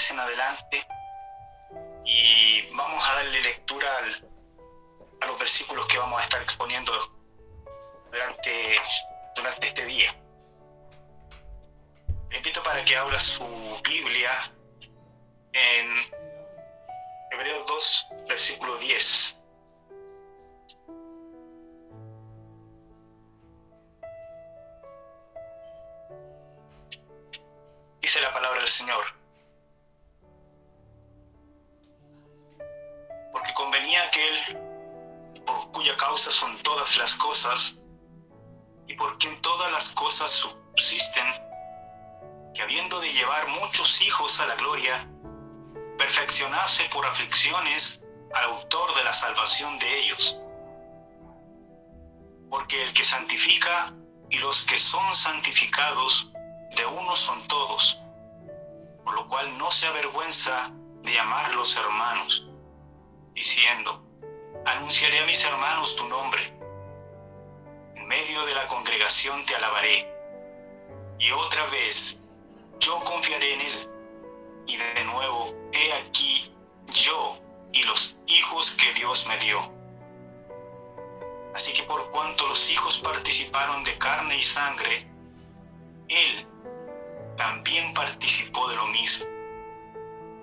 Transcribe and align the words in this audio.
10 0.00 0.10
en 0.12 0.20
adelante 0.20 0.86
y 2.06 2.62
vamos 2.72 3.06
a 3.06 3.16
darle 3.16 3.42
lectura 3.42 3.86
a 5.20 5.26
los 5.26 5.38
versículos 5.38 5.86
que 5.88 5.98
vamos 5.98 6.18
a 6.18 6.24
estar 6.24 6.40
exponiendo 6.40 6.90
durante, 8.10 8.80
durante 9.36 9.66
este 9.66 9.84
día. 9.84 10.16
Le 12.30 12.38
invito 12.38 12.62
para 12.62 12.82
que 12.82 12.96
abra 12.96 13.20
su 13.20 13.44
Biblia 13.84 14.30
en 15.52 15.86
Hebreos 17.32 17.66
2, 17.66 18.06
versículo 18.26 18.78
10. 18.78 19.38
Dice 28.00 28.20
la 28.22 28.32
palabra 28.32 28.60
del 28.60 28.68
Señor. 28.68 29.19
Porque 33.40 33.54
convenía 33.54 34.02
aquel 34.02 34.58
por 35.46 35.72
cuya 35.72 35.96
causa 35.96 36.30
son 36.30 36.54
todas 36.58 36.98
las 36.98 37.14
cosas 37.14 37.78
y 38.86 38.92
por 38.96 39.16
quien 39.16 39.40
todas 39.40 39.72
las 39.72 39.92
cosas 39.92 40.30
subsisten, 40.30 41.24
que 42.52 42.60
habiendo 42.60 43.00
de 43.00 43.10
llevar 43.14 43.48
muchos 43.48 44.02
hijos 44.02 44.38
a 44.40 44.46
la 44.46 44.56
gloria, 44.56 45.08
perfeccionase 45.96 46.84
por 46.92 47.06
aflicciones 47.06 48.04
al 48.34 48.44
autor 48.44 48.94
de 48.94 49.04
la 49.04 49.12
salvación 49.14 49.78
de 49.78 50.00
ellos. 50.00 50.38
Porque 52.50 52.82
el 52.82 52.92
que 52.92 53.04
santifica 53.04 53.94
y 54.28 54.36
los 54.36 54.66
que 54.66 54.76
son 54.76 55.14
santificados 55.14 56.30
de 56.76 56.84
uno 56.84 57.16
son 57.16 57.42
todos, 57.48 58.02
por 59.02 59.14
lo 59.14 59.26
cual 59.28 59.56
no 59.56 59.70
se 59.70 59.86
avergüenza 59.86 60.70
de 61.00 61.14
llamarlos 61.14 61.78
hermanos, 61.78 62.49
diciendo, 63.34 64.04
anunciaré 64.66 65.20
a 65.20 65.26
mis 65.26 65.44
hermanos 65.44 65.96
tu 65.96 66.06
nombre, 66.08 66.42
en 67.94 68.08
medio 68.08 68.44
de 68.46 68.54
la 68.54 68.66
congregación 68.68 69.44
te 69.46 69.54
alabaré, 69.56 70.12
y 71.18 71.30
otra 71.32 71.66
vez 71.66 72.22
yo 72.78 72.98
confiaré 73.00 73.54
en 73.54 73.60
él, 73.60 73.90
y 74.66 74.76
de 74.76 75.04
nuevo, 75.04 75.54
he 75.72 75.92
aquí 75.94 76.54
yo 76.92 77.38
y 77.72 77.82
los 77.84 78.16
hijos 78.26 78.72
que 78.72 78.92
Dios 78.94 79.26
me 79.26 79.38
dio. 79.38 79.60
Así 81.54 81.72
que 81.72 81.82
por 81.84 82.10
cuanto 82.10 82.46
los 82.46 82.70
hijos 82.70 82.98
participaron 82.98 83.84
de 83.84 83.96
carne 83.98 84.36
y 84.36 84.42
sangre, 84.42 85.06
Él 86.08 86.46
también 87.36 87.92
participó 87.94 88.68
de 88.68 88.76
lo 88.76 88.86
mismo, 88.86 89.26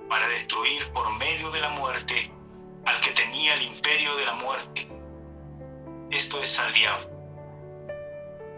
para 0.09 0.27
destruir 0.29 0.91
por 0.93 1.09
medio 1.17 1.49
de 1.51 1.61
la 1.61 1.69
muerte 1.71 2.31
al 2.85 2.99
que 3.01 3.11
tenía 3.11 3.53
el 3.55 3.63
imperio 3.63 4.15
de 4.15 4.25
la 4.25 4.33
muerte, 4.33 4.87
esto 6.11 6.41
es 6.41 6.59
al 6.59 6.73
diablo, 6.73 7.09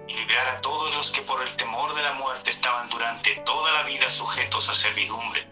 y 0.08 0.14
librar 0.14 0.48
a 0.50 0.62
todos 0.62 0.96
los 0.96 1.12
que 1.12 1.22
por 1.22 1.42
el 1.42 1.56
temor 1.56 1.94
de 1.96 2.04
la 2.04 2.14
muerte 2.14 2.50
estaban 2.50 2.90
durante 2.90 3.36
toda 3.42 3.72
la 3.74 3.84
vida 3.84 4.10
sujetos 4.10 4.70
a 4.70 4.74
servidumbre, 4.74 5.48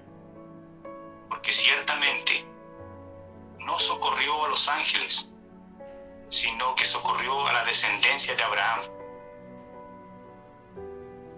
porque 1.29 1.51
ciertamente 1.51 2.45
no 3.59 3.77
socorrió 3.79 4.45
a 4.45 4.49
los 4.49 4.67
ángeles, 4.69 5.33
sino 6.29 6.75
que 6.75 6.85
socorrió 6.85 7.47
a 7.47 7.53
la 7.53 7.65
descendencia 7.65 8.35
de 8.35 8.43
Abraham 8.43 8.81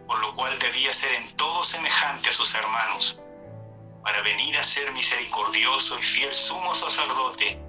por 0.09 0.19
lo 0.21 0.35
cual 0.35 0.57
debía 0.57 0.91
ser 0.91 1.13
en 1.13 1.35
todo 1.35 1.61
semejante 1.61 2.29
a 2.29 2.31
sus 2.31 2.55
hermanos, 2.55 3.21
para 4.03 4.21
venir 4.21 4.57
a 4.57 4.63
ser 4.63 4.91
misericordioso 4.93 5.97
y 5.99 6.03
fiel 6.03 6.33
sumo 6.33 6.73
sacerdote 6.73 7.59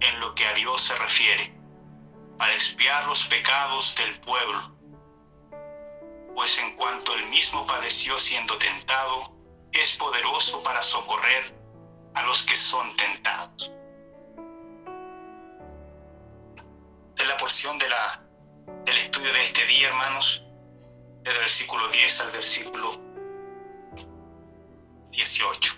en 0.00 0.20
lo 0.20 0.34
que 0.34 0.46
a 0.46 0.54
Dios 0.54 0.80
se 0.80 0.96
refiere, 0.96 1.54
para 2.38 2.52
expiar 2.54 3.06
los 3.06 3.26
pecados 3.26 3.94
del 3.96 4.18
pueblo. 4.20 4.76
Pues 6.34 6.58
en 6.58 6.76
cuanto 6.76 7.14
él 7.14 7.26
mismo 7.26 7.66
padeció 7.66 8.16
siendo 8.18 8.56
tentado, 8.56 9.36
es 9.72 9.96
poderoso 9.96 10.62
para 10.62 10.82
socorrer 10.82 11.54
a 12.14 12.22
los 12.22 12.42
que 12.44 12.56
son 12.56 12.96
tentados. 12.96 13.74
Es 17.16 17.28
la 17.28 17.36
porción 17.36 17.78
de 17.78 17.88
la, 17.88 18.24
del 18.86 18.96
estudio 18.96 19.32
de 19.32 19.44
este 19.44 19.66
día, 19.66 19.88
hermanos 19.88 20.46
del 21.22 21.36
versículo 21.38 21.88
10 21.88 22.20
al 22.22 22.30
versículo 22.30 23.09
18, 25.20 25.72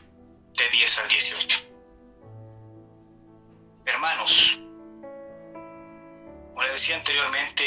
de 0.54 0.68
10 0.68 0.98
al 1.00 1.08
18. 1.08 1.58
Hermanos, 3.86 4.60
como 6.50 6.62
les 6.62 6.72
decía 6.72 6.96
anteriormente, 6.96 7.64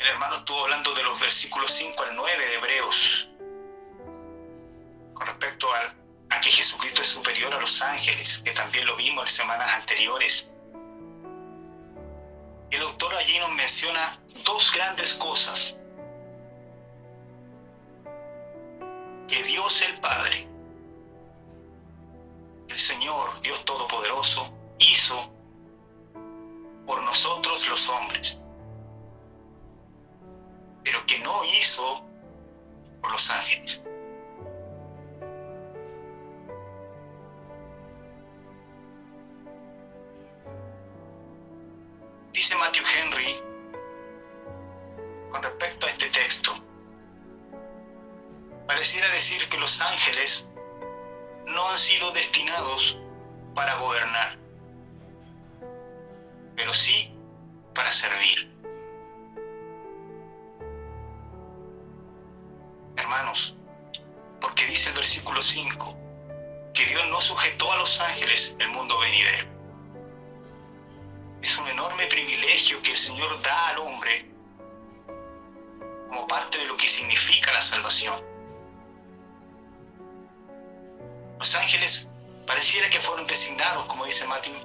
el 0.00 0.06
hermano 0.08 0.34
estuvo 0.34 0.64
hablando 0.64 0.92
de 0.94 1.04
los 1.04 1.20
versículos 1.20 1.70
5 1.70 2.02
al 2.02 2.16
9 2.16 2.46
de 2.46 2.54
Hebreos, 2.54 3.30
con 5.14 5.26
respecto 5.28 5.72
a, 5.72 5.94
a 6.36 6.40
que 6.40 6.50
Jesucristo 6.50 7.02
es 7.02 7.08
superior 7.08 7.54
a 7.54 7.60
los 7.60 7.82
ángeles, 7.82 8.42
que 8.44 8.50
también 8.50 8.84
lo 8.86 8.96
vimos 8.96 9.22
en 9.22 9.28
semanas 9.28 9.70
anteriores 9.74 10.54
el 12.74 12.82
autor 12.82 13.14
allí 13.14 13.38
nos 13.38 13.52
menciona 13.52 14.18
dos 14.44 14.72
grandes 14.72 15.14
cosas. 15.14 15.80
Que 19.28 19.42
Dios 19.42 19.82
el 19.82 20.00
Padre, 20.00 20.48
el 22.68 22.76
Señor, 22.76 23.40
Dios 23.40 23.64
Todopoderoso, 23.64 24.52
hizo 24.78 25.32
por 26.86 27.02
nosotros 27.02 27.68
los 27.68 27.88
hombres, 27.88 28.40
pero 30.82 31.04
que 31.06 31.18
no 31.20 31.44
hizo 31.44 32.06
por 33.00 33.12
los 33.12 33.30
ángeles. 33.30 33.86
Dice 42.32 42.56
Matthew 42.56 42.84
Henry 42.96 43.36
con 45.30 45.42
respecto 45.42 45.86
a 45.86 45.90
este 45.90 46.10
texto, 46.10 46.52
pareciera 48.66 49.10
decir 49.12 49.48
que 49.48 49.58
los 49.58 49.80
ángeles 49.80 50.48
no 51.46 51.70
han 51.70 51.78
sido 51.78 52.10
destinados 52.12 53.00
para 53.54 53.74
gobernar, 53.76 54.38
pero 56.56 56.72
sí 56.72 57.16
para 57.74 57.90
servir. 57.90 58.52
Hermanos, 62.96 63.56
porque 64.40 64.66
dice 64.66 64.90
el 64.90 64.96
versículo 64.96 65.40
5 65.40 65.98
que 66.72 66.86
Dios 66.86 67.06
no 67.08 67.20
sujetó 67.20 67.70
a 67.72 67.76
los 67.76 68.00
ángeles 68.00 68.56
el 68.58 68.68
mundo 68.70 68.98
venidero 68.98 69.54
es 71.44 71.58
un 71.58 71.68
enorme 71.68 72.06
privilegio 72.06 72.80
que 72.80 72.92
el 72.92 72.96
Señor 72.96 73.40
da 73.42 73.68
al 73.68 73.78
hombre 73.80 74.30
como 76.08 76.26
parte 76.26 76.56
de 76.56 76.64
lo 76.64 76.74
que 76.74 76.88
significa 76.88 77.52
la 77.52 77.60
salvación. 77.60 78.14
Los 81.44 81.56
ángeles 81.56 82.08
pareciera 82.46 82.88
que 82.88 82.98
fueron 82.98 83.26
designados, 83.26 83.84
como 83.84 84.06
dice 84.06 84.26
Martín, 84.26 84.56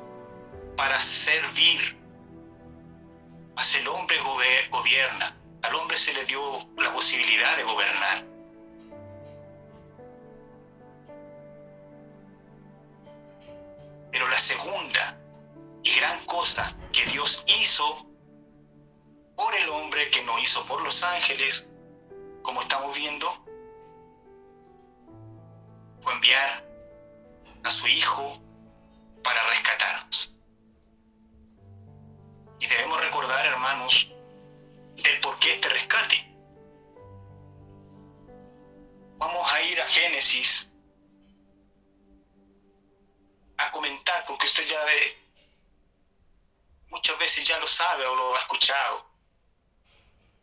para 0.78 0.97
servir. 0.97 2.01
Mas 3.53 3.75
el 3.75 3.85
hombre 3.90 4.16
gobierna. 4.72 5.38
Al 5.63 5.75
hombre 5.75 5.97
se 5.97 6.13
le 6.13 6.23
dio 6.23 6.39
la 6.78 6.94
posibilidad 6.94 7.57
de 7.57 7.63
gobernar. 7.63 8.23
Pero 14.13 14.30
la 14.30 14.38
segunda 14.38 15.19
y 15.83 15.95
gran 15.98 16.18
cosa 16.27 16.74
que 16.94 17.03
Dios 17.07 17.44
hizo 17.59 18.07
por 19.36 19.53
el 19.53 19.68
hombre 19.68 20.09
que 20.12 20.24
no 20.24 20.39
hizo 20.39 20.65
por 20.65 20.81
los 20.81 21.03
ángeles, 21.03 21.69
como 22.42 22.62
estamos 22.62 22.98
viendo, 22.98 23.27
fue 26.00 26.13
enviar 26.13 26.69
a 27.63 27.71
su 27.71 27.88
Hijo 27.88 28.41
para 29.23 29.41
rescatarnos. 29.50 30.33
Y 32.59 32.67
debemos 32.67 33.00
recordar, 33.01 33.45
hermanos, 33.45 34.13
el 34.97 35.19
por 35.21 35.38
qué 35.39 35.53
este 35.53 35.69
rescate. 35.69 36.25
Vamos 39.17 39.51
a 39.51 39.61
ir 39.61 39.81
a 39.81 39.85
Génesis 39.88 40.71
a 43.57 43.71
comentar, 43.71 44.25
porque 44.25 44.45
usted 44.45 44.65
ya 44.65 44.83
de, 44.85 45.17
muchas 46.88 47.19
veces 47.19 47.44
ya 47.45 47.57
lo 47.59 47.67
sabe 47.67 48.05
o 48.05 48.15
lo 48.15 48.35
ha 48.35 48.39
escuchado. 48.39 49.09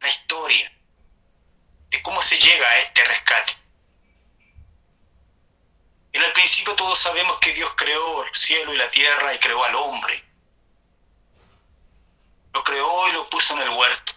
La 0.00 0.08
historia 0.08 0.70
de 1.88 2.02
cómo 2.02 2.20
se 2.20 2.36
llega 2.38 2.68
a 2.68 2.78
este 2.78 3.04
rescate. 3.04 3.65
En 6.16 6.22
el 6.22 6.32
principio 6.32 6.74
todos 6.74 6.98
sabemos 6.98 7.38
que 7.40 7.52
Dios 7.52 7.70
creó 7.76 8.24
el 8.24 8.34
cielo 8.34 8.72
y 8.72 8.78
la 8.78 8.90
tierra 8.90 9.34
y 9.34 9.38
creó 9.38 9.62
al 9.62 9.74
hombre. 9.74 10.24
Lo 12.54 12.64
creó 12.64 13.08
y 13.08 13.12
lo 13.12 13.28
puso 13.28 13.52
en 13.52 13.60
el 13.60 13.68
huerto 13.68 14.14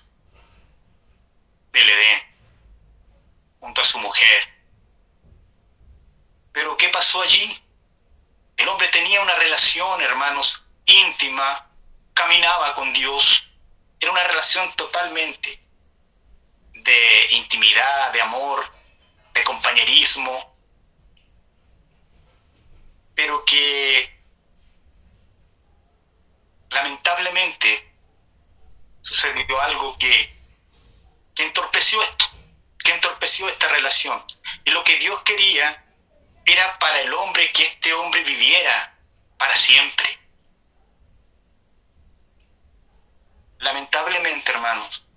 del 1.74 1.90
Edén, 1.90 2.22
junto 3.60 3.82
a 3.82 3.84
su 3.84 4.00
mujer. 4.00 4.48
Pero 6.54 6.78
¿qué 6.78 6.88
pasó 6.88 7.22
allí? 7.22 7.62
El 8.56 8.70
hombre 8.70 8.88
tenía 8.88 9.22
una 9.22 9.36
relación, 9.36 10.02
hermanos, 10.02 10.68
íntima, 10.86 11.70
caminaba 12.14 12.76
con 12.76 12.94
Dios. 12.94 13.52
Era 14.00 14.14
una 14.14 14.24
relación 14.24 14.74
totalmente 14.78 15.62
de 16.76 17.28
intimidad, 17.32 18.14
de 18.14 18.22
amor, 18.22 18.74
de 19.34 19.44
compañerismo, 19.44 20.49
pero 23.20 23.44
que 23.44 24.24
lamentablemente 26.70 27.94
sucedió 29.02 29.60
algo 29.60 29.98
que, 29.98 30.34
que 31.36 31.44
entorpeció 31.44 32.02
esto, 32.02 32.26
que 32.82 32.94
entorpeció 32.94 33.50
esta 33.50 33.68
relación. 33.68 34.24
Y 34.64 34.70
lo 34.70 34.86
que 34.86 34.96
Dios 35.00 35.22
quería 35.24 35.86
era 36.46 36.80
para 36.80 37.02
el 37.02 37.14
hombre 37.14 37.52
que 37.52 37.64
este 37.64 37.94
hombre 37.94 38.24
viviera 38.24 38.98
para 39.38 39.54
siempre. 39.54 40.08
Lamentablemente, 43.58 44.50
hermanos, 44.54 45.10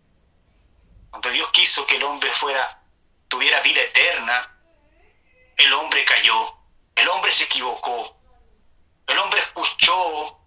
cuando 1.08 1.31
Dios 1.31 1.49
quiso 1.52 1.87
que 1.87 1.99
el 1.99 2.02
hombre 2.02 2.32
fuera, 2.32 2.82
tuviera 3.28 3.60
vida 3.60 3.81
eterna, 3.81 4.58
el 5.56 5.72
hombre 5.75 6.04
cayó 6.04 6.62
el 6.97 7.09
hombre 7.09 7.33
se 7.33 7.44
equivocó. 7.44 8.17
El 9.06 9.19
hombre 9.19 9.41
escuchó 9.41 10.43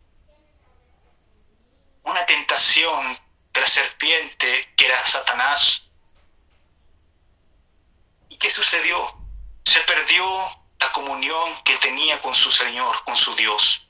una 2.03 2.25
tentación 2.25 3.19
de 3.53 3.61
la 3.61 3.67
serpiente 3.67 4.73
que 4.75 4.85
era 4.85 5.05
Satanás. 5.05 5.91
¿Y 8.29 8.37
qué 8.37 8.49
sucedió? 8.49 9.17
Se 9.65 9.81
perdió 9.81 10.25
la 10.79 10.91
comunión 10.91 11.63
que 11.63 11.77
tenía 11.77 12.21
con 12.21 12.35
su 12.35 12.51
Señor, 12.51 13.03
con 13.03 13.15
su 13.15 13.35
Dios. 13.35 13.89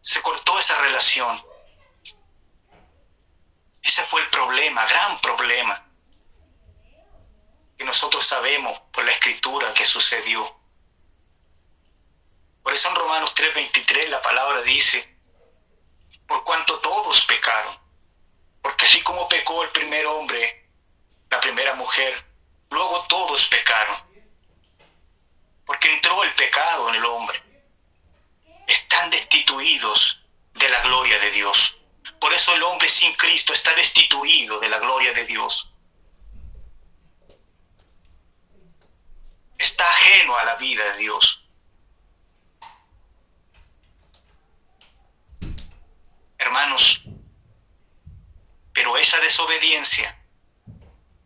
Se 0.00 0.20
cortó 0.22 0.58
esa 0.58 0.80
relación. 0.82 1.42
Ese 3.82 4.02
fue 4.02 4.22
el 4.22 4.28
problema, 4.28 4.84
gran 4.86 5.20
problema, 5.20 5.86
que 7.76 7.84
nosotros 7.84 8.24
sabemos 8.24 8.80
por 8.92 9.04
la 9.04 9.12
escritura 9.12 9.72
que 9.74 9.84
sucedió. 9.84 10.53
Por 12.64 12.72
eso 12.72 12.88
en 12.88 12.94
Romanos 12.96 13.34
3:23 13.34 14.08
la 14.08 14.22
palabra 14.22 14.62
dice, 14.62 15.06
por 16.26 16.42
cuanto 16.44 16.80
todos 16.80 17.26
pecaron, 17.26 17.78
porque 18.62 18.86
así 18.86 19.02
como 19.02 19.28
pecó 19.28 19.62
el 19.62 19.68
primer 19.68 20.06
hombre, 20.06 20.70
la 21.28 21.40
primera 21.42 21.74
mujer, 21.74 22.12
luego 22.70 23.04
todos 23.06 23.46
pecaron, 23.48 23.96
porque 25.66 25.92
entró 25.92 26.24
el 26.24 26.32
pecado 26.32 26.88
en 26.88 26.94
el 26.94 27.04
hombre. 27.04 27.42
Están 28.66 29.10
destituidos 29.10 30.24
de 30.54 30.68
la 30.70 30.80
gloria 30.84 31.18
de 31.18 31.30
Dios. 31.32 31.82
Por 32.18 32.32
eso 32.32 32.54
el 32.54 32.62
hombre 32.62 32.88
sin 32.88 33.12
Cristo 33.12 33.52
está 33.52 33.74
destituido 33.74 34.58
de 34.58 34.70
la 34.70 34.78
gloria 34.78 35.12
de 35.12 35.26
Dios. 35.26 35.74
Está 39.58 39.88
ajeno 39.90 40.38
a 40.38 40.44
la 40.44 40.54
vida 40.54 40.82
de 40.92 40.98
Dios. 40.98 41.43
Hermanos. 46.44 47.02
Pero 48.72 48.96
esa 48.96 49.18
desobediencia 49.20 50.20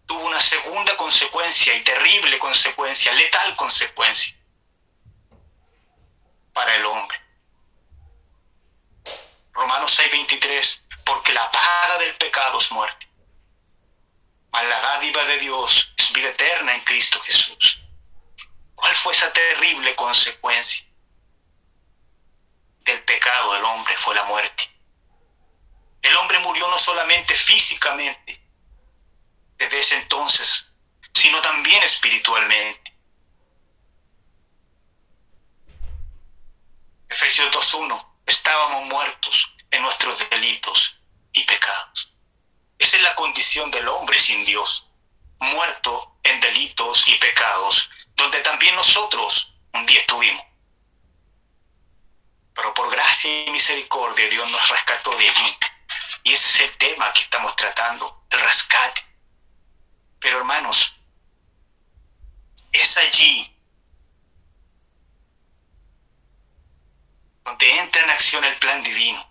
tuvo 0.07 0.25
una 0.27 0.41
segunda 0.41 0.97
consecuencia 0.97 1.75
y 1.77 1.83
terrible 1.83 2.39
consecuencia, 2.39 3.13
letal 3.13 3.57
consecuencia 3.57 4.37
para 6.53 6.75
el 6.75 6.87
hombre. 6.87 7.19
Romanos 9.53 9.99
6:23, 9.99 10.87
porque 11.05 11.33
la 11.33 11.51
paga 11.51 11.99
del 11.99 12.15
pecado 12.17 12.59
es 12.59 12.71
muerte, 12.73 13.07
mas 14.51 14.67
la 14.67 14.81
dádiva 14.81 15.25
de 15.25 15.39
Dios 15.39 15.95
es 15.97 16.13
vida 16.13 16.29
eterna 16.29 16.75
en 16.75 16.81
Cristo 16.85 17.21
Jesús. 17.21 17.85
¿Cuál 18.75 18.95
fue 18.95 19.13
esa 19.13 19.33
terrible 19.33 19.95
consecuencia 19.97 20.87
del 22.81 23.03
pecado 23.05 23.55
del 23.55 23.65
hombre? 23.65 23.95
Fue 23.97 24.15
la 24.15 24.25
muerte. 24.25 24.78
El 26.03 26.17
hombre 26.17 26.39
murió 26.41 26.69
no 26.69 26.79
solamente 26.79 27.35
físicamente 27.35 28.41
desde 29.57 29.79
ese 29.79 29.97
entonces, 29.97 30.73
sino 31.13 31.41
también 31.43 31.83
espiritualmente. 31.83 32.97
Efesios 37.09 37.51
2.1, 37.51 38.07
estábamos 38.27 38.87
muertos 38.87 39.57
en 39.71 39.83
nuestros 39.83 40.29
delitos 40.31 41.01
y 41.33 41.43
pecados. 41.45 42.15
Esa 42.79 42.97
es 42.97 43.03
la 43.03 43.15
condición 43.17 43.71
del 43.71 43.89
hombre 43.89 44.19
sin 44.19 44.45
Dios, 44.45 44.93
muerto 45.41 46.19
en 46.23 46.39
delitos 46.41 47.09
y 47.09 47.15
pecados, 47.17 47.91
donde 48.15 48.41
también 48.41 48.75
nosotros 48.77 49.59
un 49.73 49.87
día 49.87 50.01
estuvimos. 50.01 50.45
Pero 52.55 52.75
por 52.75 52.91
gracia 52.91 53.47
y 53.47 53.51
misericordia 53.51 54.29
Dios 54.29 54.49
nos 54.51 54.69
rescató 54.69 55.11
de 55.17 55.29
allí 55.29 55.59
y 56.25 56.33
ese 56.33 56.49
es 56.65 56.71
el 56.71 56.77
tema 56.79 57.13
que 57.13 57.23
estamos 57.23 57.57
tratando, 57.57 58.25
el 58.31 58.41
rescate. 58.41 59.03
Pero 60.21 60.39
hermanos, 60.39 61.01
es 62.73 62.97
allí 62.99 63.55
donde 67.45 67.79
entra 67.79 68.03
en 68.03 68.11
acción 68.11 68.45
el 68.45 68.57
plan 68.59 68.83
divino. 68.83 69.27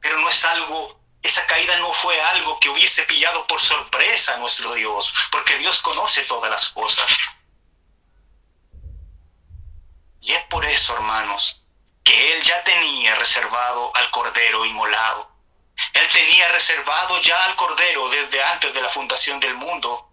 Pero 0.00 0.18
no 0.20 0.28
es 0.28 0.44
algo, 0.44 1.00
esa 1.22 1.46
caída 1.46 1.76
no 1.78 1.92
fue 1.92 2.18
algo 2.20 2.58
que 2.60 2.70
hubiese 2.70 3.02
pillado 3.02 3.46
por 3.46 3.60
sorpresa 3.60 4.34
a 4.34 4.38
nuestro 4.38 4.72
Dios, 4.74 5.12
porque 5.30 5.56
Dios 5.58 5.80
conoce 5.80 6.22
todas 6.24 6.50
las 6.50 6.68
cosas. 6.68 7.44
Y 10.22 10.32
es 10.32 10.42
por 10.44 10.64
eso, 10.64 10.94
hermanos, 10.94 11.65
que 12.06 12.32
él 12.34 12.42
ya 12.42 12.62
tenía 12.62 13.16
reservado 13.16 13.90
al 13.96 14.08
Cordero 14.10 14.64
inmolado. 14.64 15.28
Él 15.92 16.08
tenía 16.12 16.48
reservado 16.52 17.20
ya 17.20 17.44
al 17.44 17.56
Cordero 17.56 18.08
desde 18.08 18.42
antes 18.44 18.72
de 18.72 18.80
la 18.80 18.88
fundación 18.88 19.40
del 19.40 19.54
mundo, 19.54 20.08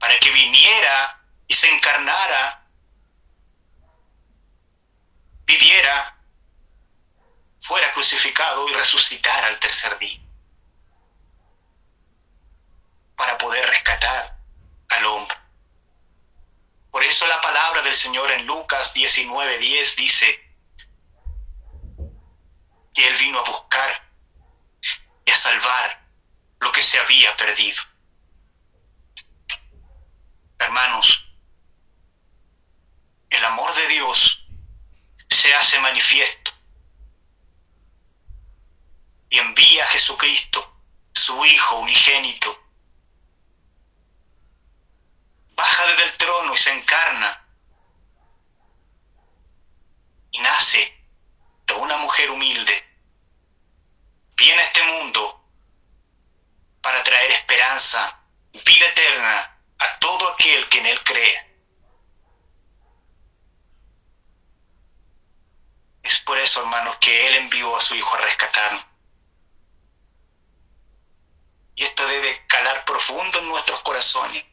para 0.00 0.18
que 0.18 0.28
viniera 0.32 1.24
y 1.46 1.54
se 1.54 1.72
encarnara, 1.72 2.68
viviera, 5.44 6.20
fuera 7.60 7.92
crucificado 7.92 8.68
y 8.68 8.74
resucitara 8.74 9.46
al 9.46 9.60
tercer 9.60 9.96
día, 9.98 10.20
para 13.14 13.38
poder 13.38 13.64
rescatar 13.68 14.36
al 14.88 15.06
hombre. 15.06 15.36
Por 16.90 17.04
eso 17.04 17.24
la 17.28 17.40
palabra 17.40 17.82
del 17.82 17.94
Señor 17.94 18.32
en 18.32 18.46
Lucas 18.46 18.94
19:10 18.96 19.94
dice, 19.94 20.45
y 22.96 23.04
Él 23.04 23.14
vino 23.18 23.38
a 23.38 23.44
buscar 23.44 24.10
y 25.24 25.30
a 25.30 25.36
salvar 25.36 26.08
lo 26.60 26.72
que 26.72 26.82
se 26.82 26.98
había 26.98 27.36
perdido. 27.36 27.82
Hermanos, 30.58 31.36
el 33.28 33.44
amor 33.44 33.72
de 33.74 33.86
Dios 33.88 34.48
se 35.28 35.54
hace 35.54 35.78
manifiesto 35.80 36.52
y 39.28 39.38
envía 39.38 39.84
a 39.84 39.88
Jesucristo, 39.88 40.80
su 41.12 41.44
Hijo 41.44 41.76
unigénito. 41.80 42.62
Baja 45.54 45.86
desde 45.88 46.04
el 46.04 46.16
trono 46.16 46.54
y 46.54 46.56
se 46.56 46.72
encarna 46.72 47.46
y 50.30 50.38
nace 50.38 51.04
de 51.66 51.74
una 51.74 51.96
mujer 51.98 52.30
humilde 52.30 52.85
viene 54.36 54.60
a 54.60 54.64
este 54.64 54.82
mundo 54.84 55.44
para 56.80 57.02
traer 57.02 57.30
esperanza, 57.32 58.20
vida 58.64 58.86
eterna 58.86 59.58
a 59.78 59.98
todo 59.98 60.32
aquel 60.32 60.68
que 60.68 60.78
en 60.78 60.86
Él 60.86 61.00
cree. 61.02 61.46
Es 66.02 66.20
por 66.20 66.38
eso, 66.38 66.60
hermanos, 66.60 66.96
que 66.98 67.26
Él 67.26 67.34
envió 67.36 67.76
a 67.76 67.80
su 67.80 67.96
Hijo 67.96 68.14
a 68.14 68.20
rescatarnos. 68.20 68.86
Y 71.74 71.82
esto 71.82 72.06
debe 72.06 72.46
calar 72.46 72.84
profundo 72.84 73.38
en 73.40 73.48
nuestros 73.48 73.80
corazones. 73.80 74.44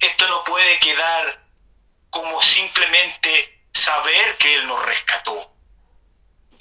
esto 0.00 0.28
no 0.28 0.42
puede 0.44 0.78
quedar 0.78 1.46
como 2.10 2.42
simplemente 2.42 3.66
saber 3.72 4.36
que 4.38 4.54
Él 4.54 4.66
nos 4.66 4.84
rescató. 4.84 5.51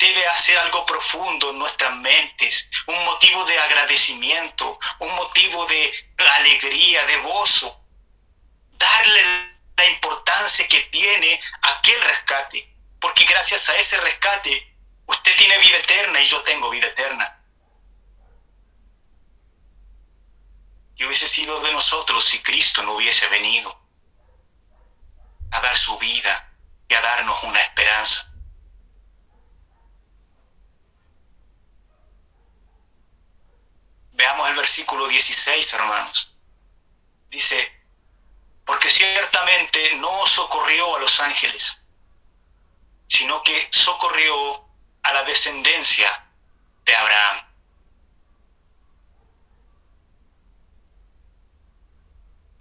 Debe 0.02 0.28
hacer 0.30 0.58
algo 0.58 0.84
profundo 0.84 1.52
en 1.52 1.60
nuestras 1.60 1.96
mentes, 1.98 2.72
un 2.88 3.06
motivo 3.06 3.46
de 3.46 3.60
agradecimiento, 3.60 4.80
un 4.98 5.14
motivo 5.14 5.64
de 5.68 5.94
alegría, 6.38 7.06
de 7.06 7.18
gozo. 7.18 7.86
Darle 8.72 9.22
la 9.78 9.86
importancia 9.86 10.68
que 10.68 10.80
tiene 10.90 11.40
aquel 11.62 12.02
rescate, 12.02 12.76
porque 13.00 13.26
gracias 13.26 13.70
a 13.70 13.76
ese 13.76 13.96
rescate 13.98 14.76
usted 15.06 15.36
tiene 15.38 15.60
vida 15.60 15.78
eterna 15.78 16.20
y 16.20 16.26
yo 16.26 16.42
tengo 16.42 16.72
vida 16.72 16.88
eterna. 16.88 17.40
¿Qué 20.98 21.06
hubiese 21.06 21.28
sido 21.28 21.60
de 21.62 21.74
nosotros 21.74 22.26
si 22.26 22.42
Cristo 22.42 22.82
no 22.82 22.94
hubiese 22.94 23.28
venido 23.28 23.80
a 25.52 25.62
dar 25.62 25.78
su 25.78 25.96
vida 26.00 26.58
y 26.90 26.96
a 26.96 27.02
darnos 27.02 27.44
una 27.44 27.62
esperanza? 27.62 28.31
Veamos 34.22 34.50
el 34.50 34.56
versículo 34.56 35.08
16, 35.08 35.74
hermanos. 35.74 36.36
Dice, 37.32 37.82
porque 38.64 38.88
ciertamente 38.88 39.96
no 39.96 40.28
socorrió 40.28 40.96
a 40.96 41.00
los 41.00 41.20
ángeles, 41.22 41.88
sino 43.08 43.42
que 43.42 43.68
socorrió 43.72 44.64
a 45.02 45.14
la 45.14 45.24
descendencia 45.24 46.08
de 46.86 46.96
Abraham. 46.96 47.48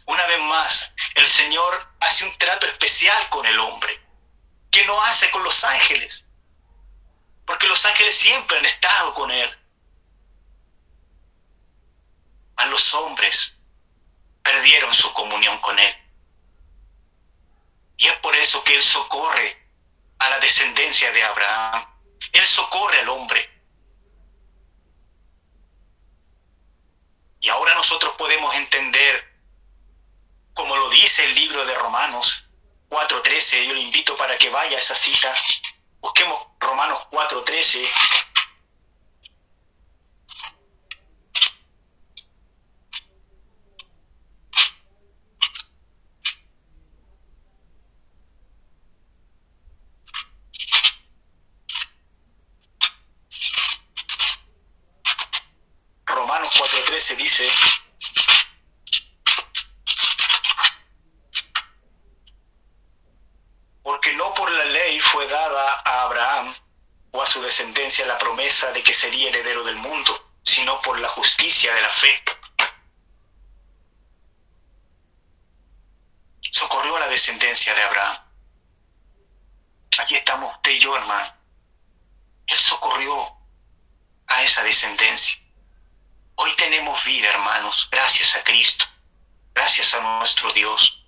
Una 0.06 0.26
vez 0.28 0.40
más, 0.40 0.94
el 1.16 1.26
Señor 1.26 1.94
hace 2.00 2.24
un 2.24 2.34
trato 2.38 2.66
especial 2.68 3.28
con 3.28 3.44
el 3.44 3.58
hombre, 3.58 4.00
que 4.70 4.86
no 4.86 4.98
hace 5.02 5.30
con 5.30 5.44
los 5.44 5.62
ángeles, 5.62 6.32
porque 7.44 7.68
los 7.68 7.84
ángeles 7.84 8.16
siempre 8.16 8.56
han 8.56 8.64
estado 8.64 9.12
con 9.12 9.30
Él. 9.30 9.59
A 12.60 12.66
los 12.66 12.94
hombres 12.94 13.62
perdieron 14.42 14.92
su 14.92 15.12
comunión 15.12 15.58
con 15.58 15.78
Él. 15.78 15.96
Y 17.98 18.06
es 18.06 18.14
por 18.20 18.34
eso 18.36 18.64
que 18.64 18.74
Él 18.74 18.82
socorre 18.82 19.68
a 20.18 20.30
la 20.30 20.38
descendencia 20.40 21.12
de 21.12 21.22
Abraham. 21.22 21.86
Él 22.32 22.44
socorre 22.44 23.00
al 23.00 23.08
hombre. 23.10 23.48
Y 27.40 27.48
ahora 27.48 27.74
nosotros 27.74 28.14
podemos 28.16 28.54
entender 28.54 29.30
como 30.60 30.76
lo 30.76 30.90
dice 30.90 31.24
el 31.24 31.34
libro 31.34 31.64
de 31.64 31.74
Romanos 31.74 32.50
4.13, 32.90 33.66
yo 33.66 33.72
le 33.72 33.80
invito 33.80 34.14
para 34.16 34.36
que 34.36 34.50
vaya 34.50 34.76
a 34.76 34.80
esa 34.80 34.94
cita, 34.94 35.32
busquemos 36.00 36.48
Romanos 36.58 37.06
4.13. 37.10 37.88
Romanos 56.04 56.52
4.13 57.10 57.16
dice, 57.16 57.48
su 67.30 67.40
descendencia 67.42 68.04
la 68.06 68.18
promesa 68.18 68.72
de 68.72 68.82
que 68.82 68.92
sería 68.92 69.28
heredero 69.28 69.62
del 69.62 69.76
mundo, 69.76 70.32
sino 70.42 70.80
por 70.82 70.98
la 70.98 71.08
justicia 71.08 71.72
de 71.72 71.80
la 71.80 71.88
fe. 71.88 72.22
Socorrió 76.40 76.96
a 76.96 77.00
la 77.00 77.08
descendencia 77.08 77.72
de 77.72 77.82
Abraham. 77.82 78.16
Aquí 79.98 80.16
estamos 80.16 80.52
usted 80.54 80.72
y 80.72 80.78
yo, 80.80 80.96
hermano. 80.96 81.32
Él 82.48 82.58
socorrió 82.58 83.14
a 84.26 84.42
esa 84.42 84.64
descendencia. 84.64 85.40
Hoy 86.42 86.54
tenemos 86.56 87.04
vida, 87.04 87.28
hermanos, 87.28 87.88
gracias 87.90 88.34
a 88.34 88.42
Cristo, 88.42 88.86
gracias 89.52 89.92
a 89.92 90.00
nuestro 90.00 90.50
Dios. 90.52 91.04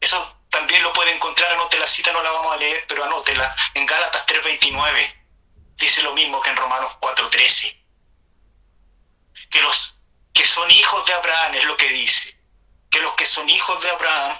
Eso 0.00 0.38
también 0.48 0.82
lo 0.82 0.94
puede 0.94 1.14
encontrar, 1.14 1.52
anote 1.52 1.78
la 1.78 1.86
cita, 1.86 2.10
no 2.10 2.22
la 2.22 2.30
vamos 2.30 2.54
a 2.54 2.56
leer, 2.56 2.82
pero 2.88 3.04
anótela 3.04 3.54
en 3.74 3.84
Gálatas 3.84 4.24
3:29 4.24 5.14
dice 5.76 6.02
lo 6.02 6.14
mismo 6.14 6.40
que 6.40 6.48
en 6.48 6.56
Romanos 6.56 6.96
4:13. 7.00 7.84
Que 9.50 9.60
los 9.60 9.96
que 10.32 10.44
son 10.46 10.70
hijos 10.70 11.04
de 11.06 11.12
Abraham 11.12 11.54
es 11.54 11.66
lo 11.66 11.76
que 11.76 11.90
dice. 11.90 12.40
Que 12.90 13.00
los 13.00 13.12
que 13.12 13.26
son 13.26 13.50
hijos 13.50 13.82
de 13.82 13.90
Abraham, 13.90 14.38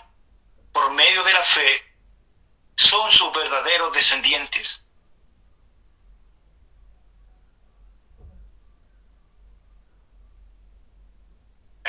por 0.72 0.92
medio 0.92 1.22
de 1.24 1.32
la 1.34 1.42
fe, 1.42 1.94
son 2.74 3.12
sus 3.12 3.30
verdaderos 3.34 3.92
descendientes. 3.92 4.91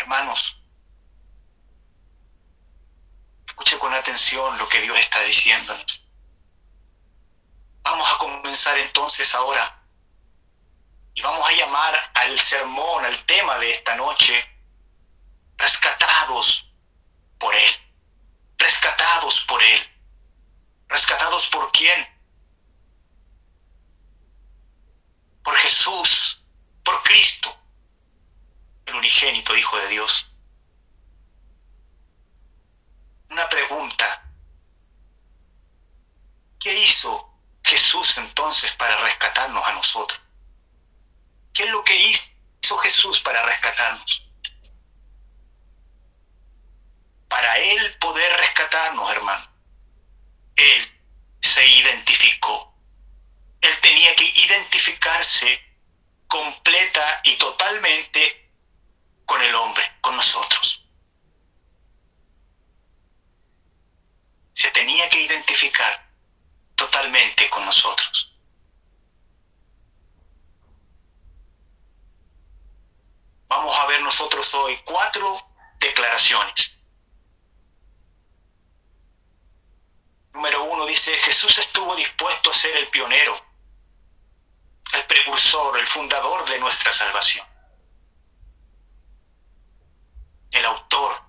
Hermanos, 0.04 0.62
escuche 3.48 3.80
con 3.80 3.94
atención 3.94 4.58
lo 4.58 4.68
que 4.68 4.82
Dios 4.82 5.00
está 5.00 5.22
diciéndonos. 5.22 6.10
Vamos 7.84 8.12
a 8.12 8.18
comenzar 8.18 8.78
entonces 8.80 9.34
ahora. 9.34 9.82
Y 11.14 11.22
vamos 11.22 11.48
a 11.48 11.54
llamar 11.54 12.12
al 12.16 12.38
sermón, 12.38 13.06
al 13.06 13.18
tema 13.26 13.58
de 13.60 13.72
esta 13.72 13.96
noche, 13.96 14.44
rescatados 15.56 16.76
por 17.40 17.56
Él, 17.56 17.74
rescatados 18.58 19.46
por 19.46 19.64
Él, 19.64 19.90
rescatados 20.90 21.48
por 21.48 21.72
quién? 21.72 22.06
Por 25.46 25.56
Jesús, 25.56 26.44
por 26.84 27.02
Cristo, 27.04 27.63
el 28.86 28.96
unigénito 28.96 29.56
Hijo 29.56 29.78
de 29.78 29.88
Dios. 29.88 30.32
Una 33.30 33.48
pregunta, 33.50 34.32
¿qué 36.60 36.72
hizo 36.72 37.34
Jesús 37.64 38.18
entonces 38.18 38.74
para 38.74 38.96
rescatarnos 38.98 39.66
a 39.66 39.74
nosotros? 39.74 40.22
¿Qué 41.54 41.64
es 41.64 41.70
lo 41.70 41.84
que 41.84 41.96
hizo 41.96 42.78
Jesús 42.82 43.20
para 43.22 43.42
rescatarnos? 43.44 44.30
Para 47.28 47.58
Él 47.58 47.98
poder 48.00 48.38
rescatarnos, 48.38 49.12
hermano, 49.12 49.48
Él 50.56 51.02
se 51.40 51.66
identificó. 51.66 52.76
Él 53.62 53.80
tenía 53.82 54.16
que 54.16 54.26
identificarse 54.26 55.60
completa 56.28 57.22
y 57.24 57.36
totalmente 57.38 58.43
con 59.26 59.42
el 59.42 59.54
hombre, 59.56 59.84
con 60.02 60.16
nosotros. 60.16 60.90
Se 64.54 64.70
tenía 64.72 65.10
que 65.10 65.22
identificar 65.22 66.10
totalmente 66.76 67.50
con 67.50 67.66
nosotros. 67.66 68.34
Vamos 73.48 73.78
a 73.78 73.86
ver 73.86 74.02
nosotros 74.02 74.54
hoy 74.56 74.76
cuatro 74.86 75.32
declaraciones. 75.80 76.82
Número 80.34 80.64
uno 80.64 80.88
dice, 80.88 81.16
Jesús 81.20 81.58
estuvo 81.60 81.96
dispuesto 81.96 82.50
a 82.50 82.54
ser 82.54 82.76
el 82.78 82.88
pionero, 82.88 83.40
el 84.94 85.04
precursor, 85.04 85.78
el 85.78 85.86
fundador 85.86 86.44
de 86.50 86.60
nuestra 86.60 86.92
salvación, 86.92 87.46
el 90.54 90.66
autor 90.66 91.24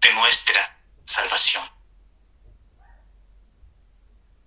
de 0.00 0.12
nuestra 0.14 0.80
salvación. 1.04 1.62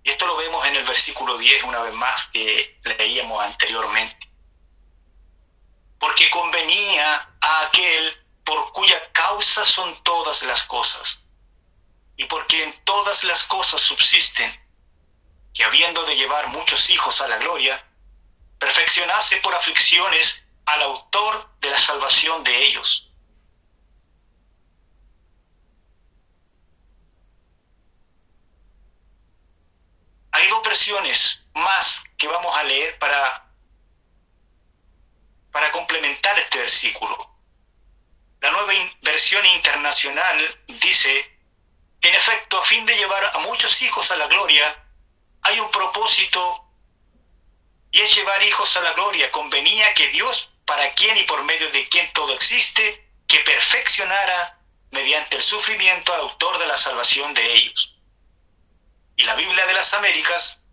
Y 0.02 0.10
esto 0.10 0.26
lo 0.26 0.36
vemos 0.36 0.66
en 0.66 0.76
el 0.76 0.84
versículo 0.84 1.38
10 1.38 1.64
una 1.64 1.80
vez 1.80 1.94
más 1.94 2.26
que 2.26 2.80
leíamos 2.98 3.42
anteriormente. 3.42 4.28
Porque 5.98 6.28
convenía 6.30 7.36
a 7.40 7.60
aquel 7.62 8.24
por 8.44 8.72
cuya 8.72 9.00
causa 9.12 9.64
son 9.64 10.02
todas 10.02 10.42
las 10.42 10.64
cosas, 10.64 11.24
y 12.16 12.24
porque 12.26 12.62
en 12.62 12.84
todas 12.84 13.24
las 13.24 13.44
cosas 13.44 13.80
subsisten, 13.80 14.52
que 15.54 15.64
habiendo 15.64 16.02
de 16.04 16.16
llevar 16.16 16.48
muchos 16.48 16.90
hijos 16.90 17.22
a 17.22 17.28
la 17.28 17.38
gloria, 17.38 17.82
perfeccionase 18.58 19.38
por 19.38 19.54
aflicciones 19.54 20.50
al 20.66 20.82
autor 20.82 21.58
de 21.60 21.70
la 21.70 21.78
salvación 21.78 22.44
de 22.44 22.66
ellos. 22.66 23.13
Versiones 30.74 31.46
más 31.54 32.04
que 32.18 32.26
vamos 32.26 32.56
a 32.56 32.64
leer 32.64 32.98
para, 32.98 33.46
para 35.52 35.70
complementar 35.70 36.36
este 36.38 36.58
versículo. 36.58 37.30
La 38.40 38.50
nueva 38.50 38.72
versión 39.02 39.46
internacional 39.46 40.62
dice, 40.66 41.38
en 42.02 42.14
efecto, 42.14 42.58
a 42.58 42.64
fin 42.64 42.84
de 42.84 42.96
llevar 42.96 43.24
a 43.24 43.38
muchos 43.38 43.80
hijos 43.82 44.10
a 44.10 44.16
la 44.16 44.26
gloria, 44.26 44.84
hay 45.42 45.60
un 45.60 45.70
propósito 45.70 46.68
y 47.92 48.00
es 48.00 48.16
llevar 48.16 48.42
hijos 48.42 48.76
a 48.76 48.80
la 48.82 48.92
gloria. 48.94 49.30
Convenía 49.30 49.94
que 49.94 50.08
Dios, 50.08 50.54
para 50.66 50.92
quien 50.94 51.16
y 51.16 51.22
por 51.22 51.44
medio 51.44 51.70
de 51.70 51.88
quien 51.88 52.12
todo 52.12 52.34
existe, 52.34 53.08
que 53.28 53.38
perfeccionara 53.40 54.58
mediante 54.90 55.36
el 55.36 55.42
sufrimiento 55.42 56.12
al 56.12 56.22
autor 56.22 56.58
de 56.58 56.66
la 56.66 56.76
salvación 56.76 57.32
de 57.32 57.54
ellos. 57.54 57.93
Y 59.16 59.22
la 59.24 59.34
Biblia 59.34 59.66
de 59.66 59.74
las 59.74 59.94
Américas 59.94 60.66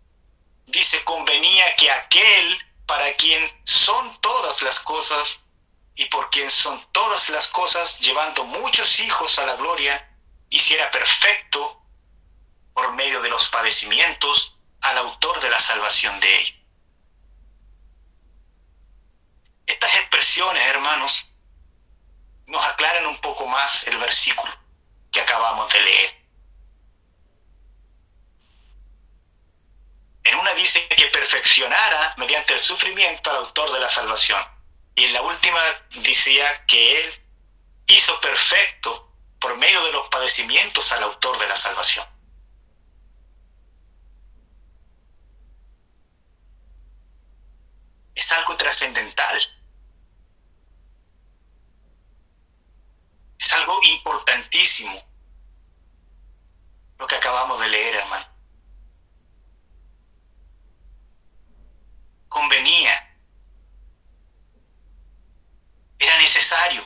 dice, 0.66 1.02
convenía 1.04 1.74
que 1.76 1.90
aquel 1.90 2.66
para 2.86 3.12
quien 3.14 3.62
son 3.64 4.20
todas 4.20 4.62
las 4.62 4.80
cosas 4.80 5.50
y 5.94 6.06
por 6.06 6.30
quien 6.30 6.50
son 6.50 6.82
todas 6.92 7.28
las 7.30 7.48
cosas, 7.48 8.00
llevando 8.00 8.44
muchos 8.44 9.00
hijos 9.00 9.38
a 9.38 9.46
la 9.46 9.56
gloria, 9.56 10.08
hiciera 10.48 10.90
perfecto 10.90 11.82
por 12.74 12.92
medio 12.94 13.20
de 13.20 13.28
los 13.28 13.48
padecimientos 13.48 14.58
al 14.80 14.98
autor 14.98 15.40
de 15.40 15.50
la 15.50 15.58
salvación 15.58 16.18
de 16.20 16.40
ellos. 16.40 16.56
Estas 19.66 19.94
expresiones, 19.96 20.62
hermanos, 20.66 21.32
nos 22.46 22.64
aclaran 22.66 23.06
un 23.06 23.18
poco 23.20 23.46
más 23.46 23.86
el 23.86 23.96
versículo 23.98 24.52
que 25.10 25.20
acabamos 25.20 25.72
de 25.72 25.80
leer. 25.80 26.21
En 30.24 30.36
una 30.36 30.54
dice 30.54 30.86
que 30.88 31.06
perfeccionara 31.08 32.14
mediante 32.16 32.54
el 32.54 32.60
sufrimiento 32.60 33.30
al 33.30 33.36
autor 33.36 33.72
de 33.72 33.80
la 33.80 33.88
salvación. 33.88 34.40
Y 34.94 35.04
en 35.04 35.12
la 35.12 35.22
última 35.22 35.60
decía 36.02 36.64
que 36.66 37.00
Él 37.00 37.22
hizo 37.86 38.20
perfecto 38.20 39.12
por 39.40 39.56
medio 39.56 39.82
de 39.84 39.92
los 39.92 40.08
padecimientos 40.08 40.92
al 40.92 41.02
autor 41.02 41.38
de 41.38 41.48
la 41.48 41.56
salvación. 41.56 42.06
Es 48.14 48.30
algo 48.30 48.56
trascendental. 48.56 49.40
Es 53.38 53.52
algo 53.54 53.80
importantísimo 53.82 55.02
lo 56.98 57.06
que 57.08 57.16
acabamos 57.16 57.58
de 57.58 57.68
leer, 57.68 57.96
hermano. 57.96 58.31
Convenía 62.32 63.18
era 65.98 66.16
necesario 66.16 66.82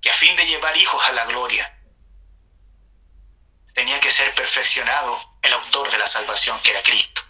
que 0.00 0.08
a 0.08 0.14
fin 0.14 0.36
de 0.36 0.46
llevar 0.46 0.76
hijos 0.76 1.04
a 1.08 1.12
la 1.14 1.26
gloria, 1.26 1.66
tenía 3.74 3.98
que 3.98 4.10
ser 4.10 4.32
perfeccionado 4.36 5.18
el 5.42 5.52
autor 5.52 5.90
de 5.90 5.98
la 5.98 6.06
salvación 6.06 6.60
que 6.62 6.70
era 6.70 6.82
Cristo. 6.84 7.22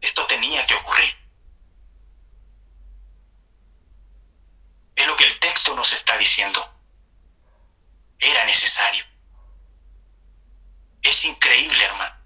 Esto 0.00 0.26
tenía 0.26 0.66
que 0.66 0.76
ocurrir. 0.76 1.14
Es 4.96 5.06
lo 5.06 5.14
que 5.14 5.24
el 5.24 5.38
texto 5.40 5.76
nos 5.76 5.92
está 5.92 6.16
diciendo. 6.16 6.66
Era 8.18 8.46
necesario. 8.46 9.09
Es 11.02 11.24
increíble, 11.24 11.84
hermano. 11.84 12.20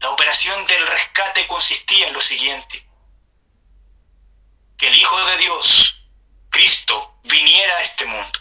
La 0.00 0.10
operación 0.10 0.66
del 0.66 0.86
rescate 0.86 1.46
consistía 1.46 2.08
en 2.08 2.12
lo 2.12 2.20
siguiente. 2.20 2.88
Que 4.76 4.88
el 4.88 4.94
Hijo 4.94 5.24
de 5.24 5.38
Dios, 5.38 6.08
Cristo, 6.50 7.18
viniera 7.24 7.76
a 7.76 7.82
este 7.82 8.04
mundo. 8.04 8.38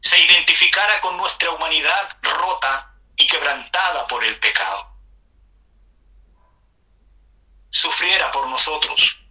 Se 0.00 0.20
identificara 0.20 1.00
con 1.00 1.16
nuestra 1.16 1.50
humanidad 1.50 2.18
rota 2.22 2.94
y 3.16 3.26
quebrantada 3.26 4.06
por 4.06 4.22
el 4.24 4.38
pecado. 4.38 4.92
Sufriera 7.70 8.30
por 8.30 8.46
nosotros, 8.48 9.24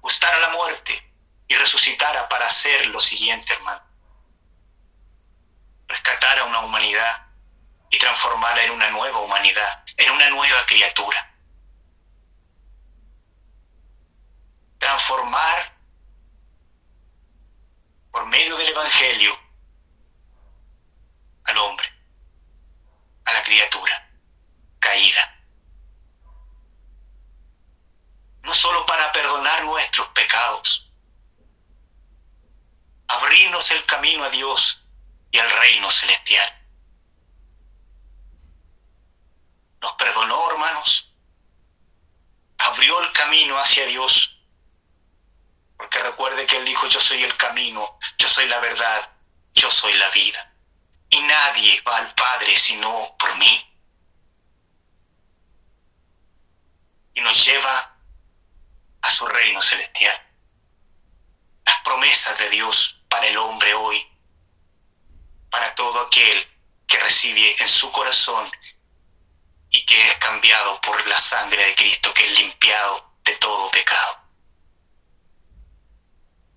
gustara 0.00 0.38
la 0.40 0.48
muerte 0.50 1.12
y 1.46 1.54
resucitara 1.54 2.28
para 2.28 2.46
hacer 2.46 2.86
lo 2.86 2.98
siguiente, 2.98 3.52
hermano. 3.52 3.83
Rescatar 5.86 6.38
a 6.38 6.44
una 6.44 6.60
humanidad 6.60 7.26
y 7.90 7.98
transformarla 7.98 8.64
en 8.64 8.70
una 8.72 8.90
nueva 8.90 9.18
humanidad, 9.20 9.84
en 9.96 10.10
una 10.10 10.28
nueva 10.30 10.66
criatura. 10.66 11.30
Transformar 14.78 15.74
por 18.10 18.26
medio 18.26 18.56
del 18.56 18.68
Evangelio 18.68 19.38
al 21.44 21.58
hombre, 21.58 21.86
a 23.24 23.32
la 23.32 23.42
criatura 23.42 24.10
caída. 24.78 25.42
No 28.42 28.52
solo 28.52 28.84
para 28.86 29.10
perdonar 29.12 29.64
nuestros 29.64 30.08
pecados, 30.08 30.92
abrirnos 33.08 33.70
el 33.70 33.84
camino 33.86 34.24
a 34.24 34.30
Dios 34.30 34.83
y 35.34 35.38
al 35.40 35.50
reino 35.50 35.90
celestial 35.90 36.64
nos 39.82 39.92
perdonó, 39.94 40.50
hermanos, 40.52 41.12
abrió 42.56 43.00
el 43.02 43.10
camino 43.10 43.58
hacia 43.58 43.84
Dios. 43.86 44.46
Porque 45.76 45.98
recuerde 45.98 46.46
que 46.46 46.56
Él 46.56 46.64
dijo, 46.64 46.86
yo 46.86 47.00
soy 47.00 47.24
el 47.24 47.36
camino, 47.36 47.98
yo 48.16 48.28
soy 48.28 48.46
la 48.46 48.60
verdad, 48.60 49.12
yo 49.54 49.68
soy 49.68 49.92
la 49.94 50.08
vida. 50.10 50.54
Y 51.10 51.20
nadie 51.22 51.82
va 51.82 51.96
al 51.96 52.14
Padre 52.14 52.56
sino 52.56 53.16
por 53.18 53.36
mí. 53.36 53.76
Y 57.14 57.20
nos 57.22 57.44
lleva 57.44 57.98
a 59.02 59.10
su 59.10 59.26
reino 59.26 59.60
celestial. 59.60 60.16
Las 61.66 61.80
promesas 61.82 62.38
de 62.38 62.50
Dios 62.50 63.04
para 63.08 63.26
el 63.26 63.36
hombre 63.36 63.74
hoy, 63.74 64.13
para 65.54 65.72
todo 65.76 66.00
aquel 66.00 66.48
que 66.84 66.98
recibe 66.98 67.54
en 67.60 67.68
su 67.68 67.92
corazón 67.92 68.44
y 69.70 69.86
que 69.86 70.08
es 70.08 70.16
cambiado 70.16 70.80
por 70.80 71.06
la 71.06 71.16
sangre 71.16 71.64
de 71.64 71.74
Cristo, 71.76 72.12
que 72.12 72.26
es 72.26 72.40
limpiado 72.40 73.14
de 73.22 73.36
todo 73.36 73.70
pecado. 73.70 74.18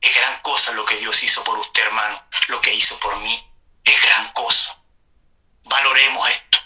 Es 0.01 0.15
gran 0.15 0.41
cosa 0.41 0.71
lo 0.71 0.83
que 0.83 0.97
Dios 0.97 1.21
hizo 1.21 1.43
por 1.43 1.59
usted, 1.59 1.83
hermano, 1.83 2.25
lo 2.47 2.59
que 2.59 2.73
hizo 2.73 2.99
por 2.99 3.15
mí. 3.17 3.53
Es 3.83 4.01
gran 4.01 4.33
cosa. 4.33 4.83
Valoremos 5.65 6.29
esto. 6.31 6.57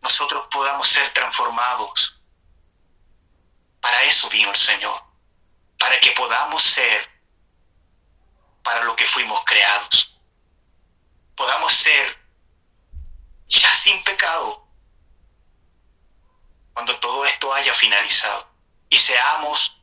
Nosotros 0.00 0.46
podamos 0.52 0.86
ser 0.86 1.12
transformados. 1.12 2.20
Para 3.80 4.04
eso 4.04 4.30
vino 4.30 4.50
el 4.50 4.56
Señor. 4.56 5.05
Para 5.78 6.00
que 6.00 6.10
podamos 6.12 6.62
ser 6.62 7.16
para 8.62 8.84
lo 8.84 8.96
que 8.96 9.06
fuimos 9.06 9.44
creados 9.44 10.16
podamos 11.36 11.72
ser 11.72 12.18
ya 13.46 13.72
sin 13.72 14.02
pecado 14.02 14.66
cuando 16.72 16.98
todo 16.98 17.24
esto 17.26 17.52
haya 17.54 17.72
finalizado 17.72 18.50
y 18.88 18.96
seamos 18.96 19.82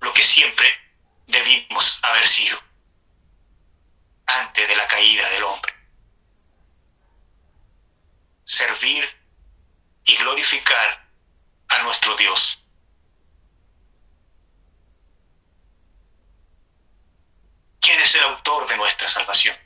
lo 0.00 0.12
que 0.12 0.22
siempre 0.22 0.68
debimos 1.26 1.98
haber 2.04 2.26
sido 2.26 2.58
antes 4.26 4.68
de 4.68 4.76
la 4.76 4.86
caída 4.86 5.28
del 5.30 5.44
hombre. 5.44 5.72
Servir 8.44 9.04
y 10.04 10.16
glorificar 10.16 11.08
a 11.68 11.82
nuestro 11.82 12.16
Dios. 12.16 12.61
¿Quién 17.82 18.00
es 18.00 18.14
el 18.14 18.22
autor 18.22 18.68
de 18.68 18.76
nuestra 18.76 19.08
salvación? 19.08 19.56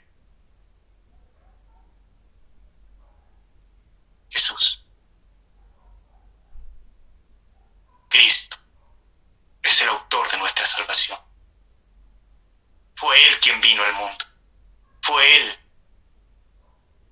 Jesús. 4.31 4.87
Cristo 8.09 8.57
es 9.63 9.83
el 9.83 9.91
autor 9.91 10.31
de 10.31 10.39
nuestra 10.39 10.65
salvación. 10.65 11.19
Fue 12.95 13.15
Él 13.29 13.39
quien 13.41 13.61
vino 13.61 13.85
al 13.85 13.93
mundo. 13.93 14.25
Fue 15.03 15.37
Él 15.37 15.59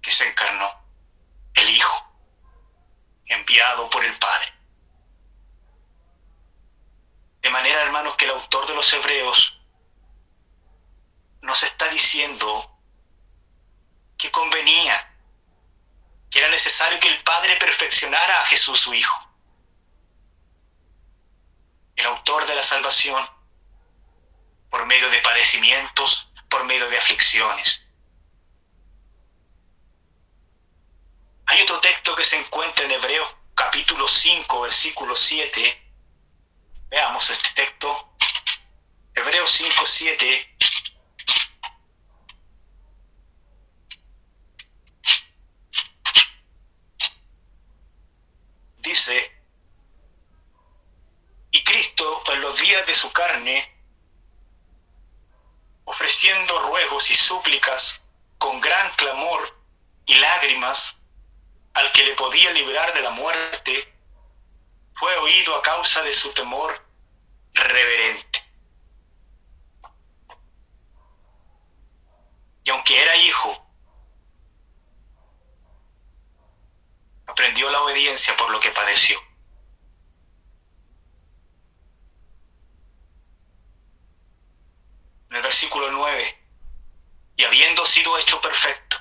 que 0.01 0.11
se 0.11 0.27
encarnó, 0.27 0.71
el 1.53 1.69
Hijo, 1.69 2.17
enviado 3.27 3.91
por 3.91 4.03
el 4.03 4.19
Padre. 4.19 4.53
hermanos, 7.43 8.17
que 8.17 8.25
el 8.25 8.31
autor 8.31 8.67
de 8.67 8.75
los 8.75 8.93
Hebreos 8.95 9.64
nos 11.45 11.63
está 11.63 11.89
diciendo 11.89 12.81
que 14.17 14.31
convenía, 14.31 14.97
que 16.31 16.39
era 16.39 16.49
necesario 16.49 16.99
que 16.99 17.09
el 17.09 17.23
Padre 17.23 17.57
perfeccionara 17.57 18.41
a 18.41 18.47
Jesús 18.47 18.81
su 18.81 18.95
Hijo. 18.95 19.31
El 21.97 22.07
autor 22.07 22.47
de 22.47 22.55
la 22.55 22.63
salvación, 22.63 23.23
por 24.71 24.87
medio 24.87 25.09
de 25.11 25.19
padecimientos, 25.19 26.33
por 26.49 26.65
medio 26.65 26.89
de 26.89 26.99
aflicciones. 26.99 27.89
Hay 31.47 31.61
otro 31.61 31.79
texto 31.81 32.17
que 32.17 32.25
se 32.25 32.39
encuentra 32.39 32.87
en 32.87 32.93
Hebreos 32.93 33.37
capítulo 33.55 34.09
5, 34.09 34.63
versículo 34.63 35.15
7. 35.15 35.93
Veamos 36.89 37.31
este 37.31 37.51
texto. 37.51 38.17
Hebreos 39.15 39.51
5, 39.51 39.87
7. 39.87 40.57
Y 51.51 51.63
Cristo 51.65 52.23
en 52.33 52.41
los 52.41 52.61
días 52.61 52.87
de 52.87 52.95
su 52.95 53.13
carne, 53.13 53.71
ofreciendo 55.85 56.69
ruegos 56.69 57.11
y 57.11 57.15
súplicas 57.15 58.09
con 58.39 58.61
gran 58.61 58.91
clamor 58.97 59.41
y 60.07 60.15
lágrimas, 60.17 61.03
al 61.75 61.91
que 61.93 62.05
le 62.05 62.15
podía 62.15 62.51
librar 62.53 62.93
de 62.95 63.03
la 63.03 63.11
muerte, 63.11 63.95
fue 64.95 65.15
oído 65.19 65.57
a 65.57 65.63
causa 65.63 66.03
de 66.03 66.13
su 66.13 66.33
temor 66.33 66.73
reverente. 67.53 68.45
Y 72.65 72.71
aunque 72.71 73.01
era 73.01 73.17
hijo, 73.17 73.64
aprendió 77.35 77.69
la 77.69 77.83
obediencia 77.83 78.37
por 78.37 78.49
lo 78.51 78.61
que 78.61 78.71
padeció. 78.71 79.19
En 85.31 85.37
el 85.37 85.43
versículo 85.43 85.91
9, 85.91 86.47
y 87.37 87.43
habiendo 87.43 87.85
sido 87.85 88.17
hecho 88.19 88.41
perfecto, 88.41 88.99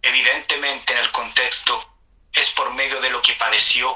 evidentemente 0.00 0.94
en 0.94 1.00
el 1.00 1.12
contexto, 1.12 1.98
es 2.32 2.50
por 2.52 2.72
medio 2.72 2.98
de 3.02 3.10
lo 3.10 3.20
que 3.20 3.34
padeció. 3.34 3.94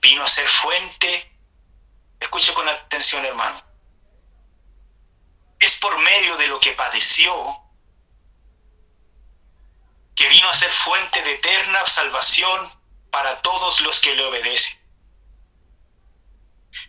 Vino 0.00 0.22
a 0.22 0.26
ser 0.26 0.48
fuente, 0.48 1.38
escuche 2.18 2.54
con 2.54 2.66
atención 2.66 3.26
hermano, 3.26 3.62
es 5.58 5.76
por 5.80 5.98
medio 5.98 6.38
de 6.38 6.46
lo 6.46 6.58
que 6.58 6.72
padeció 6.72 7.59
que 10.14 10.28
vino 10.28 10.48
a 10.48 10.54
ser 10.54 10.70
fuente 10.70 11.22
de 11.22 11.34
eterna 11.34 11.86
salvación 11.86 12.70
para 13.10 13.40
todos 13.42 13.80
los 13.80 14.00
que 14.00 14.14
le 14.14 14.24
obedecen. 14.24 14.78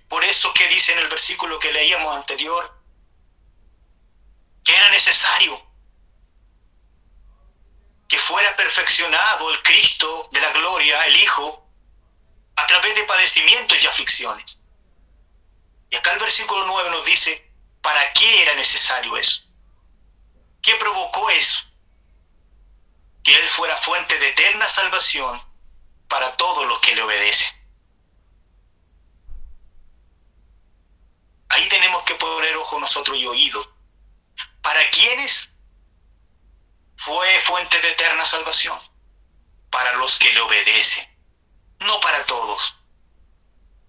Por 0.07 0.23
eso 0.23 0.53
que 0.53 0.67
dice 0.67 0.91
en 0.93 0.99
el 0.99 1.07
versículo 1.07 1.59
que 1.59 1.71
leíamos 1.71 2.15
anterior, 2.15 2.77
que 4.63 4.75
era 4.75 4.89
necesario 4.91 5.71
que 8.07 8.19
fuera 8.19 8.53
perfeccionado 8.57 9.49
el 9.51 9.63
Cristo 9.63 10.29
de 10.33 10.41
la 10.41 10.51
gloria, 10.51 11.01
el 11.05 11.15
Hijo, 11.15 11.65
a 12.57 12.67
través 12.67 12.93
de 12.93 13.05
padecimientos 13.05 13.81
y 13.81 13.87
aflicciones. 13.87 14.63
Y 15.89 15.95
acá 15.95 16.11
el 16.11 16.19
versículo 16.19 16.65
9 16.65 16.89
nos 16.91 17.05
dice, 17.05 17.51
¿para 17.81 18.11
qué 18.11 18.43
era 18.43 18.53
necesario 18.55 19.15
eso? 19.15 19.43
¿Qué 20.61 20.75
provocó 20.75 21.29
eso? 21.29 21.70
Que 23.23 23.33
Él 23.35 23.47
fuera 23.49 23.77
fuente 23.77 24.17
de 24.19 24.29
eterna 24.29 24.67
salvación 24.67 25.41
para 26.07 26.35
todos 26.37 26.67
los 26.67 26.79
que 26.79 26.95
le 26.95 27.03
obedecen. 27.03 27.61
Ahí 31.49 31.67
tenemos 31.69 32.03
que 32.03 32.15
poner 32.15 32.55
ojo 32.57 32.79
nosotros 32.79 33.17
y 33.17 33.25
oído. 33.27 33.75
¿Para 34.61 34.89
quiénes 34.89 35.51
fue 36.95 37.39
fuente 37.39 37.79
de 37.79 37.91
eterna 37.91 38.23
salvación 38.25 38.79
para 39.71 39.93
los 39.93 40.19
que 40.19 40.31
le 40.33 40.41
obedecen, 40.41 41.03
no 41.79 41.99
para 41.99 42.23
todos, 42.25 42.75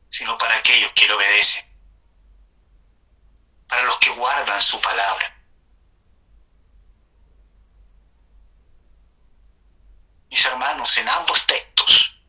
sino 0.09 0.39
para 0.39 0.57
aquellos 0.57 0.93
que 0.93 1.07
le 1.07 1.13
obedecen, 1.13 1.63
para 3.69 3.83
los 3.83 3.99
que 3.99 4.09
guardan 4.11 4.61
su 4.61 4.81
palabra. 4.81 5.42
Mis 10.33 10.47
hermanos, 10.47 10.97
en 10.97 11.07
ambos 11.11 11.47
textos 11.47 12.23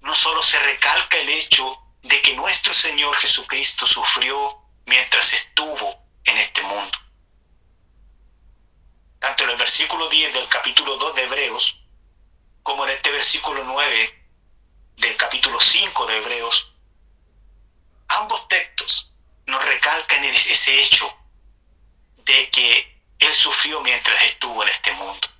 no 0.00 0.12
solo 0.12 0.42
se 0.42 0.58
recalca 0.58 1.18
el 1.18 1.28
hecho 1.28 1.80
de 2.02 2.20
que 2.20 2.34
nuestro 2.34 2.74
Señor 2.74 3.14
Jesucristo 3.14 3.86
sufrió 3.86 4.60
mientras 4.86 5.34
estuvo 5.34 6.04
en 6.24 6.36
este 6.36 6.62
mundo, 6.62 6.98
tanto 9.20 9.44
en 9.44 9.50
el 9.50 9.56
versículo 9.56 10.08
10 10.08 10.34
del 10.34 10.48
capítulo 10.48 10.96
2 10.96 11.14
de 11.14 11.22
Hebreos, 11.22 11.84
como 12.64 12.84
en 12.86 12.90
este 12.90 13.12
versículo 13.12 13.62
9 13.62 14.28
del 14.96 15.16
capítulo 15.16 15.60
5 15.60 16.06
de 16.06 16.16
Hebreos, 16.16 16.74
ambos 18.08 18.48
textos 18.48 19.14
nos 19.46 19.64
recalcan 19.64 20.24
ese 20.24 20.80
hecho 20.80 21.06
de 22.16 22.50
que 22.50 23.00
Él 23.20 23.32
sufrió 23.32 23.80
mientras 23.82 24.20
estuvo 24.24 24.60
en 24.64 24.70
este 24.70 24.90
mundo. 24.94 25.33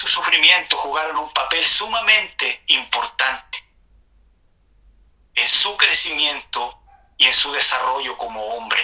Sus 0.00 0.12
sufrimientos 0.12 0.80
jugaron 0.80 1.18
un 1.18 1.30
papel 1.30 1.62
sumamente 1.62 2.64
importante 2.68 3.58
en 5.34 5.46
su 5.46 5.76
crecimiento 5.76 6.82
y 7.18 7.26
en 7.26 7.34
su 7.34 7.52
desarrollo 7.52 8.16
como 8.16 8.42
hombre. 8.42 8.80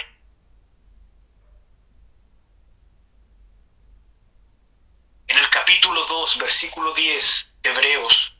En 5.25 5.39
el 5.39 5.49
capítulo 5.49 6.05
2, 6.05 6.37
versículo 6.37 6.93
10 6.93 7.61
de 7.63 7.69
Hebreos, 7.71 8.37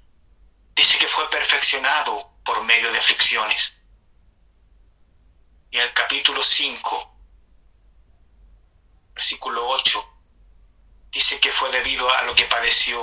dice 0.75 0.99
que 0.99 1.07
fue 1.07 1.27
perfeccionado 1.31 2.31
por 2.45 2.63
medio 2.63 2.91
de 2.91 2.99
aflicciones. 2.99 3.81
Y 5.71 5.77
en 5.77 5.83
el 5.83 5.93
capítulo 5.93 6.43
5, 6.43 7.17
versículo 9.15 9.67
8, 9.67 10.16
dice 11.12 11.39
que 11.39 11.52
fue 11.52 11.72
debido 11.72 12.10
a 12.12 12.24
lo 12.24 12.36
que 12.36 12.46
padeció, 12.46 13.00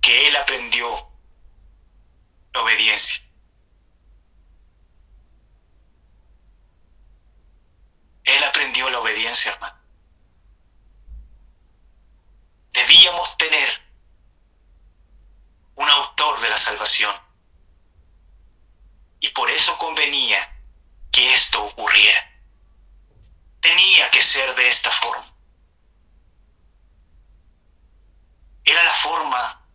que 0.00 0.28
él 0.28 0.36
aprendió 0.36 1.10
la 2.52 2.62
obediencia. 2.62 3.22
Él 8.24 8.44
aprendió 8.44 8.88
la 8.90 9.00
obediencia, 9.00 9.52
hermano. 9.52 9.78
Debíamos 12.72 13.36
tener 13.36 13.68
un 15.74 15.88
autor 15.88 16.40
de 16.40 16.48
la 16.50 16.58
salvación. 16.58 17.14
Y 19.20 19.28
por 19.30 19.50
eso 19.50 19.76
convenía 19.78 20.38
que 21.10 21.32
esto 21.32 21.62
ocurriera. 21.62 22.42
Tenía 23.60 24.10
que 24.10 24.22
ser 24.22 24.54
de 24.54 24.68
esta 24.68 24.90
forma. 24.90 25.29
Era 28.64 28.82
la 28.82 28.94
forma 28.94 29.66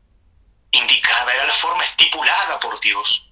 indicada, 0.71 1.33
era 1.33 1.45
la 1.45 1.53
forma 1.53 1.83
estipulada 1.83 2.59
por 2.59 2.79
Dios. 2.79 3.31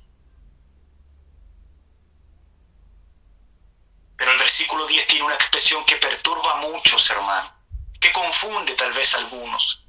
Pero 4.17 4.31
el 4.31 4.39
versículo 4.39 4.87
10 4.87 5.07
tiene 5.07 5.25
una 5.25 5.35
expresión 5.35 5.83
que 5.85 5.97
perturba 5.97 6.53
a 6.53 6.61
muchos, 6.61 7.09
hermanos, 7.09 7.51
que 7.99 8.11
confunde 8.11 8.73
tal 8.75 8.93
vez 8.93 9.13
a 9.13 9.17
algunos. 9.17 9.85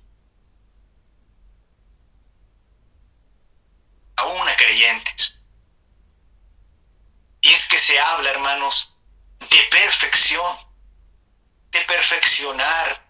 Aún 4.16 4.48
a 4.48 4.56
creyentes. 4.56 5.42
Y 7.40 7.52
es 7.52 7.68
que 7.68 7.78
se 7.78 7.98
habla, 8.00 8.30
hermanos, 8.30 8.96
de 9.38 9.62
perfección, 9.70 10.56
de 11.70 11.80
perfeccionar 11.82 13.03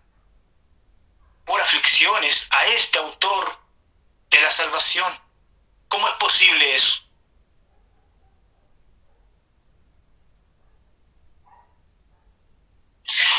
por 1.45 1.61
aflicciones 1.61 2.49
a 2.51 2.65
este 2.67 2.99
autor 2.99 3.59
de 4.31 4.41
la 4.41 4.51
salvación. 4.51 5.13
¿Cómo 5.89 6.09
es 6.09 6.15
posible 6.15 6.75
eso? 6.75 7.05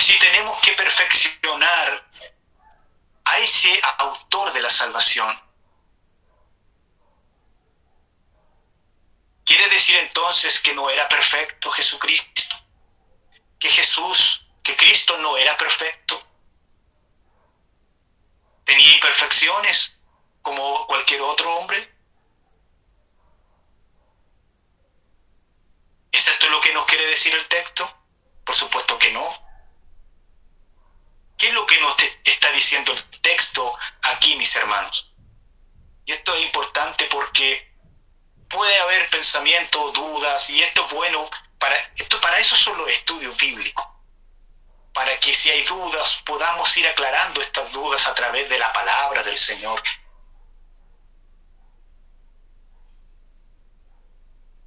si 0.06 0.20
tenemos 0.20 0.62
que 0.62 0.72
perfeccionar 0.74 2.12
a 3.24 3.40
ese 3.40 3.82
autor 3.98 4.54
de 4.54 4.62
la 4.62 4.70
salvación. 4.70 5.42
¿Quiere 9.44 9.68
decir 9.70 9.96
entonces 9.98 10.60
que 10.60 10.76
no 10.76 10.90
era 10.90 11.08
perfecto 11.10 11.72
Jesucristo? 11.72 12.56
¿Que 13.58 13.70
Jesús, 13.70 14.48
que 14.62 14.76
Cristo 14.76 15.18
no 15.18 15.38
era 15.38 15.58
perfecto? 15.58 16.22
¿Tenía 19.16 19.28
imperfecciones 19.28 20.00
como 20.42 20.86
cualquier 20.88 21.22
otro 21.22 21.56
hombre? 21.56 21.78
¿Es 26.12 26.28
esto 26.28 26.50
lo 26.50 26.60
que 26.62 26.74
nos 26.74 26.86
quiere 26.86 27.06
decir 27.08 27.34
el 27.34 27.48
texto? 27.48 27.90
Por 28.44 28.56
supuesto 28.56 28.98
que 29.00 29.12
no. 29.12 29.26
¿Qué 31.38 31.48
es 31.48 31.54
lo 31.54 31.66
que 31.66 31.80
nos 31.80 31.96
está 32.24 32.52
diciendo 32.52 32.92
el 32.92 33.22
texto 33.22 33.78
aquí, 34.04 34.36
mis 34.38 34.56
hermanos? 34.56 35.14
Y 36.06 36.12
esto 36.12 36.34
es 36.36 36.44
importante 36.44 37.06
porque 37.06 37.74
puede 38.50 38.78
haber 38.80 39.10
pensamientos, 39.10 39.94
dudas, 39.94 40.50
y 40.50 40.62
esto 40.62 40.86
es 40.86 40.94
bueno, 40.94 41.30
para, 41.58 41.76
esto, 41.96 42.20
para 42.22 42.40
eso 42.40 42.56
son 42.56 42.78
los 42.78 42.90
estudios 42.90 43.36
bíblicos, 43.38 43.86
para 44.96 45.20
que 45.20 45.36
si 45.36 45.52
hay 45.52 45.64
dudas 45.66 46.24
podamos 46.26 46.76
ir 46.78 46.88
aclarando 46.88 47.42
estas 47.42 47.72
dudas 47.74 48.08
a 48.08 48.16
través 48.16 48.50
de 48.50 48.58
la 48.58 48.72
palabra 48.72 49.22
del 49.22 49.38
Señor. 49.38 49.80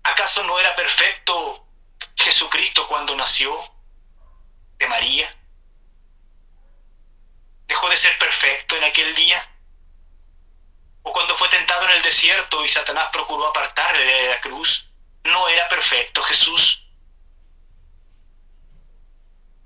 ¿Acaso 0.05 0.45
no 0.45 0.61
era 0.61 0.77
perfecto 0.77 1.67
Jesucristo 2.15 2.87
cuando 2.87 3.17
nació 3.17 3.59
de 4.79 4.87
María? 4.87 5.35
¿Dejó 7.67 7.89
de 7.89 7.97
ser 7.97 8.17
perfecto 8.19 8.77
en 8.77 8.85
aquel 8.85 9.15
día? 9.17 9.43
o 11.09 11.13
cuando 11.13 11.35
fue 11.37 11.49
tentado 11.49 11.85
en 11.87 11.93
el 11.93 12.03
desierto 12.03 12.63
y 12.65 12.69
Satanás 12.69 13.09
procuró 13.13 13.47
apartarle 13.47 14.05
de 14.05 14.29
la 14.29 14.41
cruz, 14.41 14.93
no 15.25 15.49
era 15.49 15.67
perfecto 15.69 16.23
Jesús. 16.23 16.88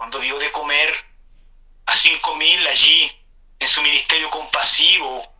Cuando 0.02 0.18
dio 0.18 0.36
de 0.40 0.50
comer 0.50 0.92
a 1.86 1.94
cinco 1.94 2.34
mil 2.34 2.66
allí 2.66 3.24
en 3.60 3.68
su 3.68 3.80
ministerio 3.82 4.28
compasivo, 4.30 5.32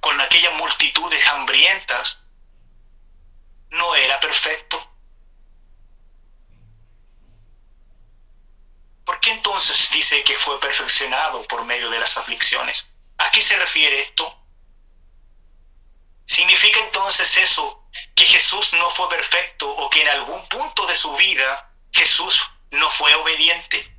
con 0.00 0.18
aquellas 0.18 0.54
multitudes 0.54 1.28
hambrientas, 1.28 2.26
no 3.68 3.94
era 3.94 4.18
perfecto. 4.18 4.82
¿Por 9.04 9.20
qué 9.20 9.32
entonces 9.32 9.90
dice 9.90 10.24
que 10.24 10.38
fue 10.38 10.58
perfeccionado 10.58 11.42
por 11.42 11.62
medio 11.66 11.90
de 11.90 12.00
las 12.00 12.16
aflicciones? 12.16 12.94
¿A 13.18 13.30
qué 13.30 13.42
se 13.42 13.58
refiere 13.58 14.00
esto? 14.00 14.42
¿Significa 16.24 16.80
entonces 16.80 17.36
eso 17.36 17.90
que 18.14 18.24
Jesús 18.24 18.72
no 18.72 18.88
fue 18.88 19.10
perfecto 19.10 19.68
o 19.70 19.90
que 19.90 20.00
en 20.00 20.08
algún 20.08 20.48
punto 20.48 20.86
de 20.86 20.96
su 20.96 21.14
vida 21.16 21.74
Jesús 21.92 22.52
no 22.72 22.90
fue 22.90 23.14
obediente? 23.14 23.96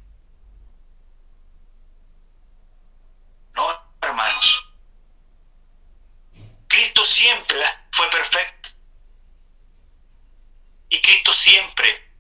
No, 3.54 3.66
hermanos. 4.02 4.74
Cristo 6.68 7.06
siempre 7.06 7.62
fue 7.92 8.10
perfecto. 8.10 8.70
Y 10.90 11.02
Cristo 11.02 11.34
siempre 11.34 12.12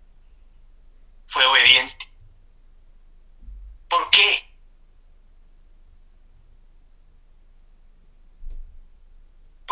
fue 1.27 1.45
obediente. 1.45 2.07
¿Por 3.87 4.09
qué? 4.09 4.53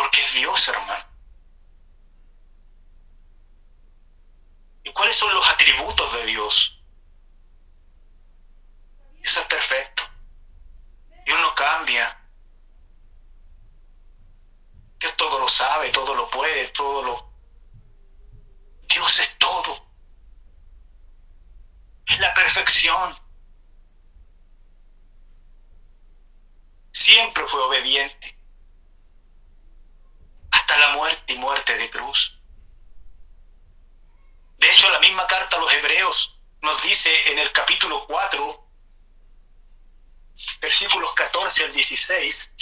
porque 0.02 0.20
es 0.20 0.34
Dios, 0.34 0.68
hermano. 0.68 1.11
¿Y 4.84 4.92
cuáles 4.92 5.16
son 5.16 5.34
los 5.34 5.48
atributos 5.50 6.14
de 6.14 6.26
Dios? 6.26 6.84
Eso 9.22 9.40
es 9.40 9.48
perfecto. 9.48 10.04
Dios 11.26 11.40
no 11.40 11.54
cambia. 11.56 12.18
Dios 15.00 15.16
todo 15.16 15.40
lo 15.40 15.48
sabe, 15.48 15.90
todo 15.90 16.16
lo 16.16 16.30
puede, 16.30 16.68
todo 16.70 17.04
lo... 17.04 17.32
Dios 18.88 19.20
es 19.20 19.38
todo. 19.38 19.88
Es 22.08 22.20
la 22.20 22.34
perfección. 22.34 23.16
Siempre 26.92 27.48
fue 27.48 27.62
obediente 27.62 28.38
hasta 30.52 30.78
la 30.78 30.96
muerte 30.96 31.34
y 31.34 31.38
muerte 31.38 31.78
de 31.78 31.90
cruz. 31.90 32.41
De 34.62 34.72
hecho, 34.72 34.92
la 34.92 35.00
misma 35.00 35.26
carta 35.26 35.58
a 35.58 35.60
los 35.60 35.74
hebreos 35.74 36.40
nos 36.62 36.84
dice 36.84 37.32
en 37.32 37.40
el 37.40 37.52
capítulo 37.52 38.06
4, 38.06 38.68
versículos 40.62 41.16
14 41.16 41.66
al 41.66 41.74
16, 41.74 42.56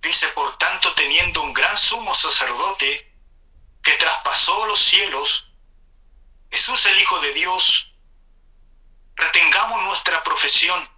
dice, 0.00 0.28
por 0.28 0.56
tanto, 0.58 0.94
teniendo 0.94 1.42
un 1.42 1.52
gran 1.52 1.76
sumo 1.76 2.14
sacerdote 2.14 3.12
que 3.82 3.92
traspasó 3.94 4.66
los 4.66 4.78
cielos, 4.78 5.52
Jesús 6.48 6.86
el 6.86 7.00
Hijo 7.00 7.18
de 7.22 7.32
Dios, 7.32 7.98
retengamos 9.16 9.82
nuestra 9.82 10.22
profesión, 10.22 10.97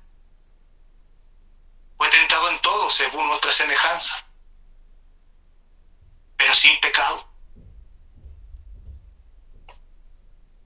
fue 2.01 2.09
tentado 2.09 2.49
en 2.49 2.59
todo 2.61 2.89
según 2.89 3.27
nuestra 3.27 3.51
semejanza, 3.51 4.27
pero 6.35 6.51
sin 6.51 6.79
pecado. 6.79 7.31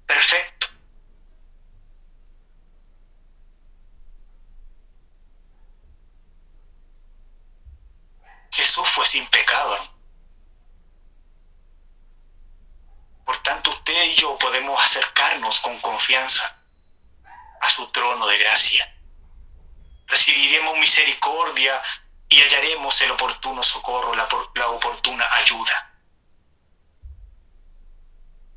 Perfecto. 0.07 0.67
Jesús 8.51 8.87
fue 8.87 9.05
sin 9.05 9.27
pecado. 9.27 9.77
Por 13.25 13.37
tanto, 13.39 13.71
usted 13.71 14.05
y 14.05 14.13
yo 14.13 14.37
podemos 14.37 14.81
acercarnos 14.81 15.59
con 15.59 15.77
confianza 15.81 16.63
a 17.59 17.69
su 17.69 17.91
trono 17.91 18.25
de 18.25 18.37
gracia. 18.37 18.94
Recibiremos 20.07 20.77
misericordia 20.77 21.81
y 22.29 22.41
hallaremos 22.41 23.01
el 23.01 23.11
oportuno 23.11 23.63
socorro, 23.63 24.15
la, 24.15 24.67
oportuna 24.69 25.25
ayuda. 25.35 25.93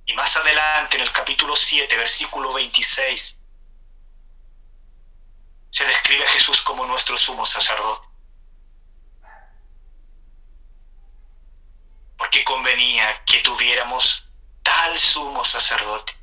Y 0.07 0.15
más 0.15 0.37
adelante, 0.37 0.97
en 0.97 1.03
el 1.03 1.13
capítulo 1.13 1.55
7, 1.55 1.97
versículo 1.97 2.53
26, 2.55 3.47
se 5.71 5.85
describe 5.85 6.25
a 6.25 6.31
Jesús 6.31 6.63
como 6.63 6.87
nuestro 6.87 7.17
sumo 7.17 7.45
sacerdote. 7.45 8.09
Porque 12.17 12.43
convenía 12.45 13.25
que 13.25 13.39
tuviéramos 13.41 14.31
tal 14.63 14.99
sumo 14.99 15.45
sacerdote, 15.45 16.15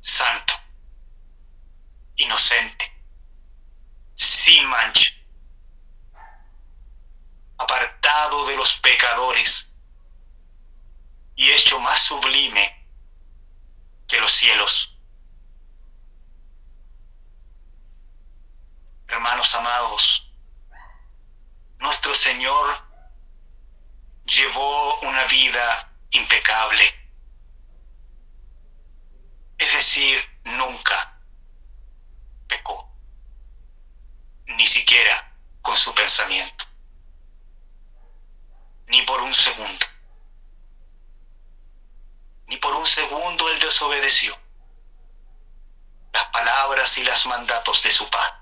santo, 0.00 0.54
inocente, 2.16 2.84
sin 4.14 4.66
mancha, 4.66 5.12
apartado 7.58 8.46
de 8.46 8.56
los 8.56 8.76
pecadores 8.80 9.76
y 11.36 11.50
hecho 11.50 11.80
más 11.80 12.00
sublime 12.00 12.86
que 14.06 14.20
los 14.20 14.30
cielos. 14.30 14.98
Hermanos 19.08 19.54
amados, 19.54 20.32
nuestro 21.78 22.14
Señor 22.14 22.84
llevó 24.24 25.00
una 25.00 25.24
vida 25.24 25.92
impecable. 26.10 26.84
Es 29.58 29.72
decir, 29.72 30.18
nunca 30.44 31.13
ni 34.46 34.66
siquiera 34.66 35.36
con 35.62 35.76
su 35.76 35.94
pensamiento, 35.94 36.64
ni 38.86 39.02
por 39.02 39.20
un 39.20 39.34
segundo. 39.34 39.86
Ni 42.46 42.56
por 42.58 42.74
un 42.74 42.86
segundo 42.86 43.48
él 43.48 43.58
desobedeció 43.60 44.36
las 46.12 46.24
palabras 46.26 46.98
y 46.98 47.04
los 47.04 47.26
mandatos 47.26 47.82
de 47.82 47.90
su 47.90 48.08
padre. 48.10 48.38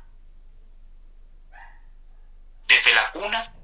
Desde 2.66 2.94
la 2.94 3.10
cuna 3.12 3.54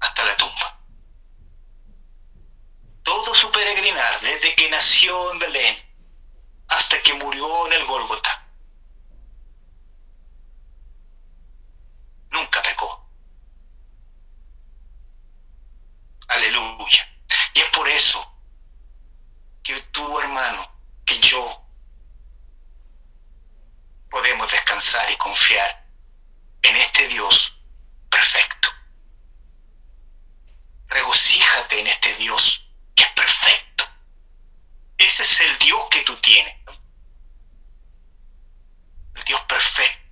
hasta 0.00 0.24
la 0.24 0.36
tumba. 0.36 0.80
Todo 3.02 3.34
su 3.34 3.50
peregrinar, 3.52 4.20
desde 4.20 4.54
que 4.54 4.68
nació 4.70 5.32
en 5.32 5.38
Belén 5.38 5.88
hasta 6.68 7.00
que 7.02 7.14
murió 7.14 7.66
en 7.66 7.72
el 7.74 7.86
Gólgota. 7.86 8.47
Nunca 12.30 12.62
pecó. 12.62 13.08
Aleluya. 16.28 17.08
Y 17.54 17.60
es 17.60 17.68
por 17.70 17.88
eso 17.88 18.40
que 19.62 19.80
tú, 19.92 20.18
hermano, 20.20 20.80
que 21.04 21.18
yo 21.20 21.66
podemos 24.10 24.50
descansar 24.50 25.10
y 25.10 25.16
confiar 25.16 25.86
en 26.62 26.76
este 26.76 27.08
Dios 27.08 27.60
perfecto. 28.10 28.68
Regocíjate 30.88 31.80
en 31.80 31.86
este 31.86 32.14
Dios 32.16 32.70
que 32.94 33.04
es 33.04 33.12
perfecto. 33.12 33.84
Ese 34.96 35.22
es 35.22 35.40
el 35.42 35.58
Dios 35.58 35.80
que 35.90 36.00
tú 36.02 36.16
tienes. 36.16 36.54
El 39.14 39.24
Dios 39.24 39.40
perfecto. 39.42 40.07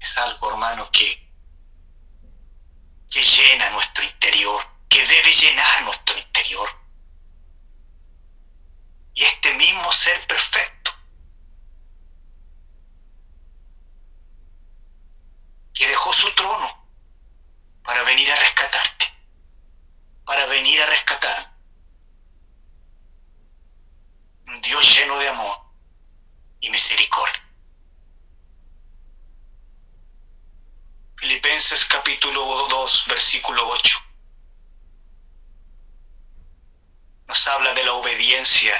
Es 0.00 0.16
algo, 0.18 0.50
hermano, 0.50 0.90
que, 0.90 1.30
que 3.10 3.22
llena 3.22 3.70
nuestro 3.70 4.02
interior, 4.02 4.64
que 4.88 5.06
debe 5.06 5.32
llenar 5.32 5.82
nuestro 5.84 6.18
interior. 6.18 6.68
Y 9.14 9.24
este 9.24 9.52
mismo 9.54 9.92
ser 9.92 10.26
perfecto 10.26 10.90
que 15.74 15.88
dejó 15.88 16.12
su 16.12 16.30
trono 16.34 16.88
para 17.82 18.02
venir 18.02 18.30
a 18.30 18.36
rescatarte, 18.36 19.06
para 20.24 20.46
venir 20.46 20.80
a 20.82 20.86
rescatar. 20.86 21.54
Un 24.46 24.60
Dios 24.62 24.96
lleno 24.96 25.18
de 25.18 25.28
amor 25.28 25.58
y 26.60 26.70
misericordia. 26.70 27.49
Filipenses 31.20 31.84
capítulo 31.84 32.66
2, 32.70 33.04
versículo 33.08 33.68
8. 33.68 33.98
Nos 37.28 37.46
habla 37.46 37.74
de 37.74 37.84
la 37.84 37.92
obediencia 37.92 38.72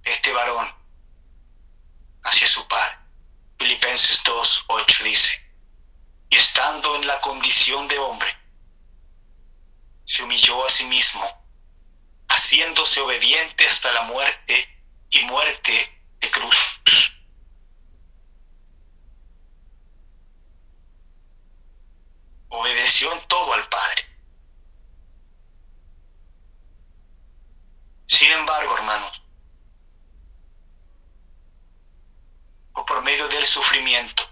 de 0.00 0.10
este 0.10 0.32
varón 0.32 0.66
hacia 2.24 2.46
su 2.46 2.66
padre. 2.66 2.96
Filipenses 3.58 4.22
2, 4.24 4.64
8 4.68 5.04
dice, 5.04 5.52
y 6.30 6.36
estando 6.36 6.96
en 6.96 7.06
la 7.06 7.20
condición 7.20 7.86
de 7.86 7.98
hombre, 7.98 8.34
se 10.04 10.22
humilló 10.22 10.64
a 10.64 10.70
sí 10.70 10.86
mismo, 10.86 11.46
haciéndose 12.30 13.02
obediente 13.02 13.66
hasta 13.68 13.92
la 13.92 14.00
muerte 14.04 14.66
de 16.20 16.30
cruz. 16.30 16.76
Obedeció 22.48 23.12
en 23.12 23.20
todo 23.28 23.52
al 23.52 23.68
Padre. 23.68 24.02
Sin 28.06 28.32
embargo, 28.32 28.76
hermanos, 28.78 29.22
o 32.72 32.86
por 32.86 33.02
medio 33.02 33.28
sufrimiento, 33.46 34.28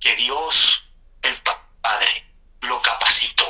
que 0.00 0.16
Dios, 0.16 0.90
el 1.22 1.40
Padre, 1.80 2.34
lo 2.62 2.80
capacitó 2.82 3.44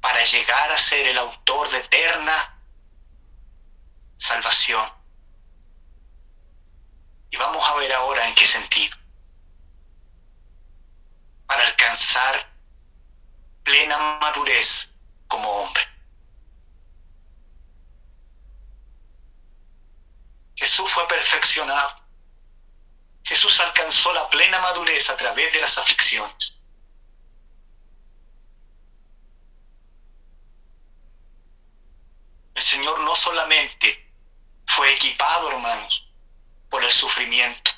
para 0.00 0.22
llegar 0.22 0.72
a 0.72 0.78
ser 0.78 1.06
el 1.06 1.18
autor 1.18 1.68
de 1.70 1.78
eterna 1.78 2.62
salvación. 4.16 4.84
Y 7.30 7.36
vamos 7.36 7.66
a 7.66 7.74
ver 7.76 7.92
ahora 7.92 8.26
en 8.26 8.34
qué 8.34 8.44
sentido. 8.44 8.96
Para 11.46 11.64
alcanzar 11.64 12.52
plena 13.62 13.96
madurez 14.20 14.94
como 15.28 15.48
hombre. 15.48 15.89
Jesús 20.60 20.90
fue 20.90 21.08
perfeccionado. 21.08 22.04
Jesús 23.24 23.58
alcanzó 23.60 24.12
la 24.12 24.28
plena 24.28 24.60
madurez 24.60 25.08
a 25.08 25.16
través 25.16 25.50
de 25.54 25.60
las 25.60 25.78
aflicciones. 25.78 26.60
El 32.54 32.62
Señor 32.62 33.00
no 33.00 33.16
solamente 33.16 34.12
fue 34.66 34.92
equipado, 34.92 35.48
hermanos, 35.48 36.12
por 36.68 36.84
el 36.84 36.92
sufrimiento, 36.92 37.70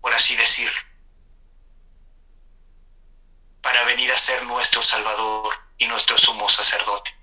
por 0.00 0.12
así 0.12 0.34
decirlo, 0.34 0.80
para 3.62 3.84
venir 3.84 4.10
a 4.10 4.18
ser 4.18 4.42
nuestro 4.46 4.82
Salvador 4.82 5.54
y 5.76 5.86
nuestro 5.86 6.18
sumo 6.18 6.48
sacerdote 6.48 7.17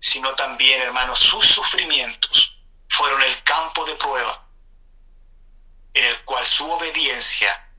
sino 0.00 0.34
también, 0.34 0.80
hermanos, 0.80 1.18
sus 1.18 1.44
sufrimientos 1.44 2.64
fueron 2.88 3.22
el 3.22 3.42
campo 3.42 3.84
de 3.84 3.94
prueba 3.96 4.48
en 5.94 6.04
el 6.04 6.24
cual 6.24 6.44
su 6.46 6.68
obediencia 6.70 7.70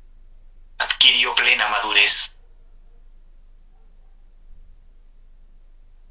adquirió 0.77 1.33
plena 1.35 1.67
madurez. 1.69 2.39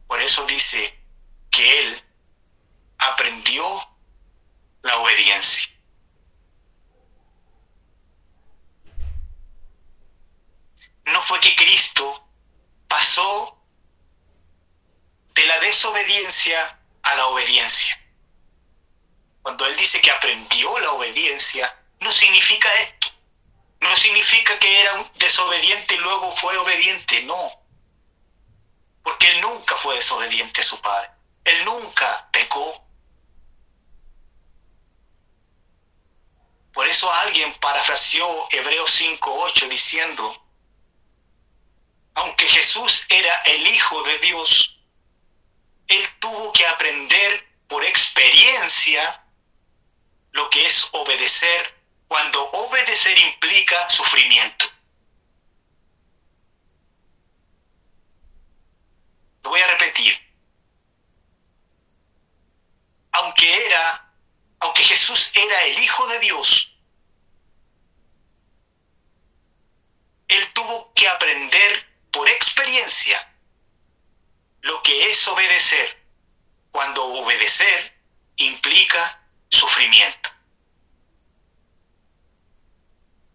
Por 0.09 0.21
eso 0.21 0.45
dice 0.47 0.99
que 1.51 1.81
él 1.81 2.05
aprendió 2.99 3.65
la 4.83 4.97
obediencia. 4.99 5.71
No 11.05 11.23
fue 11.23 11.39
que 11.41 11.55
Cristo 11.55 12.29
pasó 12.89 13.60
de 15.35 15.47
la 15.47 15.61
desobediencia 15.61 16.79
a 17.03 17.15
la 17.15 17.27
obediencia. 17.29 17.97
Cuando 19.43 19.67
Él 19.67 19.77
dice 19.77 20.01
que 20.01 20.11
aprendió 20.11 20.79
la 20.81 20.93
obediencia, 20.93 21.75
no 22.01 22.11
significa 22.11 22.73
esto. 22.81 23.09
No 23.81 23.97
significa 23.97 24.59
que 24.59 24.81
era 24.81 24.95
un 24.95 25.11
desobediente 25.15 25.95
y 25.95 25.99
luego 25.99 26.31
fue 26.31 26.57
obediente, 26.59 27.23
no. 27.23 27.63
Porque 29.03 29.29
Él 29.31 29.41
nunca 29.41 29.77
fue 29.77 29.97
desobediente 29.97 30.61
a 30.61 30.65
su 30.65 30.81
Padre. 30.81 31.11
Él 31.45 31.65
nunca 31.65 32.29
pecó. 32.31 32.85
Por 36.73 36.87
eso 36.87 37.13
alguien 37.13 37.53
parafraseó 37.55 38.49
Hebreos 38.51 39.01
5.8 39.01 39.69
diciendo, 39.69 40.47
aunque 42.15 42.47
Jesús 42.47 43.07
era 43.09 43.35
el 43.47 43.67
Hijo 43.67 44.03
de 44.03 44.19
Dios, 44.19 44.80
él 45.91 46.09
tuvo 46.21 46.53
que 46.53 46.67
aprender 46.67 47.47
por 47.67 47.85
experiencia 47.85 49.25
lo 50.31 50.49
que 50.49 50.65
es 50.65 50.89
obedecer 50.93 51.75
cuando 52.07 52.43
obedecer 52.51 53.19
implica 53.19 53.89
sufrimiento. 53.89 54.67
Lo 59.43 59.51
voy 59.51 59.61
a 59.61 59.67
repetir. 59.67 60.17
Aunque 63.13 63.67
era, 63.67 64.15
aunque 64.61 64.85
Jesús 64.85 65.33
era 65.35 65.65
el 65.65 65.79
Hijo 65.79 66.07
de 66.07 66.19
Dios, 66.21 66.79
él 70.29 70.53
tuvo 70.53 70.93
que 70.95 71.09
aprender 71.09 71.87
por 72.13 72.29
experiencia 72.29 73.30
lo 74.63 74.83
que 74.83 75.09
es 75.09 75.29
obedecer, 75.29 76.05
cuando 76.71 77.05
obedecer 77.05 78.01
implica 78.37 79.23
sufrimiento. 79.49 80.31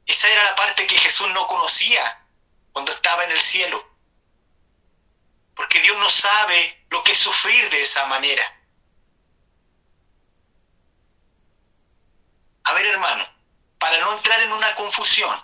Esa 0.06 0.30
era 0.30 0.44
la 0.44 0.56
parte 0.56 0.86
que 0.86 0.98
Jesús 0.98 1.28
no 1.34 1.48
conocía 1.48 2.28
cuando 2.72 2.92
estaba 2.92 3.24
en 3.24 3.32
el 3.32 3.40
cielo. 3.40 3.84
Porque 5.56 5.80
Dios 5.80 5.98
no 5.98 6.10
sabe 6.10 6.86
lo 6.90 7.04
que 7.04 7.14
es 7.14 7.18
sufrir 7.18 7.70
de 7.70 7.82
esa 7.82 8.06
manera. 8.06 8.44
A 12.64 12.74
ver, 12.74 12.86
hermano, 12.86 13.26
para 13.78 14.00
no 14.00 14.14
entrar 14.14 14.42
en 14.42 14.52
una 14.52 14.76
confusión, 14.76 15.40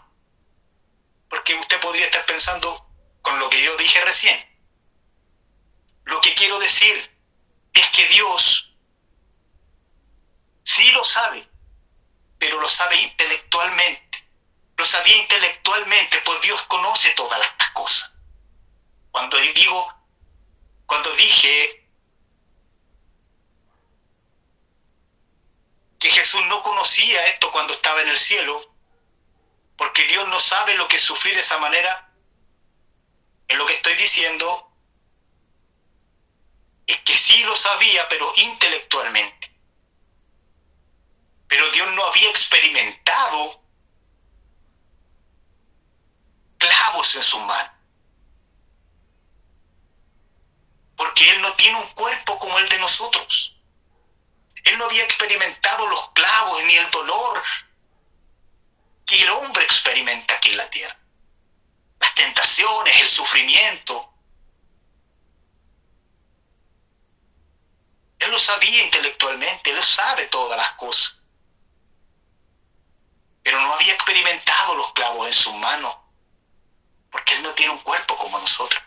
porque 1.29 1.55
usted 1.55 1.79
podría 1.79 2.05
estar 2.05 2.25
pensando 2.25 2.87
con 3.21 3.39
lo 3.39 3.49
que 3.49 3.63
yo 3.63 3.75
dije 3.77 4.01
recién. 4.01 4.50
Lo 6.05 6.19
que 6.21 6.33
quiero 6.33 6.59
decir 6.59 6.95
es 7.73 7.87
que 7.89 8.05
Dios 8.07 8.75
sí 10.63 10.91
lo 10.91 11.03
sabe, 11.03 11.47
pero 12.37 12.59
lo 12.59 12.67
sabe 12.67 12.95
intelectualmente. 13.01 14.11
Lo 14.77 14.85
sabía 14.85 15.17
intelectualmente, 15.17 16.17
pues 16.25 16.41
Dios 16.41 16.63
conoce 16.63 17.11
todas 17.11 17.39
las 17.39 17.69
cosas. 17.71 18.19
Cuando 19.11 19.37
digo, 19.37 19.95
cuando 20.87 21.11
dije 21.17 21.87
que 25.99 26.09
Jesús 26.09 26.43
no 26.47 26.63
conocía 26.63 27.23
esto 27.25 27.51
cuando 27.51 27.73
estaba 27.73 28.01
en 28.01 28.09
el 28.09 28.17
cielo, 28.17 28.73
porque 29.77 30.03
Dios 30.05 30.27
no 30.29 30.39
sabe 30.39 30.75
lo 30.75 30.87
que 30.87 30.97
sufrir 30.97 31.35
de 31.35 31.41
esa 31.41 31.59
manera, 31.59 32.11
en 33.47 33.57
lo 33.59 33.65
que 33.67 33.73
estoy 33.73 33.93
diciendo 33.93 34.70
que 36.99 37.13
sí 37.13 37.43
lo 37.43 37.55
sabía, 37.55 38.07
pero 38.09 38.31
intelectualmente. 38.35 39.51
Pero 41.47 41.69
Dios 41.71 41.91
no 41.93 42.05
había 42.05 42.29
experimentado 42.29 43.61
clavos 46.57 47.15
en 47.15 47.23
su 47.23 47.39
mano. 47.41 47.73
Porque 50.95 51.29
Él 51.31 51.41
no 51.41 51.53
tiene 51.53 51.79
un 51.79 51.87
cuerpo 51.89 52.37
como 52.39 52.57
el 52.59 52.69
de 52.69 52.77
nosotros. 52.77 53.61
Él 54.63 54.77
no 54.77 54.85
había 54.85 55.03
experimentado 55.03 55.87
los 55.87 56.09
clavos 56.11 56.63
ni 56.65 56.77
el 56.77 56.89
dolor 56.91 57.41
que 59.05 59.21
el 59.21 59.29
hombre 59.31 59.63
experimenta 59.63 60.35
aquí 60.35 60.49
en 60.49 60.57
la 60.57 60.69
tierra. 60.69 60.97
Las 61.99 62.15
tentaciones, 62.15 63.01
el 63.01 63.09
sufrimiento. 63.09 64.10
Él 68.21 68.29
lo 68.29 68.37
sabía 68.37 68.83
intelectualmente, 68.83 69.71
él 69.71 69.75
lo 69.75 69.81
sabe 69.81 70.27
todas 70.27 70.55
las 70.55 70.73
cosas. 70.73 71.23
Pero 73.41 73.59
no 73.59 73.73
había 73.73 73.93
experimentado 73.93 74.75
los 74.75 74.93
clavos 74.93 75.25
en 75.25 75.33
sus 75.33 75.55
manos, 75.55 75.97
porque 77.09 77.33
él 77.33 77.41
no 77.41 77.51
tiene 77.55 77.73
un 77.73 77.79
cuerpo 77.79 78.15
como 78.17 78.37
nosotros, 78.37 78.81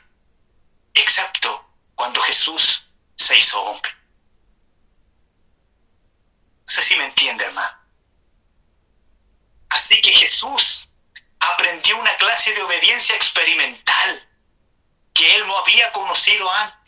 excepto 0.94 1.68
cuando 1.96 2.20
Jesús 2.20 2.92
se 3.16 3.36
hizo 3.36 3.60
hombre. 3.60 3.90
No 6.66 6.72
sé 6.72 6.82
si 6.84 6.96
me 6.96 7.06
entiende, 7.06 7.44
hermano. 7.44 7.76
Así 9.70 10.00
que 10.00 10.12
Jesús 10.12 10.90
aprendió 11.40 11.98
una 11.98 12.16
clase 12.18 12.52
de 12.54 12.62
obediencia 12.62 13.16
experimental 13.16 14.28
que 15.12 15.34
él 15.34 15.44
no 15.48 15.58
había 15.58 15.90
conocido 15.90 16.48
antes. 16.52 16.83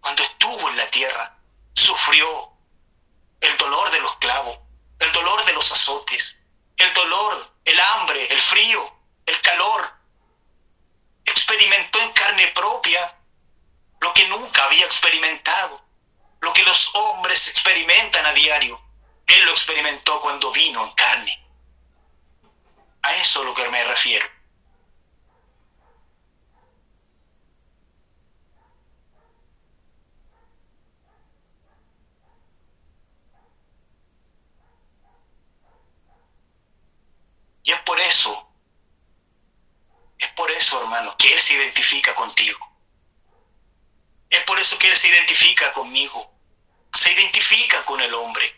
Cuando 0.00 0.22
estuvo 0.22 0.68
en 0.68 0.76
la 0.76 0.90
tierra, 0.90 1.38
sufrió 1.74 2.52
el 3.40 3.56
dolor 3.56 3.90
de 3.90 4.00
los 4.00 4.16
clavos, 4.16 4.60
el 4.98 5.12
dolor 5.12 5.44
de 5.44 5.52
los 5.52 5.72
azotes, 5.72 6.44
el 6.76 6.92
dolor, 6.94 7.54
el 7.64 7.80
hambre, 7.80 8.26
el 8.32 8.38
frío, 8.38 8.94
el 9.26 9.40
calor. 9.40 9.92
Experimentó 11.24 12.00
en 12.00 12.12
carne 12.12 12.46
propia 12.48 13.16
lo 14.00 14.12
que 14.14 14.26
nunca 14.28 14.64
había 14.64 14.84
experimentado, 14.84 15.82
lo 16.40 16.52
que 16.52 16.62
los 16.62 16.94
hombres 16.94 17.48
experimentan 17.48 18.24
a 18.26 18.32
diario 18.32 18.90
él 19.30 19.44
lo 19.44 19.52
experimentó 19.52 20.20
cuando 20.20 20.50
vino 20.52 20.84
en 20.84 20.92
carne. 20.92 21.46
A 23.02 23.14
eso 23.14 23.40
es 23.40 23.46
lo 23.46 23.54
que 23.54 23.68
me 23.68 23.84
refiero. 23.84 24.26
Y 37.70 37.72
es 37.72 37.78
por 37.82 38.00
eso, 38.00 38.52
es 40.18 40.28
por 40.30 40.50
eso, 40.50 40.82
hermano, 40.82 41.16
que 41.16 41.32
Él 41.32 41.38
se 41.38 41.54
identifica 41.54 42.12
contigo. 42.16 42.58
Es 44.28 44.40
por 44.40 44.58
eso 44.58 44.76
que 44.76 44.90
Él 44.90 44.96
se 44.96 45.06
identifica 45.06 45.72
conmigo. 45.72 46.34
Se 46.92 47.12
identifica 47.12 47.84
con 47.84 48.00
el 48.00 48.12
hombre 48.12 48.52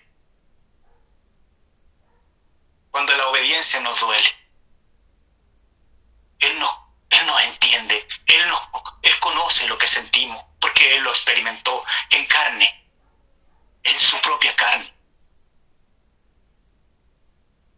cuando 2.91 3.15
la 3.15 3.29
obediencia 3.29 3.81
nos 3.81 4.01
duele. 4.01 4.31
Él 6.39 6.59
nos, 6.59 6.71
él 7.11 7.27
nos 7.27 7.41
entiende, 7.43 8.09
él, 8.25 8.49
nos, 8.49 8.63
él 9.03 9.19
conoce 9.21 9.69
lo 9.69 9.77
que 9.77 9.87
sentimos, 9.87 10.43
porque 10.59 10.97
Él 10.97 11.03
lo 11.05 11.11
experimentó 11.11 11.85
en 12.09 12.25
carne, 12.25 12.91
en 13.83 14.01
su 14.01 14.19
propia 14.23 14.57
carne. 14.57 14.91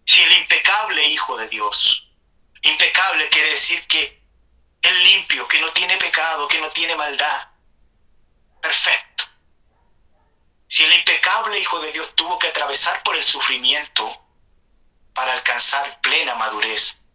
Si 0.07 0.23
el 0.23 0.33
impecable 0.33 1.03
Hijo 1.09 1.37
de 1.37 1.49
Dios, 1.49 2.15
impecable 2.63 3.29
quiere 3.29 3.51
decir 3.51 3.87
que 3.87 4.23
es 4.83 4.99
limpio, 5.05 5.49
que 5.49 5.61
no 5.61 5.71
tiene 5.73 5.97
pecado, 5.97 6.47
que 6.49 6.61
no 6.61 6.69
tiene 6.71 6.95
maldad, 6.97 7.51
perfecto. 8.61 9.25
Si 10.69 10.85
el 10.85 10.93
impecable 10.93 11.59
Hijo 11.59 11.81
de 11.81 11.93
Dios 11.93 12.15
tuvo 12.15 12.39
que 12.39 12.49
atravesar 12.49 13.03
por 13.03 13.17
el 13.17 13.23
sufrimiento, 13.23 14.25
para 15.15 15.33
alcanzar 15.33 16.01
plena 16.01 16.35
madurez. 16.35 17.07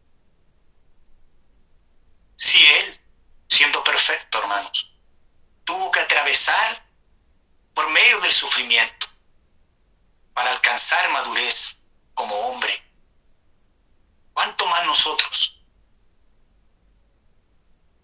Si 2.38 2.66
Él, 2.66 3.02
siendo 3.48 3.84
perfecto, 3.84 4.40
hermanos, 4.40 4.96
tuvo 5.66 5.92
que 5.92 6.00
atravesar 6.00 6.88
por 7.74 7.90
medio 7.90 8.20
del 8.22 8.32
sufrimiento 8.32 9.08
para 10.34 10.52
alcanzar 10.52 11.10
madurez 11.10 11.79
como 12.20 12.36
hombre, 12.36 12.74
¿cuánto 14.34 14.66
más 14.66 14.86
nosotros 14.86 15.64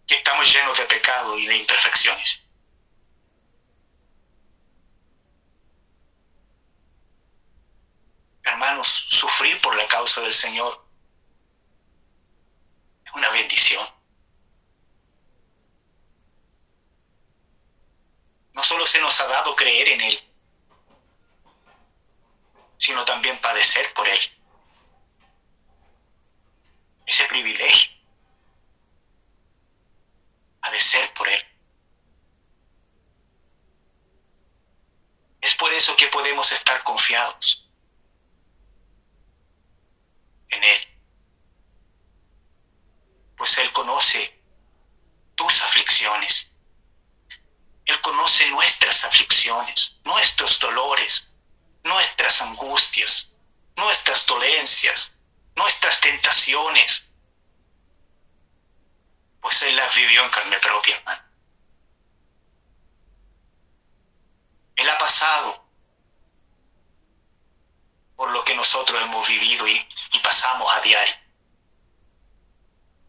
que 0.07 0.15
estamos 0.15 0.53
llenos 0.53 0.77
de 0.77 0.85
pecado 0.85 1.37
y 1.37 1.45
de 1.45 1.57
imperfecciones? 1.57 2.47
Hermanos, 8.45 8.87
sufrir 8.87 9.59
por 9.59 9.75
la 9.75 9.85
causa 9.89 10.21
del 10.21 10.33
Señor 10.33 10.87
es 13.05 13.11
una 13.15 13.29
bendición. 13.31 13.85
No 18.53 18.63
solo 18.63 18.87
se 18.87 19.01
nos 19.01 19.19
ha 19.19 19.27
dado 19.27 19.53
creer 19.57 19.89
en 19.89 19.99
Él, 19.99 20.24
sino 22.77 23.03
también 23.05 23.39
padecer 23.39 23.93
por 23.93 24.07
Él. 24.07 24.19
Ese 27.05 27.25
privilegio, 27.25 27.97
padecer 30.61 31.13
por 31.13 31.27
Él. 31.29 31.45
Es 35.41 35.55
por 35.57 35.71
eso 35.73 35.95
que 35.95 36.07
podemos 36.07 36.51
estar 36.51 36.83
confiados 36.83 37.69
en 40.49 40.63
Él. 40.63 40.79
Pues 43.37 43.57
Él 43.59 43.71
conoce 43.71 44.41
tus 45.35 45.61
aflicciones. 45.61 46.55
Él 47.85 48.01
conoce 48.01 48.49
nuestras 48.49 49.05
aflicciones, 49.05 49.99
nuestros 50.03 50.59
dolores, 50.59 51.24
nuestras 51.85 52.41
angustias, 52.41 53.35
nuestras 53.77 54.25
dolencias, 54.25 55.19
nuestras 55.55 56.01
tentaciones. 56.01 57.09
Pues 59.39 59.61
Él 59.61 59.75
las 59.75 59.95
vivió 59.95 60.23
en 60.23 60.31
carne 60.31 60.57
propia, 60.59 60.97
hermano. 60.97 61.21
Él 64.75 64.89
ha 64.89 64.97
pasado 64.97 65.63
por 68.15 68.31
lo 68.31 68.43
que 68.43 68.55
nosotros 68.55 69.01
hemos 69.03 69.27
vivido 69.27 69.67
y, 69.67 69.87
pasamos 70.23 70.73
a 70.73 70.81
diario. 70.81 71.15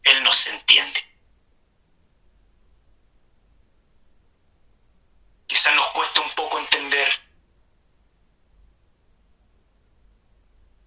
Él 0.03 0.23
nos 0.23 0.47
entiende. 0.49 1.01
Quizás 5.47 5.75
nos 5.75 5.93
cuesta 5.95 6.21
un 6.21 6.31
poco 6.33 6.59
entender 6.59 7.26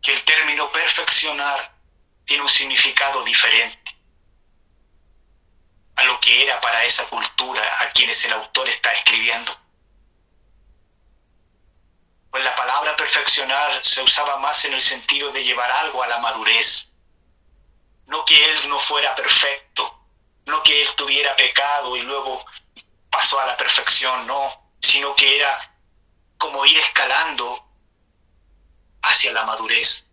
que 0.02 0.14
el 0.14 0.22
término 0.24 0.72
perfeccionar 0.72 1.80
tiene 2.26 2.44
un 2.44 2.50
significado 2.50 3.24
diferente 3.24 4.00
a 5.96 6.04
lo 6.06 6.20
que 6.20 6.44
era 6.44 6.62
para 6.62 6.86
esa 6.86 7.08
cultura 7.10 7.62
a 7.82 7.90
quienes 7.92 8.24
el 8.26 8.34
autor 8.34 8.70
está 8.70 8.92
escribiendo. 8.94 9.52
Pues 12.32 12.44
la 12.44 12.56
palabra 12.56 12.96
perfeccionar 12.96 13.74
se 13.84 14.02
usaba 14.02 14.38
más 14.38 14.64
en 14.66 14.74
el 14.74 14.82
sentido 14.82 15.32
de 15.32 15.44
llevar 15.44 15.70
algo 15.72 16.02
a 16.04 16.08
la 16.08 16.20
madurez. 16.20 16.96
No 18.06 18.24
que 18.24 18.52
él 18.52 18.70
no 18.70 18.80
fuera 18.80 19.14
perfecto, 19.16 20.00
no 20.46 20.64
que 20.64 20.82
él 20.82 20.88
tuviera 20.96 21.36
pecado 21.36 21.98
y 21.98 22.02
luego 22.04 22.46
pasó 23.10 23.40
a 23.40 23.48
la 23.48 23.58
perfección, 23.58 24.26
no, 24.28 24.72
sino 24.80 25.14
que 25.16 25.38
era 25.38 25.76
como 26.38 26.66
ir 26.66 26.78
escalando 26.78 27.69
hacia 29.02 29.32
la 29.32 29.44
madurez, 29.44 30.12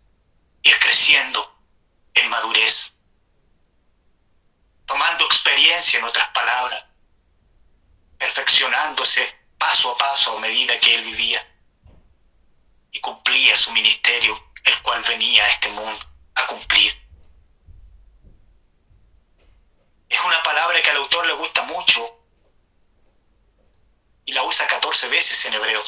ir 0.63 0.77
creciendo 0.79 1.59
en 2.13 2.29
madurez, 2.29 2.99
tomando 4.85 5.25
experiencia 5.25 5.99
en 5.99 6.05
otras 6.05 6.29
palabras, 6.29 6.85
perfeccionándose 8.17 9.37
paso 9.57 9.91
a 9.91 9.97
paso 9.97 10.37
a 10.37 10.41
medida 10.41 10.79
que 10.79 10.95
él 10.95 11.03
vivía 11.03 11.45
y 12.91 12.99
cumplía 12.99 13.55
su 13.55 13.71
ministerio, 13.73 14.51
el 14.63 14.81
cual 14.81 15.03
venía 15.07 15.43
a 15.43 15.49
este 15.49 15.69
mundo 15.69 16.05
a 16.35 16.47
cumplir. 16.47 16.91
Es 20.09 20.23
una 20.23 20.41
palabra 20.41 20.81
que 20.81 20.89
al 20.89 20.97
autor 20.97 21.27
le 21.27 21.33
gusta 21.33 21.63
mucho 21.63 22.17
y 24.25 24.33
la 24.33 24.43
usa 24.43 24.67
14 24.67 25.09
veces 25.09 25.45
en 25.45 25.53
hebreo. 25.55 25.81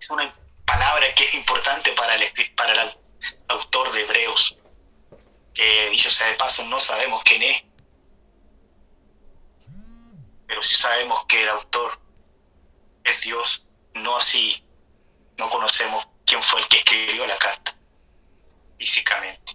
Es 0.00 0.10
una 0.10 0.24
palabra 0.64 1.14
que 1.14 1.24
es 1.24 1.34
importante 1.34 1.92
para 1.92 2.14
el, 2.14 2.54
para 2.56 2.72
el 2.72 2.90
autor 3.48 3.92
de 3.92 4.02
Hebreos, 4.02 4.58
que 5.52 5.90
dicho 5.90 6.10
sea 6.10 6.28
de 6.28 6.34
paso 6.34 6.64
no 6.64 6.80
sabemos 6.80 7.22
quién 7.24 7.42
es, 7.42 7.64
pero 10.46 10.62
sí 10.62 10.74
sabemos 10.74 11.24
que 11.26 11.42
el 11.42 11.48
autor 11.48 12.00
es 13.04 13.20
Dios, 13.22 13.66
no 13.94 14.16
así 14.16 14.64
no 15.36 15.50
conocemos 15.50 16.06
quién 16.24 16.42
fue 16.42 16.60
el 16.60 16.68
que 16.68 16.78
escribió 16.78 17.26
la 17.26 17.36
carta 17.38 17.74
físicamente. 18.78 19.52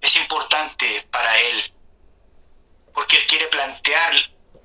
Es 0.00 0.16
importante 0.16 1.06
para 1.10 1.38
él, 1.38 1.74
porque 2.94 3.16
él 3.16 3.26
quiere 3.26 3.48
plantear 3.48 4.14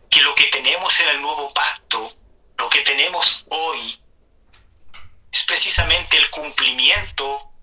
que 0.10 0.22
lo 0.22 0.36
que 0.36 0.46
tenemos 0.46 1.00
en 1.02 1.10
el 1.10 1.22
nuevo 1.22 1.52
pacto, 1.54 1.83
que 2.74 2.82
tenemos 2.82 3.46
hoy, 3.52 4.02
es 5.32 5.44
precisamente 5.44 6.18
el 6.18 6.28
cumplimiento 6.32 7.54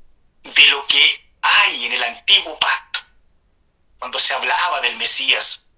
de 0.44 0.66
lo 0.66 0.86
que 0.86 1.34
hay 1.42 1.86
en 1.86 1.94
el 1.94 2.04
antiguo 2.04 2.56
pacto, 2.60 3.00
cuando 3.98 4.20
se 4.20 4.34
hablaba 4.34 4.80
del 4.80 4.96
Mesías, 4.98 5.68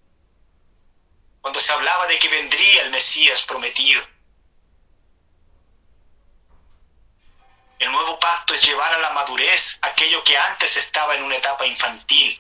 cuando 1.41 1.61
se 1.61 1.73
hablaba 1.73 2.07
de 2.09 2.19
que 2.19 2.29
vendría 2.29 2.83
el 2.83 2.91
Mesías 2.91 3.45
prometido. 3.45 4.03
El 7.79 7.91
nuevo 7.91 8.19
pacto 8.21 8.53
es 8.53 8.63
llevar 8.67 8.95
a 8.95 8.99
la 8.99 9.11
madurez 9.11 9.79
aquello 9.81 10.23
que 10.23 10.37
antes 10.37 10.77
estaba 10.77 11.17
en 11.17 11.23
una 11.23 11.37
etapa 11.37 11.65
infantil. 11.65 12.39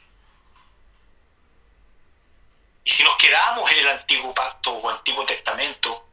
Y 2.85 2.91
si 2.91 3.03
nos 3.03 3.17
quedamos 3.17 3.73
en 3.73 3.79
el 3.79 3.89
antiguo 3.89 4.35
pacto 4.35 4.73
o 4.73 4.91
antiguo 4.91 5.25
testamento 5.25 6.12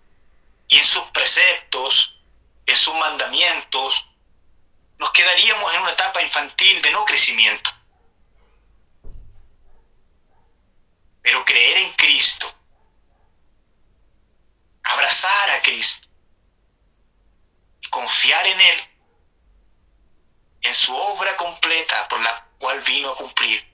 y 0.70 0.78
en 0.78 0.86
sus 0.86 1.03
preceptos, 1.11 2.22
en 2.65 2.76
sus 2.76 2.93
mandamientos, 2.95 4.11
nos 4.97 5.11
quedaríamos 5.11 5.74
en 5.74 5.82
una 5.82 5.91
etapa 5.91 6.22
infantil 6.22 6.82
de 6.82 6.91
no 6.91 7.03
crecimiento. 7.05 7.72
Pero 11.22 11.43
creer 11.43 11.78
en 11.80 11.91
Cristo, 11.93 12.53
abrazar 14.84 15.51
a 15.51 15.61
Cristo 15.61 16.07
y 17.82 17.88
confiar 17.89 18.45
en 18.47 18.61
Él 18.61 18.89
en 20.61 20.74
su 20.74 20.95
obra 20.95 21.36
completa 21.38 22.07
por 22.09 22.22
la 22.22 22.47
cual 22.59 22.80
vino 22.82 23.11
a 23.11 23.15
cumplir, 23.15 23.65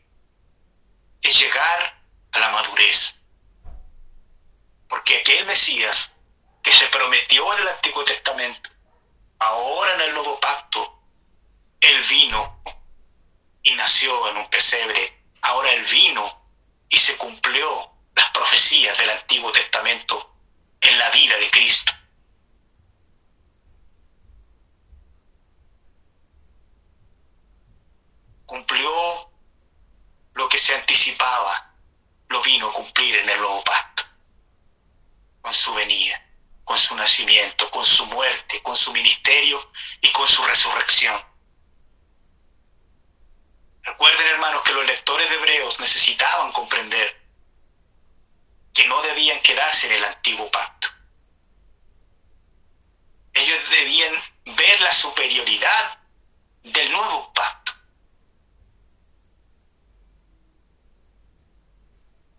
es 1.21 1.39
llegar 1.39 2.03
a 2.31 2.39
la 2.39 2.49
madurez. 2.49 3.25
Porque 4.87 5.17
aquel 5.17 5.45
Mesías 5.45 6.14
que 6.65 6.73
se 6.73 6.87
prometió 6.87 7.53
en 7.53 7.61
el 7.61 7.67
Antiguo 7.67 8.03
Testamento, 8.03 8.71
ahora 9.37 9.93
en 9.93 10.01
el 10.01 10.13
Nuevo 10.15 10.39
Pacto, 10.39 10.99
él 11.79 12.01
vino 12.09 12.59
y 13.61 13.75
nació 13.75 14.29
en 14.31 14.37
un 14.37 14.49
pesebre, 14.49 15.23
ahora 15.43 15.71
él 15.73 15.85
vino 15.85 16.49
y 16.89 16.97
se 16.97 17.17
cumplió 17.17 17.69
las 18.15 18.31
profecías 18.31 18.97
del 18.97 19.11
Antiguo 19.11 19.51
Testamento 19.51 20.35
en 20.81 20.97
la 20.97 21.09
vida 21.11 21.37
de 21.37 21.51
Cristo. 21.51 21.91
cumplió 28.47 29.31
lo 30.33 30.47
que 30.47 30.57
se 30.57 30.75
anticipaba, 30.75 31.73
lo 32.29 32.41
vino 32.41 32.69
a 32.69 32.73
cumplir 32.73 33.15
en 33.17 33.29
el 33.29 33.39
nuevo 33.39 33.63
pacto, 33.63 34.03
con 35.41 35.53
su 35.53 35.73
venida, 35.73 36.24
con 36.65 36.77
su 36.77 36.95
nacimiento, 36.95 37.71
con 37.71 37.85
su 37.85 38.05
muerte, 38.07 38.61
con 38.61 38.75
su 38.75 38.91
ministerio 38.91 39.71
y 40.01 40.11
con 40.11 40.27
su 40.27 40.43
resurrección. 40.43 41.17
Recuerden, 43.83 44.27
hermanos, 44.27 44.63
que 44.63 44.73
los 44.73 44.85
lectores 44.85 45.29
de 45.29 45.35
Hebreos 45.35 45.79
necesitaban 45.79 46.51
comprender 46.51 47.23
que 48.73 48.87
no 48.87 49.01
debían 49.03 49.39
quedarse 49.41 49.87
en 49.87 49.93
el 49.93 50.03
antiguo 50.03 50.51
pacto. 50.51 50.89
Ellos 53.33 53.69
debían 53.69 54.13
ver 54.45 54.81
la 54.81 54.91
superioridad 54.91 55.99
del 56.63 56.91
nuevo 56.91 57.31
pacto 57.33 57.55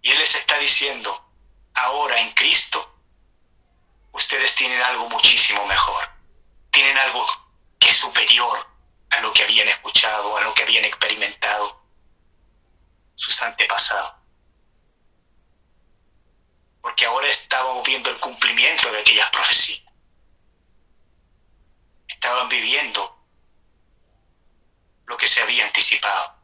Y 0.07 0.13
Él 0.13 0.19
les 0.19 0.37
está 0.37 0.57
diciendo, 0.59 1.33
ahora 1.75 2.21
en 2.21 2.31
Cristo, 2.35 2.96
ustedes 4.17 4.57
tienen 4.57 4.81
algo 4.81 5.09
muchísimo 5.11 5.65
mejor. 5.67 6.03
Tienen 6.71 6.97
algo 6.99 7.27
que 7.79 7.89
es 7.89 7.97
superior 7.97 8.59
a 9.11 9.21
lo 9.21 9.33
que 9.33 9.43
habían 9.43 9.69
escuchado, 9.69 10.37
a 10.37 10.41
lo 10.41 10.55
que 10.55 10.63
habían 10.63 10.85
experimentado 10.85 11.83
sus 13.15 13.43
antepasados. 13.43 14.15
Porque 16.81 17.05
ahora 17.05 17.29
estábamos 17.29 17.87
viendo 17.87 18.11
el 18.11 18.19
cumplimiento 18.19 18.91
de 18.91 19.01
aquellas 19.01 19.31
profecías. 19.31 19.93
Estaban 22.09 22.49
viviendo 22.49 23.23
lo 25.05 25.17
que 25.17 25.29
se 25.29 25.43
había 25.43 25.67
anticipado. 25.67 26.37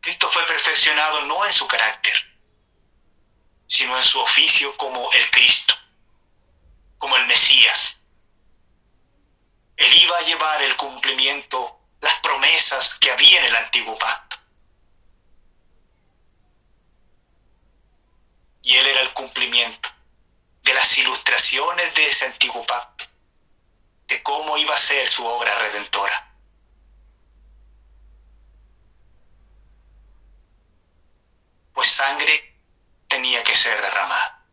Cristo 0.00 0.28
fue 0.28 0.44
perfeccionado 0.46 1.22
no 1.22 1.46
en 1.46 1.52
su 1.52 1.66
carácter, 1.68 2.33
sino 3.66 3.96
en 3.96 4.02
su 4.02 4.20
oficio 4.20 4.76
como 4.76 5.10
el 5.12 5.30
Cristo, 5.30 5.74
como 6.98 7.16
el 7.16 7.26
Mesías. 7.26 8.04
Él 9.76 9.96
iba 9.96 10.16
a 10.16 10.22
llevar 10.22 10.62
el 10.62 10.76
cumplimiento, 10.76 11.80
las 12.00 12.14
promesas 12.20 12.98
que 12.98 13.10
había 13.10 13.40
en 13.40 13.46
el 13.46 13.56
antiguo 13.56 13.96
pacto. 13.98 14.36
Y 18.62 18.76
él 18.76 18.86
era 18.86 19.00
el 19.00 19.12
cumplimiento 19.12 19.90
de 20.62 20.74
las 20.74 20.96
ilustraciones 20.96 21.94
de 21.94 22.06
ese 22.06 22.26
antiguo 22.26 22.64
pacto, 22.64 23.04
de 24.06 24.22
cómo 24.22 24.56
iba 24.56 24.74
a 24.74 24.78
ser 24.78 25.06
su 25.06 25.26
obra 25.26 25.54
redentora. 25.58 26.34
pues 31.74 31.88
sangre 31.88 32.53
tenía 33.14 33.44
que 33.44 33.54
ser 33.54 33.80
derramada. 33.80 34.44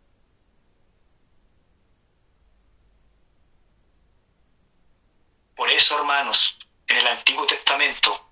Por 5.56 5.68
eso, 5.72 5.98
hermanos, 5.98 6.60
en 6.86 6.98
el 6.98 7.08
Antiguo 7.08 7.48
Testamento 7.48 8.30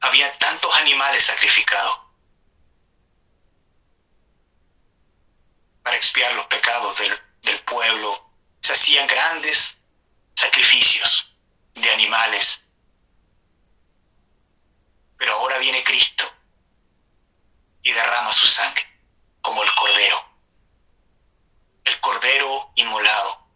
había 0.00 0.38
tantos 0.38 0.74
animales 0.76 1.22
sacrificados 1.24 2.00
para 5.82 5.96
expiar 5.96 6.32
los 6.34 6.46
pecados 6.46 6.98
del, 6.98 7.12
del 7.42 7.58
pueblo. 7.60 8.30
Se 8.62 8.72
hacían 8.72 9.06
grandes 9.06 9.84
sacrificios 10.34 11.36
de 11.74 11.90
animales 11.90 12.61
pero 15.22 15.34
ahora 15.34 15.58
viene 15.58 15.84
Cristo 15.84 16.24
y 17.80 17.92
derrama 17.92 18.32
su 18.32 18.44
sangre 18.44 18.84
como 19.40 19.62
el 19.62 19.72
cordero. 19.72 20.20
El 21.84 22.00
cordero 22.00 22.72
inmolado. 22.74 23.46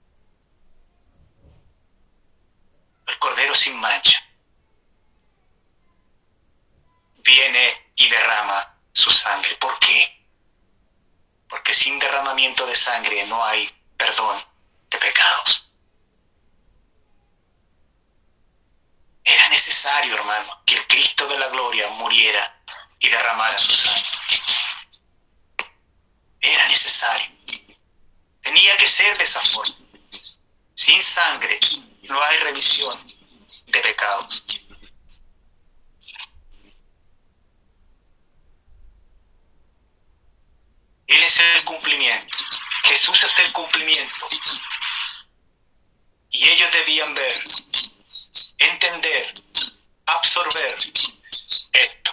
El 3.09 3.19
cordero 3.19 3.53
sin 3.53 3.77
mancha. 3.81 4.25
Viene 7.25 7.91
y 7.97 8.11
derrama 8.11 8.79
su 8.93 9.11
sangre. 9.11 9.57
¿Por 9.57 9.77
qué? 9.81 10.25
Porque 11.49 11.75
sin 11.75 11.99
derramamiento 11.99 12.65
de 12.65 12.77
sangre 12.77 13.27
no 13.27 13.45
hay 13.45 13.69
perdón 13.97 14.41
de 14.89 14.99
pecados. 14.99 15.66
Era 19.27 19.49
necesario, 19.49 20.15
hermano, 20.15 20.63
que 20.65 20.77
el 20.77 20.87
Cristo 20.87 21.27
de 21.27 21.37
la 21.37 21.49
gloria 21.49 21.89
muriera 21.99 22.63
y 23.01 23.09
derramara 23.09 23.59
su 23.59 23.73
sangre. 23.73 24.09
Era 26.41 26.69
necesario. 26.69 27.37
Tenía 28.41 28.77
que 28.77 28.87
ser 28.87 29.19
de 29.19 29.25
esa 29.25 29.41
forma. 29.41 29.75
Sin 30.75 31.03
sangre 31.03 31.59
no 32.03 32.23
hay 32.23 32.39
remisión 32.39 32.97
de 33.67 33.81
pecados. 33.81 34.45
Él 41.09 41.23
es 41.23 41.41
el 41.41 41.65
cumplimiento. 41.65 42.37
Jesús 42.85 43.21
es 43.25 43.39
el 43.41 43.53
cumplimiento. 43.53 44.29
Y 46.31 46.49
ellos 46.49 46.71
debían 46.73 47.13
ver, 47.15 47.35
entender, 48.59 49.33
absorber 50.07 50.77
esto. 51.73 52.13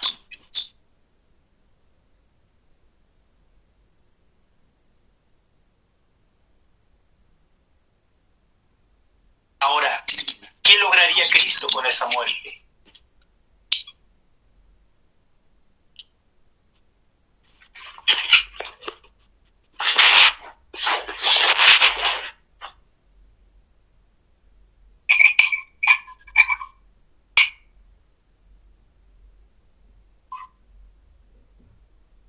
Ahora, 9.60 10.04
¿qué 10.62 10.78
lograría 10.78 11.24
Cristo 11.30 11.66
con 11.72 11.86
esa 11.86 12.06
muerte? 12.08 12.64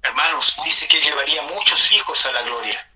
Hermanos, 0.03 0.55
dice 0.63 0.87
que 0.87 1.01
llevaría 1.01 1.41
muchos 1.41 1.91
hijos 1.91 2.14
a 2.25 2.31
la 2.31 2.41
gloria. 2.43 2.91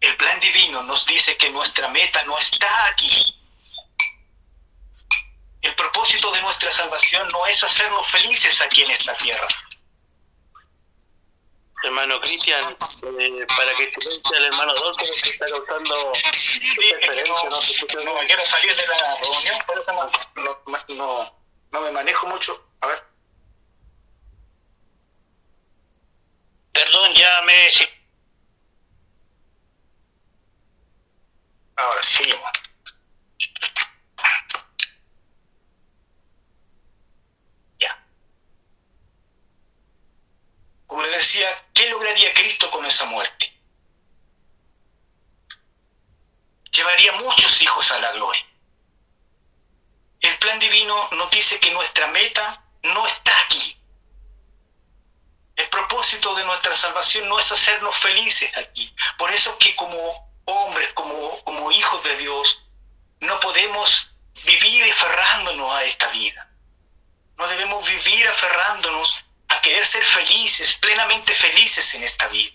El 0.00 0.16
plan 0.16 0.40
divino 0.40 0.82
nos 0.82 1.06
dice 1.06 1.36
que 1.36 1.50
nuestra 1.50 1.88
meta 1.88 2.24
no 2.24 2.36
está 2.36 2.86
aquí. 2.86 3.38
El 5.62 5.74
propósito 5.76 6.32
de 6.32 6.42
nuestra 6.42 6.72
salvación 6.72 7.28
no 7.32 7.46
es 7.46 7.62
hacernos 7.62 8.08
felices 8.08 8.60
aquí 8.62 8.82
en 8.82 8.90
esta 8.90 9.16
tierra. 9.16 9.46
Hermano 11.84 12.20
Cristian, 12.20 12.60
eh, 12.62 13.46
para 13.56 13.70
que 13.74 13.92
silencie 13.98 14.36
al 14.36 14.44
hermano 14.44 14.74
Dolce 14.74 15.04
que 15.04 15.28
está 15.28 15.46
causando 15.46 16.12
Sí, 16.14 16.78
no 17.50 17.50
se 17.50 17.72
escucha 17.72 17.98
no, 17.98 18.12
bien. 18.12 18.14
me 18.14 18.26
quiero 18.26 18.44
salir 18.44 18.74
de 18.74 18.86
la 18.86 19.16
reunión, 19.22 19.58
por 19.66 19.78
eso 19.78 19.92
no, 20.88 21.42
no 21.72 21.80
me 21.80 21.90
manejo 21.90 22.26
mucho. 22.28 22.68
A 22.80 22.86
ver. 22.86 23.04
Perdón, 26.72 27.12
ya 27.12 27.21
Ahora 31.76 32.02
sí. 32.02 32.24
Ya. 37.80 38.06
Como 40.86 41.02
le 41.02 41.08
decía, 41.08 41.48
¿qué 41.74 41.88
lograría 41.88 42.32
Cristo 42.34 42.70
con 42.70 42.84
esa 42.86 43.06
muerte? 43.06 43.52
Llevaría 46.72 47.12
muchos 47.12 47.62
hijos 47.62 47.90
a 47.92 47.98
la 47.98 48.12
gloria. 48.12 48.46
El 50.20 50.38
plan 50.38 50.58
divino 50.58 51.08
nos 51.12 51.30
dice 51.30 51.58
que 51.58 51.70
nuestra 51.72 52.06
meta 52.08 52.64
no 52.82 53.06
está 53.06 53.32
aquí. 53.42 53.81
El 55.56 55.68
propósito 55.68 56.34
de 56.34 56.44
nuestra 56.44 56.74
salvación 56.74 57.28
no 57.28 57.38
es 57.38 57.52
hacernos 57.52 57.96
felices 57.96 58.50
aquí. 58.56 58.94
Por 59.18 59.30
eso 59.30 59.56
que 59.58 59.74
como 59.76 60.32
hombres, 60.44 60.92
como, 60.94 61.44
como 61.44 61.70
hijos 61.72 62.02
de 62.04 62.16
Dios, 62.16 62.66
no 63.20 63.38
podemos 63.40 64.16
vivir 64.44 64.90
aferrándonos 64.90 65.70
a 65.72 65.84
esta 65.84 66.08
vida. 66.08 66.48
No 67.36 67.46
debemos 67.48 67.88
vivir 67.88 68.26
aferrándonos 68.28 69.24
a 69.48 69.60
querer 69.60 69.84
ser 69.84 70.04
felices, 70.04 70.74
plenamente 70.74 71.34
felices 71.34 71.94
en 71.94 72.04
esta 72.04 72.28
vida. 72.28 72.52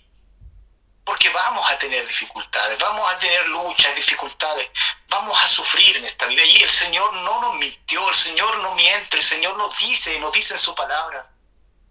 Porque 1.04 1.30
vamos 1.30 1.70
a 1.70 1.78
tener 1.80 2.06
dificultades, 2.06 2.78
vamos 2.80 3.10
a 3.10 3.20
tener 3.20 3.48
luchas, 3.48 3.95
dificultades, 3.95 4.70
vamos 5.08 5.41
a 5.41 5.48
sufrir 5.48 5.95
en 5.98 6.04
esta 6.04 6.26
vida. 6.26 6.43
Y 6.43 6.62
el 6.62 6.70
Señor 6.70 7.14
no 7.14 7.41
nos 7.41 7.56
mintió, 7.56 8.10
el 8.10 8.16
Señor 8.16 8.58
no 8.58 8.76
miente, 8.76 9.16
el 9.16 9.24
Señor 9.24 9.56
nos 9.58 9.78
dice, 9.78 10.20
nos 10.20 10.34
dice 10.34 10.54
en 10.54 10.60
su 10.60 10.76
palabra, 10.76 11.30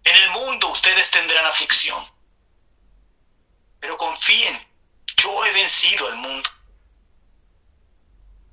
en 0.09 0.15
el 0.15 0.29
mundo 0.31 0.69
ustedes 0.69 1.11
tendrán 1.11 1.45
aflicción. 1.45 2.03
Pero 3.79 3.97
confíen, 3.97 4.57
yo 5.17 5.45
he 5.45 5.51
vencido 5.51 6.07
al 6.07 6.15
mundo. 6.15 6.49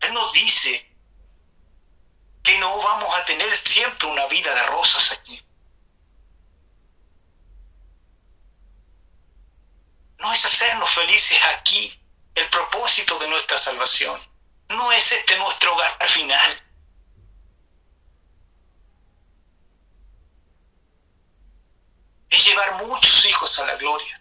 Él 0.00 0.12
nos 0.12 0.32
dice 0.32 0.90
que 2.42 2.58
no 2.58 2.76
vamos 2.78 3.14
a 3.14 3.24
tener 3.24 3.50
siempre 3.56 4.08
una 4.08 4.26
vida 4.26 4.54
de 4.54 4.66
rosas 4.66 5.12
aquí. 5.12 5.40
No 10.18 10.32
es 10.32 10.44
hacernos 10.44 10.90
felices 10.90 11.38
aquí 11.56 12.00
el 12.34 12.48
propósito 12.48 13.18
de 13.18 13.28
nuestra 13.28 13.56
salvación. 13.56 14.20
No 14.68 14.92
es 14.92 15.12
este 15.12 15.36
nuestro 15.38 15.74
hogar 15.74 16.08
final. 16.08 16.63
Es 22.34 22.46
llevar 22.46 22.84
muchos 22.84 23.26
hijos 23.26 23.60
a 23.60 23.66
la 23.66 23.76
gloria. 23.76 24.20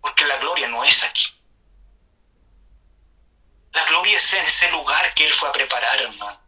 Porque 0.00 0.24
la 0.26 0.36
gloria 0.36 0.68
no 0.68 0.84
es 0.84 1.02
aquí. 1.02 1.24
La 3.72 3.84
gloria 3.86 4.16
es 4.16 4.32
en 4.34 4.44
ese 4.44 4.70
lugar 4.70 5.12
que 5.14 5.26
Él 5.26 5.32
fue 5.32 5.48
a 5.48 5.52
preparar, 5.52 6.00
hermano. 6.00 6.40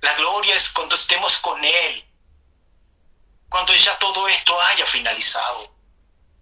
La 0.00 0.14
gloria 0.14 0.52
es 0.56 0.70
cuando 0.70 0.96
estemos 0.96 1.38
con 1.38 1.64
Él. 1.64 2.08
Cuando 3.48 3.72
ya 3.72 3.96
todo 4.00 4.26
esto 4.26 4.60
haya 4.62 4.84
finalizado. 4.84 5.72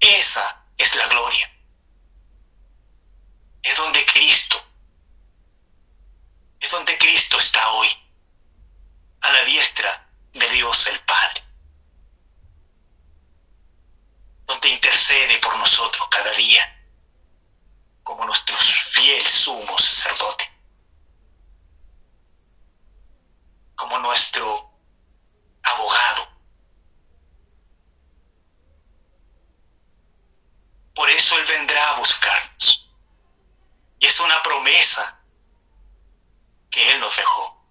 Esa 0.00 0.64
es 0.78 0.96
la 0.96 1.08
gloria. 1.08 1.52
Es 3.62 3.76
donde 3.76 4.02
Cristo, 4.06 4.56
es 6.58 6.70
donde 6.70 6.96
Cristo 6.96 7.36
está 7.36 7.68
hoy, 7.72 7.88
a 9.20 9.30
la 9.30 9.42
diestra 9.42 10.08
de 10.32 10.48
Dios 10.48 10.86
el 10.86 11.00
Padre, 11.00 11.45
donde 14.46 14.68
intercede 14.68 15.38
por 15.38 15.56
nosotros 15.58 16.08
cada 16.08 16.30
día, 16.32 16.62
como 18.02 18.24
nuestro 18.24 18.56
fiel 18.56 19.26
sumo 19.26 19.76
sacerdote, 19.78 20.50
como 23.74 23.98
nuestro 23.98 24.70
abogado. 25.62 26.36
Por 30.94 31.10
eso 31.10 31.38
Él 31.38 31.44
vendrá 31.46 31.90
a 31.90 31.98
buscarnos. 31.98 32.90
Y 33.98 34.06
es 34.06 34.18
una 34.20 34.42
promesa 34.42 35.20
que 36.70 36.92
Él 36.92 37.00
nos 37.00 37.16
dejó. 37.16 37.66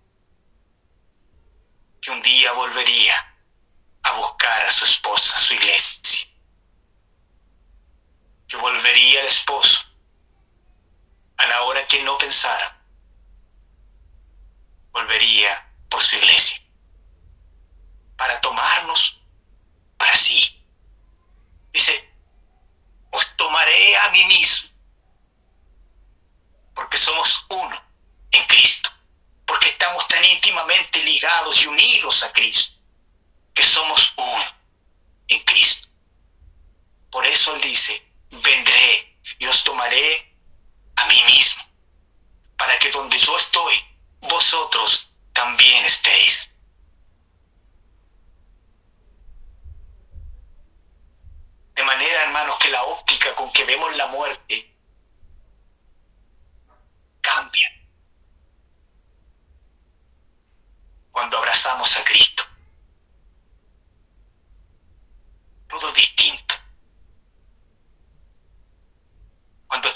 Que 2.02 2.12
un 2.12 2.22
día 2.22 2.52
volvería 2.52 3.16
a 4.04 4.12
buscar 4.14 4.64
a 4.66 4.72
su 4.72 4.86
esposa, 4.86 5.36
a 5.36 5.40
su 5.40 5.56
iglesia. 5.56 6.35
Volvería 8.62 9.22
el 9.22 9.28
esposo 9.28 9.86
a 11.38 11.46
la 11.46 11.64
hora 11.64 11.86
que 11.88 12.04
no 12.04 12.18
pensara. 12.18 12.82
Volvería 14.92 15.72
por 15.90 16.02
su 16.02 16.16
iglesia. 16.16 16.62
Para 18.18 18.40
tomarnos 18.42 19.22
para 19.98 20.16
sí. 20.16 20.64
Dice, 21.72 22.14
os 23.12 23.36
tomaré 23.36 23.98
a 23.98 24.10
mí 24.10 24.24
mismo, 24.26 24.70
porque 26.74 26.98
somos 26.98 27.46
uno 27.50 27.84
en 28.32 28.46
Cristo, 28.48 28.90
porque 29.46 29.70
estamos 29.70 30.08
tan 30.08 30.24
íntimamente 30.24 31.02
ligados 31.04 31.64
y 31.64 31.68
unidos 31.68 32.24
a 32.24 32.34
Cristo, 32.34 32.80
que 33.54 33.64
somos 33.64 34.14
uno 34.18 34.46
en 35.28 35.44
Cristo. 35.44 35.90
Por 37.12 37.26
eso 37.26 37.56
Él 37.56 37.62
dice, 37.62 38.06
vendré 38.42 39.18
y 39.40 39.46
os 39.48 39.64
tomaré 39.64 40.36
a 40.96 41.06
mí 41.06 41.22
mismo, 41.28 41.64
para 42.58 42.78
que 42.80 42.92
donde 42.92 43.18
yo 43.18 43.36
estoy, 43.36 43.76
vosotros 44.22 45.14
también 45.34 45.84
estéis. 45.86 46.58
De 51.76 51.84
manera, 51.84 52.24
hermanos, 52.24 52.58
que 52.58 52.70
la 52.70 52.84
óptica 52.84 53.36
con 53.36 53.52
que 53.52 53.66
vemos 53.66 53.96
la 53.98 54.08
muerte 54.08 54.74
cambia 57.20 57.70
cuando 61.12 61.38
abrazamos 61.38 61.98
a 61.98 62.04
Cristo. 62.04 62.44
Todo 65.68 65.92
distinto. 65.94 66.56
Cuando 69.68 69.92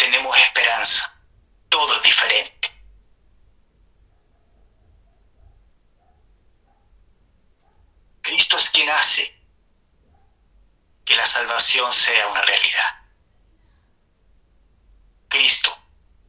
todo 1.70 2.00
diferente. 2.02 2.70
Cristo 8.22 8.58
es 8.58 8.70
quien 8.70 8.90
hace 8.90 9.42
que 11.04 11.16
la 11.16 11.26
salvación 11.26 11.92
sea 11.92 12.28
una 12.28 12.42
realidad. 12.42 13.08
Cristo 15.28 15.76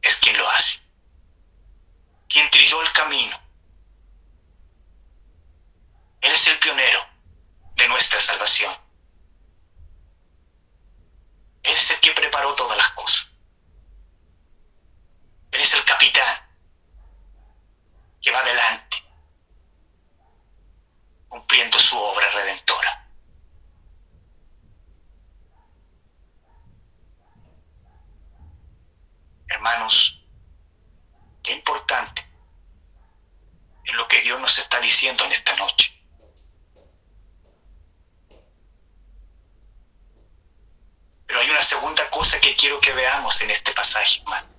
es 0.01 0.17
quien 0.17 0.37
lo 0.37 0.49
hace, 0.49 0.79
quien 2.27 2.49
trilló 2.49 2.81
el 2.81 2.91
camino. 2.91 3.39
Él 6.21 6.31
es 6.31 6.47
el 6.47 6.59
pionero 6.59 6.99
de 7.75 7.87
nuestra 7.87 8.19
salvación. 8.19 8.73
Él 11.63 11.75
es 11.75 11.91
el 11.91 11.99
que 11.99 12.11
preparó 12.11 12.55
todas 12.55 12.77
las 12.77 12.91
cosas. 12.91 13.30
Él 15.51 15.61
es 15.61 15.73
el 15.73 15.83
capitán 15.83 16.35
que 18.21 18.31
va 18.31 18.39
adelante, 18.39 18.97
cumpliendo 21.27 21.77
su 21.79 21.97
obra 21.99 22.29
redentora. 22.29 23.09
Hermanos, 29.47 30.25
qué 31.43 31.51
importante 31.51 32.25
es 33.83 33.93
lo 33.95 34.07
que 34.07 34.21
Dios 34.21 34.39
nos 34.39 34.57
está 34.57 34.79
diciendo 34.79 35.25
en 35.25 35.31
esta 35.31 35.55
noche. 35.57 35.91
Pero 41.25 41.39
hay 41.39 41.49
una 41.49 41.61
segunda 41.61 42.09
cosa 42.09 42.39
que 42.39 42.55
quiero 42.55 42.79
que 42.79 42.93
veamos 42.93 43.41
en 43.41 43.51
este 43.51 43.73
pasaje, 43.73 44.19
hermano. 44.21 44.50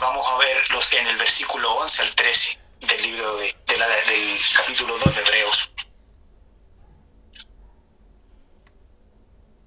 Vamos 0.00 0.26
a 0.26 0.38
verlo 0.38 0.80
en 0.92 1.06
el 1.08 1.16
versículo 1.18 1.72
11 1.72 2.02
al 2.02 2.14
13 2.14 2.58
del 2.80 3.02
libro 3.02 3.36
de, 3.36 3.76
la, 3.76 3.86
del 3.86 4.38
capítulo 4.56 4.98
2 4.98 5.14
de 5.14 5.20
Hebreos. 5.20 5.72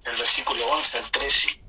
Del 0.00 0.16
versículo 0.16 0.66
11 0.66 0.98
al 0.98 1.10
13 1.12 1.64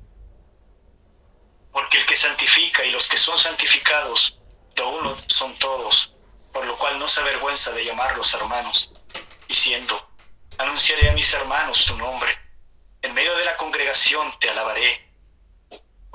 porque 1.76 1.98
el 1.98 2.06
que 2.06 2.16
santifica 2.16 2.86
y 2.86 2.90
los 2.90 3.06
que 3.06 3.18
son 3.18 3.38
santificados 3.38 4.40
de 4.74 4.82
uno 4.82 5.14
son 5.26 5.54
todos, 5.58 6.16
por 6.50 6.64
lo 6.64 6.74
cual 6.78 6.98
no 6.98 7.06
se 7.06 7.20
avergüenza 7.20 7.70
de 7.72 7.84
llamarlos 7.84 8.32
hermanos, 8.32 8.94
diciendo, 9.46 10.10
anunciaré 10.56 11.10
a 11.10 11.12
mis 11.12 11.34
hermanos 11.34 11.84
tu 11.84 11.94
nombre, 11.98 12.30
en 13.02 13.12
medio 13.12 13.36
de 13.36 13.44
la 13.44 13.58
congregación 13.58 14.26
te 14.40 14.48
alabaré, 14.48 15.05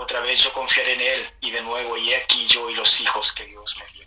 otra 0.02 0.20
vez 0.22 0.44
yo 0.44 0.52
confiaré 0.52 0.94
en 0.94 1.02
él, 1.02 1.34
y 1.42 1.52
de 1.52 1.62
nuevo, 1.62 1.96
y 1.96 2.12
aquí 2.16 2.48
yo 2.48 2.68
y 2.72 2.76
los 2.76 3.02
hijos 3.02 3.32
que 3.34 3.46
Dios 3.46 3.78
me 3.78 3.86
dio. 3.86 4.06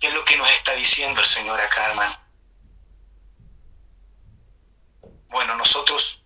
¿Qué 0.00 0.08
es 0.08 0.12
lo 0.12 0.24
que 0.24 0.36
nos 0.36 0.50
está 0.50 0.72
diciendo 0.72 1.20
el 1.20 1.26
Señor 1.26 1.60
acá, 1.60 1.86
hermano? 1.90 2.20
Bueno, 5.28 5.54
nosotros 5.54 6.24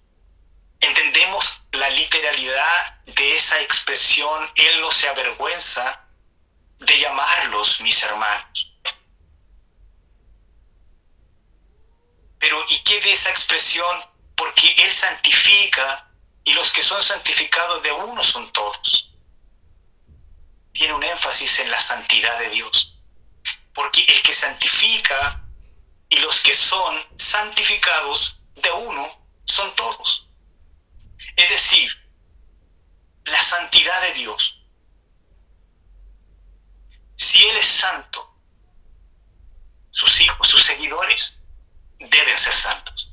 entendemos 0.81 1.65
la 1.73 1.91
literalidad 1.91 3.03
de 3.05 3.37
esa 3.37 3.61
expresión, 3.61 4.51
Él 4.55 4.81
no 4.81 4.91
se 4.91 5.07
avergüenza 5.07 6.09
de 6.79 6.99
llamarlos 6.99 7.83
mis 7.83 8.03
hermanos. 8.05 8.70
Pero 12.41 12.59
¿y 12.69 12.79
qué 12.81 13.01
de 13.03 13.13
esa 13.13 13.31
expresión? 13.31 14.01
Porque 14.35 14.75
Él 14.79 14.91
santifica 14.91 16.11
y 16.43 16.55
los 16.55 16.73
que 16.73 16.83
son 16.83 17.01
santificados 17.03 17.83
de 17.83 17.93
uno 17.93 18.23
son 18.23 18.51
todos. 18.51 19.15
Tiene 20.73 20.95
un 20.95 21.05
énfasis 21.05 21.61
en 21.61 21.71
la 21.71 21.79
santidad 21.79 22.39
de 22.41 22.49
Dios. 22.49 22.99
Porque 23.75 24.03
el 24.09 24.23
que 24.23 24.33
santifica 24.33 25.45
y 26.09 26.17
los 26.17 26.41
que 26.41 26.55
son 26.55 26.97
santificados 27.17 28.43
de 28.55 28.71
uno 28.73 29.29
son 29.45 29.75
todos. 29.77 30.31
Es 31.37 31.51
decir, 31.51 31.91
la 33.25 33.41
santidad 33.41 34.01
de 34.03 34.13
Dios. 34.15 34.67
Si 37.17 37.43
Él 37.47 37.57
es 37.59 37.67
santo, 37.67 38.35
sus 39.91 40.21
hijos, 40.23 40.49
sus 40.49 40.63
seguidores, 40.63 41.40
deben 42.01 42.39
ser 42.39 42.55
santos. 42.55 43.13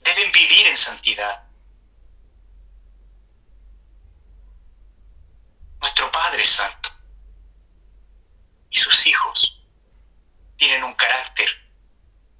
Deben 0.00 0.32
vivir 0.32 0.66
en 0.66 0.76
santidad. 0.76 1.48
Nuestro 5.80 6.10
Padre 6.10 6.42
es 6.42 6.48
santo. 6.48 6.90
Y 8.70 8.78
sus 8.78 9.06
hijos 9.06 9.64
tienen 10.56 10.84
un 10.84 10.94
carácter 10.94 11.48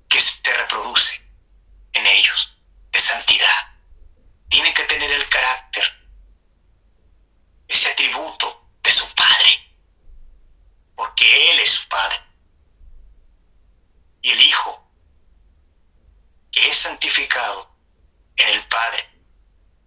que 0.09 0.19
se 0.19 0.57
reproduce 0.57 1.29
en 1.93 2.07
ellos, 2.07 2.59
de 2.91 2.99
santidad. 2.99 3.79
Tienen 4.49 4.73
que 4.75 4.85
tener 4.85 5.11
el 5.11 5.29
carácter, 5.29 5.85
ese 7.69 7.91
atributo 7.91 8.69
de 8.83 8.91
su 8.91 9.13
Padre, 9.15 9.77
porque 10.95 11.53
Él 11.53 11.61
es 11.61 11.71
su 11.71 11.89
Padre. 11.89 12.17
Y 14.23 14.31
el 14.31 14.41
Hijo, 14.41 14.86
que 16.57 16.69
es 16.69 16.77
santificado 16.77 17.71
en 18.37 18.49
el 18.49 18.67
Padre, 18.69 19.11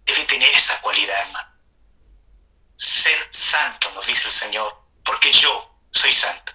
debe 0.04 0.24
tener 0.26 0.54
esa 0.54 0.80
cualidad, 0.80 1.20
hermano. 1.26 1.50
Ser 2.76 3.18
santo, 3.30 3.90
nos 3.92 4.06
dice 4.06 4.28
el 4.28 4.34
Señor, 4.34 4.80
porque 5.04 5.32
yo 5.32 5.68
soy 5.90 6.12
santo. 6.12 6.52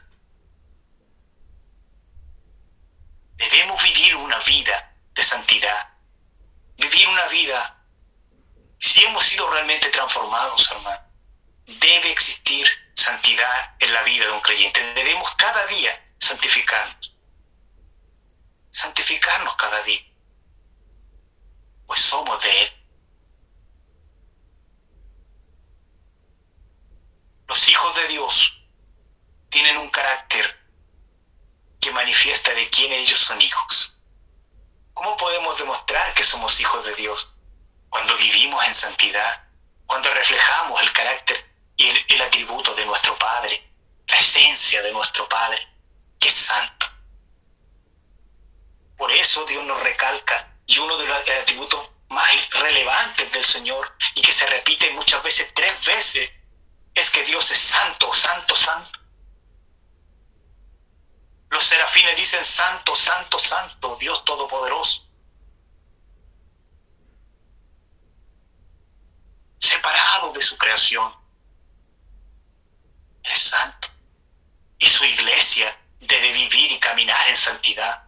Debemos 3.36 3.84
vivir 3.84 4.16
una 4.16 4.40
vida 4.40 4.96
de 5.14 5.22
santidad, 5.22 5.94
vivir 6.78 7.10
una 7.10 7.28
vida, 7.28 7.86
si 8.80 9.04
hemos 9.04 9.26
sido 9.26 9.50
realmente 9.52 9.90
transformados, 9.90 10.72
hermano, 10.72 11.12
debe 11.66 12.10
existir 12.10 12.66
santidad 12.94 13.76
en 13.80 13.94
la 13.94 14.02
vida 14.04 14.26
de 14.26 14.32
un 14.32 14.42
creyente. 14.42 14.82
Debemos 14.94 15.36
cada 15.36 15.66
día 15.68 16.14
santificarnos. 16.20 17.15
Santificarnos 18.76 19.56
cada 19.56 19.82
día. 19.84 20.02
Pues 21.88 22.02
somos 22.02 22.44
de 22.44 22.62
Él. 22.62 22.70
Los 27.48 27.70
hijos 27.70 27.96
de 27.96 28.08
Dios 28.10 28.68
tienen 29.48 29.78
un 29.78 29.90
carácter 29.90 30.46
que 31.80 31.94
manifiesta 31.94 32.54
de 32.54 32.70
quién 32.70 32.92
ellos 32.92 33.18
son 33.18 33.42
hijos. 33.42 34.04
¿Cómo 34.94 35.16
podemos 35.16 35.58
demostrar 35.58 36.14
que 36.14 36.24
somos 36.24 36.60
hijos 36.60 36.86
de 36.86 36.96
Dios? 36.96 37.38
Cuando 37.88 38.18
vivimos 38.18 38.62
en 38.66 38.74
santidad, 38.74 39.48
cuando 39.86 40.14
reflejamos 40.14 40.82
el 40.82 40.92
carácter 40.92 41.50
y 41.78 41.88
el, 41.88 42.22
atributo 42.24 42.76
de 42.76 42.86
nuestro 42.86 43.18
Padre, 43.18 43.72
la 44.08 44.18
esencia 44.18 44.82
de 44.82 44.92
nuestro 44.92 45.30
Padre, 45.30 45.66
que 46.20 46.28
es 46.28 46.36
santo. 46.36 46.88
Por 48.98 49.12
eso 49.12 49.46
Dios 49.46 49.64
nos 49.66 49.82
recalca, 49.84 50.56
y 50.66 50.78
uno 50.80 50.98
de 50.98 51.06
los 51.06 51.30
atributos 51.30 51.92
más 52.10 52.50
relevantes 52.52 53.32
del 53.32 53.44
Señor, 53.44 53.96
y 54.16 54.22
que 54.22 54.32
se 54.32 54.46
repite 54.48 54.90
muchas 54.92 55.24
veces, 55.24 55.54
tres 55.54 55.86
veces, 55.86 56.32
es 56.94 57.10
que 57.10 57.24
Dios 57.24 57.52
es 57.52 57.58
santo, 57.58 58.12
santo, 58.14 58.56
santo. 58.56 59.00
Los 61.50 61.64
serafines 61.64 62.18
dicen, 62.18 62.44
Santo, 62.44 62.96
Santo, 62.96 63.40
Santo, 63.40 63.96
Dios 63.98 64.26
Todopoderoso. 64.26 65.08
Separado 69.58 70.34
de 70.34 70.42
su 70.42 70.58
creación. 70.58 71.14
es 73.24 73.40
santo. 73.40 73.88
Y 74.78 74.86
su 74.86 75.06
iglesia 75.06 75.80
debe 76.00 76.32
vivir 76.32 76.72
y 76.72 76.80
caminar 76.80 77.28
en 77.30 77.38
santidad. 77.38 78.05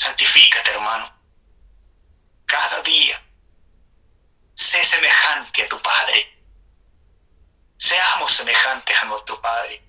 Santifícate, 0.00 0.70
hermano. 0.70 1.14
Cada 2.46 2.80
día. 2.84 3.22
Sé 4.54 4.82
semejante 4.82 5.62
a 5.62 5.68
tu 5.68 5.78
Padre. 5.82 6.42
Seamos 7.76 8.32
semejantes 8.32 8.96
a 9.02 9.04
nuestro 9.04 9.38
Padre. 9.42 9.84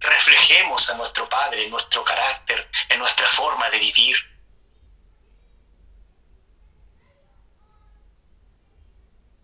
Reflejemos 0.00 0.90
a 0.90 0.96
nuestro 0.96 1.28
Padre 1.28 1.64
en 1.64 1.70
nuestro 1.70 2.02
carácter, 2.02 2.68
en 2.88 2.98
nuestra 2.98 3.28
forma 3.28 3.70
de 3.70 3.78
vivir. 3.78 4.16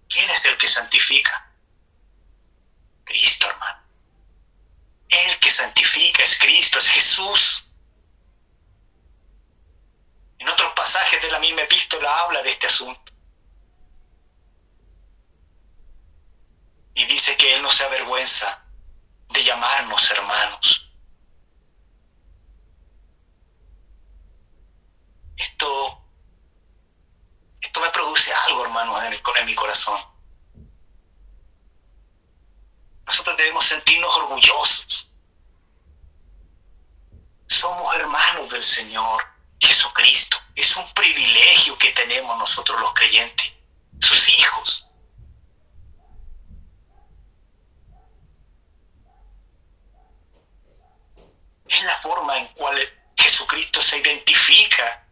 ¿Quién 0.08 0.30
es 0.30 0.44
el 0.46 0.58
que 0.58 0.66
santifica? 0.66 1.52
Cristo, 3.04 3.48
hermano. 3.48 3.82
El 5.10 5.38
que 5.38 5.50
santifica 5.50 6.24
es 6.24 6.36
Cristo, 6.40 6.78
es 6.78 6.90
Jesús. 6.90 7.66
En 10.38 10.48
otros 10.48 10.72
pasajes 10.74 11.22
de 11.22 11.30
la 11.30 11.38
misma 11.38 11.62
epístola 11.62 12.22
habla 12.22 12.42
de 12.42 12.50
este 12.50 12.66
asunto. 12.66 13.12
Y 16.94 17.04
dice 17.06 17.36
que 17.36 17.54
Él 17.54 17.62
no 17.62 17.70
se 17.70 17.84
avergüenza 17.84 18.66
de 19.28 19.44
llamarnos 19.44 20.10
hermanos. 20.10 20.92
Esto, 25.36 26.04
esto 27.60 27.80
me 27.80 27.90
produce 27.90 28.32
algo, 28.48 28.64
hermanos, 28.64 29.02
en, 29.04 29.12
el, 29.12 29.22
en 29.40 29.46
mi 29.46 29.54
corazón. 29.54 30.00
Nosotros 33.06 33.36
debemos 33.36 33.64
sentirnos 33.64 34.16
orgullosos. 34.16 35.12
Somos 37.46 37.94
hermanos 37.94 38.50
del 38.50 38.62
Señor 38.62 39.35
Jesucristo. 39.60 40.38
Es 40.54 40.76
un 40.76 40.92
privilegio 40.92 41.76
que 41.78 41.90
tenemos 41.92 42.38
nosotros 42.38 42.80
los 42.80 42.92
creyentes, 42.94 43.54
sus 44.00 44.28
hijos. 44.38 44.90
Es 51.68 51.82
la 51.84 51.96
forma 51.96 52.38
en 52.38 52.46
cual 52.54 52.78
Jesucristo 53.16 53.80
se 53.82 53.98
identifica 53.98 55.06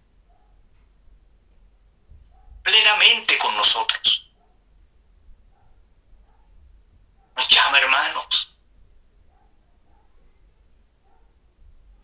plenamente 2.62 3.36
con 3.38 3.54
nosotros. 3.56 4.34
Nos 7.36 7.48
llama 7.48 7.78
hermanos. 7.78 8.58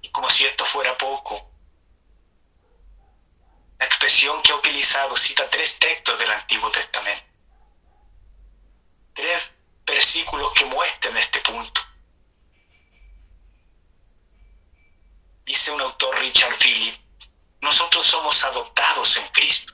Y 0.03 0.11
como 0.11 0.28
si 0.28 0.45
esto 0.45 0.64
fuera 0.64 0.97
poco, 0.99 1.49
la 3.81 3.87
expresión 3.87 4.41
que 4.43 4.53
ha 4.53 4.57
utilizado 4.57 5.16
cita 5.16 5.49
tres 5.49 5.78
textos 5.78 6.18
del 6.18 6.31
Antiguo 6.31 6.70
Testamento. 6.70 7.24
Tres 9.14 9.55
versículos 9.87 10.53
que 10.53 10.66
muestran 10.66 11.16
este 11.16 11.41
punto. 11.41 11.81
Dice 15.47 15.72
un 15.72 15.81
autor 15.81 16.14
Richard 16.18 16.55
Philip, 16.55 16.95
nosotros 17.62 18.05
somos 18.05 18.45
adoptados 18.45 19.16
en 19.16 19.26
Cristo. 19.28 19.72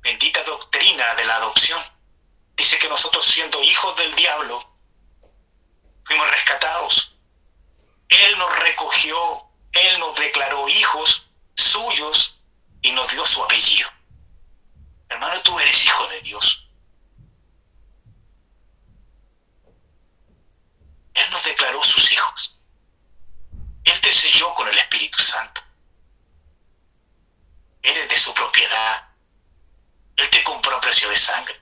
Bendita 0.00 0.42
doctrina 0.42 1.14
de 1.14 1.24
la 1.26 1.36
adopción. 1.36 1.80
Dice 2.56 2.78
que 2.78 2.88
nosotros 2.88 3.24
siendo 3.24 3.62
hijos 3.62 3.96
del 3.96 4.14
diablo, 4.16 4.78
fuimos 6.04 6.28
rescatados. 6.30 7.20
Él 8.08 8.38
nos 8.38 8.58
recogió, 8.60 9.45
Él 9.82 9.98
nos 10.00 10.16
declaró 10.18 10.68
hijos 10.68 11.30
suyos 11.54 12.40
y 12.82 12.92
nos 12.92 13.10
dio 13.12 13.24
su 13.24 13.42
apellido. 13.42 13.88
Hermano, 15.08 15.40
tú 15.42 15.58
eres 15.58 15.84
hijo 15.84 16.08
de 16.08 16.20
Dios. 16.22 16.70
Él 21.14 21.26
nos 21.30 21.44
declaró 21.44 21.82
sus 21.82 22.12
hijos. 22.12 22.60
Él 23.84 24.00
te 24.00 24.12
selló 24.12 24.54
con 24.54 24.68
el 24.68 24.76
Espíritu 24.78 25.22
Santo. 25.22 25.62
Eres 27.82 28.08
de 28.08 28.16
su 28.16 28.34
propiedad. 28.34 29.08
Él 30.16 30.28
te 30.30 30.42
compró 30.42 30.76
a 30.76 30.80
precio 30.80 31.08
de 31.08 31.16
sangre. 31.16 31.60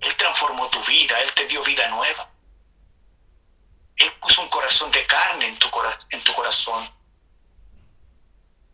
Él 0.00 0.16
transformó 0.16 0.68
tu 0.70 0.82
vida, 0.84 1.20
Él 1.20 1.32
te 1.34 1.46
dio 1.46 1.62
vida 1.64 1.88
nueva. 1.88 2.33
Él 3.96 4.12
puso 4.20 4.42
un 4.42 4.48
corazón 4.48 4.90
de 4.90 5.06
carne 5.06 5.46
en 5.46 5.58
tu, 5.58 5.70
tu 6.24 6.32
corazón. 6.34 6.88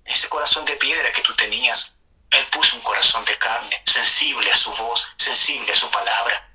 Ese 0.04 0.28
corazón 0.28 0.64
de 0.64 0.76
piedra 0.76 1.12
que 1.12 1.22
tú 1.22 1.34
tenías, 1.36 2.00
Él 2.30 2.44
puso 2.46 2.76
un 2.76 2.82
corazón 2.82 3.24
de 3.24 3.36
carne, 3.38 3.82
sensible 3.86 4.50
a 4.50 4.56
su 4.56 4.72
voz, 4.72 5.12
sensible 5.16 5.70
a 5.70 5.74
su 5.74 5.90
palabra. 5.90 6.46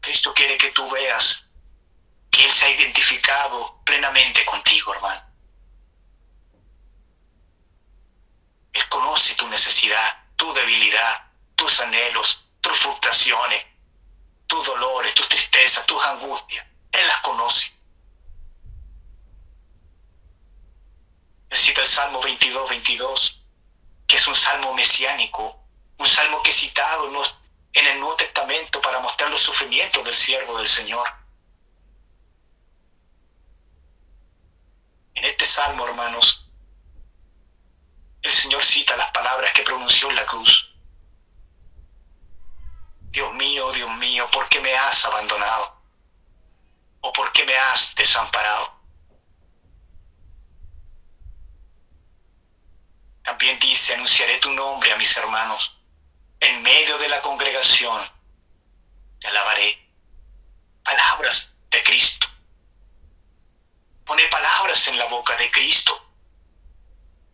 Cristo 0.00 0.32
quiere 0.34 0.56
que 0.56 0.70
tú 0.72 0.88
veas 0.90 1.52
que 2.30 2.44
Él 2.44 2.52
se 2.52 2.66
ha 2.66 2.70
identificado 2.70 3.80
plenamente 3.84 4.44
contigo, 4.44 4.94
hermano. 4.94 5.28
Él 8.72 8.88
conoce 8.88 9.34
tu 9.34 9.46
necesidad, 9.48 10.26
tu 10.36 10.52
debilidad, 10.52 11.32
tus 11.56 11.80
anhelos, 11.80 12.44
tus 12.60 12.78
frustraciones, 12.78 13.66
tus 14.48 14.66
dolores, 14.66 15.14
tus 15.14 15.28
tristezas, 15.28 15.86
tus 15.86 16.02
angustias. 16.04 16.66
Él 16.90 17.06
las 17.06 17.18
conoce. 17.18 17.70
Él 21.50 21.56
cita 21.56 21.82
el 21.82 21.86
Salmo 21.86 22.20
22, 22.20 22.70
22, 22.70 23.46
que 24.06 24.16
es 24.16 24.26
un 24.26 24.34
salmo 24.34 24.74
mesiánico, 24.74 25.62
un 25.98 26.06
salmo 26.06 26.42
que 26.42 26.52
citado 26.52 27.08
en 27.74 27.86
el 27.86 28.00
Nuevo 28.00 28.16
Testamento 28.16 28.80
para 28.80 28.98
mostrar 28.98 29.30
los 29.30 29.40
sufrimientos 29.40 30.04
del 30.04 30.14
siervo 30.14 30.58
del 30.58 30.66
Señor. 30.66 31.06
En 35.14 35.24
este 35.24 35.46
salmo, 35.46 35.86
hermanos, 35.86 36.50
el 38.22 38.32
Señor 38.32 38.62
cita 38.62 38.96
las 38.96 39.10
palabras 39.12 39.52
que 39.52 39.62
pronunció 39.62 40.10
en 40.10 40.16
la 40.16 40.26
cruz. 40.26 40.77
Dios 43.10 43.34
mío, 43.34 43.72
Dios 43.72 43.96
mío, 43.96 44.28
¿por 44.30 44.48
qué 44.48 44.60
me 44.60 44.74
has 44.74 45.04
abandonado? 45.04 45.82
¿O 47.00 47.12
por 47.12 47.32
qué 47.32 47.44
me 47.44 47.56
has 47.56 47.94
desamparado? 47.94 48.78
También 53.22 53.58
dice, 53.58 53.94
anunciaré 53.94 54.38
tu 54.38 54.50
nombre 54.52 54.92
a 54.92 54.96
mis 54.96 55.16
hermanos 55.16 55.78
en 56.40 56.62
medio 56.62 56.98
de 56.98 57.08
la 57.08 57.20
congregación, 57.20 58.00
te 59.20 59.28
alabaré. 59.28 59.86
Palabras 60.82 61.58
de 61.70 61.82
Cristo. 61.82 62.28
Pone 64.06 64.26
palabras 64.28 64.88
en 64.88 64.98
la 64.98 65.06
boca 65.06 65.36
de 65.36 65.50
Cristo. 65.50 65.92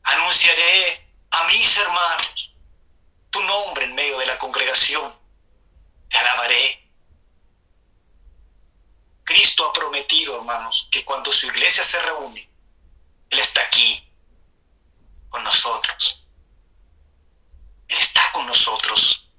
Anunciaré 0.03 1.09
a 1.31 1.45
mis 1.45 1.79
hermanos 1.79 2.57
tu 3.31 3.41
nombre 3.43 3.85
en 3.85 3.95
medio 3.95 4.19
de 4.19 4.27
la 4.27 4.39
congregación. 4.39 5.24
Te 6.15 6.21
alabaré. 6.21 6.93
Cristo 9.25 9.67
ha 9.67 9.73
prometido, 9.73 10.37
hermanos, 10.37 10.87
que 10.93 11.05
cuando 11.05 11.33
su 11.33 11.49
iglesia 11.49 11.83
se 11.83 12.01
reúne, 12.03 12.49
Él 13.31 13.39
está 13.41 13.63
aquí 13.63 14.09
con 15.29 15.43
nosotros. 15.43 16.29
Él 17.89 17.99
está 17.99 18.23
con 18.33 18.47
nosotros. 18.47 19.33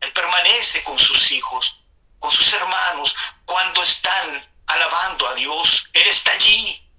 Él 0.00 0.12
permanece 0.12 0.82
con 0.82 0.98
sus 0.98 1.30
hijos, 1.30 1.84
con 2.18 2.32
sus 2.32 2.52
hermanos, 2.54 3.14
cuando 3.44 3.80
están 3.80 4.52
alabando 4.66 5.28
a 5.28 5.34
Dios. 5.34 5.88
Él 5.92 6.08
está 6.08 6.32
allí, 6.32 6.90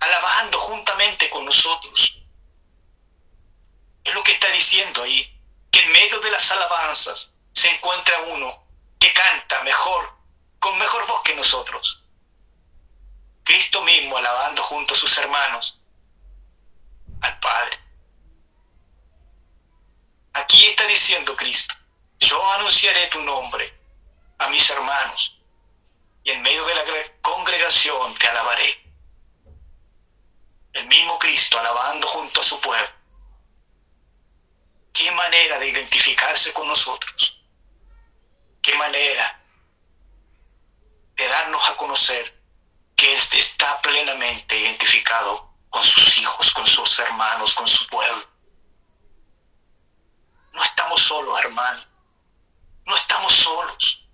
alabando 0.00 0.58
juntamente 0.58 1.30
con 1.30 1.46
nosotros. 1.46 2.26
Es 4.04 4.12
lo 4.12 4.22
que 4.22 4.32
está 4.32 4.50
diciendo 4.50 5.02
ahí, 5.02 5.39
que 5.70 5.80
en 5.80 5.92
medio 5.92 6.20
de 6.20 6.30
las 6.30 6.50
alabanzas 6.52 7.40
se 7.52 7.70
encuentra 7.70 8.20
uno 8.22 8.66
que 8.98 9.12
canta 9.12 9.62
mejor, 9.62 10.14
con 10.58 10.78
mejor 10.78 11.06
voz 11.06 11.22
que 11.22 11.34
nosotros. 11.34 12.04
Cristo 13.44 13.82
mismo 13.82 14.16
alabando 14.16 14.62
junto 14.62 14.94
a 14.94 14.96
sus 14.96 15.16
hermanos 15.18 15.82
al 17.22 17.38
Padre. 17.40 17.78
Aquí 20.34 20.66
está 20.66 20.86
diciendo 20.86 21.34
Cristo, 21.36 21.74
yo 22.18 22.52
anunciaré 22.52 23.06
tu 23.08 23.20
nombre 23.22 23.78
a 24.38 24.48
mis 24.48 24.70
hermanos 24.70 25.42
y 26.22 26.30
en 26.30 26.42
medio 26.42 26.64
de 26.64 26.74
la 26.74 26.84
congregación 27.22 28.14
te 28.14 28.28
alabaré. 28.28 28.92
El 30.72 30.86
mismo 30.86 31.18
Cristo 31.18 31.58
alabando 31.58 32.06
junto 32.06 32.40
a 32.40 32.44
su 32.44 32.60
pueblo. 32.60 32.99
Qué 34.92 35.10
manera 35.12 35.58
de 35.58 35.68
identificarse 35.68 36.52
con 36.52 36.66
nosotros. 36.68 37.36
qué 38.62 38.74
manera 38.74 39.42
de 41.16 41.28
darnos 41.28 41.68
a 41.68 41.76
conocer 41.76 42.42
que 42.94 43.12
Él 43.12 43.20
está 43.32 43.80
plenamente 43.80 44.58
identificado 44.58 45.54
con 45.70 45.82
sus 45.82 46.18
hijos, 46.18 46.52
con 46.52 46.66
sus 46.66 46.98
hermanos, 46.98 47.54
con 47.54 47.66
su 47.66 47.86
pueblo. 47.86 48.28
No 50.52 50.62
estamos 50.62 51.00
solos, 51.00 51.38
hermano. 51.44 51.82
No 52.86 52.96
estamos 52.96 53.32
solos. 53.32 54.08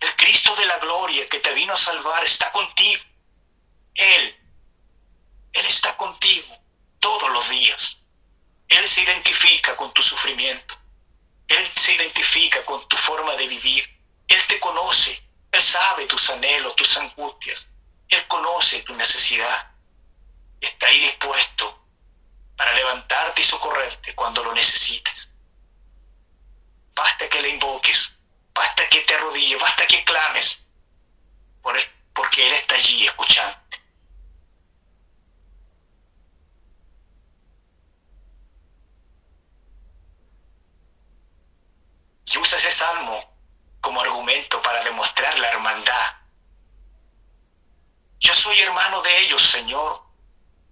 El 0.00 0.16
Cristo 0.16 0.54
de 0.56 0.66
la 0.66 0.78
gloria 0.78 1.28
que 1.28 1.40
te 1.40 1.52
vino 1.54 1.72
a 1.72 1.76
salvar 1.76 2.24
está 2.24 2.50
contigo. 2.52 3.02
Él, 3.94 4.50
Él 5.52 5.66
está 5.66 5.96
contigo 5.96 6.56
todos 6.98 7.30
los 7.32 7.48
días. 7.50 8.05
Él 8.68 8.88
se 8.88 9.02
identifica 9.02 9.76
con 9.76 9.92
tu 9.92 10.02
sufrimiento. 10.02 10.76
Él 11.48 11.66
se 11.76 11.92
identifica 11.92 12.64
con 12.64 12.86
tu 12.88 12.96
forma 12.96 13.34
de 13.36 13.46
vivir. 13.46 14.00
Él 14.28 14.46
te 14.46 14.58
conoce. 14.60 15.22
Él 15.52 15.62
sabe 15.62 16.06
tus 16.06 16.30
anhelos, 16.30 16.74
tus 16.76 16.96
angustias. 16.96 17.72
Él 18.08 18.26
conoce 18.26 18.82
tu 18.82 18.94
necesidad. 18.94 19.72
Está 20.60 20.86
ahí 20.88 21.00
dispuesto 21.00 21.86
para 22.56 22.72
levantarte 22.72 23.42
y 23.42 23.44
socorrerte 23.44 24.14
cuando 24.14 24.42
lo 24.42 24.52
necesites. 24.54 25.38
Basta 26.94 27.28
que 27.28 27.42
le 27.42 27.50
invoques, 27.50 28.20
basta 28.54 28.88
que 28.88 29.00
te 29.02 29.14
arrodilles, 29.14 29.60
basta 29.60 29.86
que 29.86 30.02
clames, 30.04 30.70
porque 32.14 32.46
Él 32.46 32.54
está 32.54 32.74
allí 32.74 33.06
escuchándote. 33.06 33.78
Y 42.26 42.38
usa 42.38 42.58
ese 42.58 42.70
salmo 42.70 43.36
como 43.80 44.00
argumento 44.00 44.60
para 44.62 44.82
demostrar 44.82 45.38
la 45.38 45.48
hermandad. 45.48 46.16
Yo 48.18 48.34
soy 48.34 48.60
hermano 48.60 49.00
de 49.02 49.18
ellos, 49.20 49.42
Señor, 49.42 50.02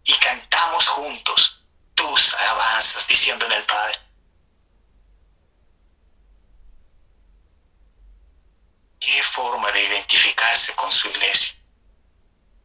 y 0.05 0.13
cantamos 0.15 0.89
juntos 0.89 1.65
tus 1.95 2.35
alabanzas, 2.35 3.07
diciéndole 3.07 3.55
al 3.55 3.65
Padre. 3.65 3.99
Qué 8.99 9.23
forma 9.23 9.71
de 9.71 9.83
identificarse 9.85 10.75
con 10.75 10.91
su 10.91 11.09
iglesia, 11.09 11.57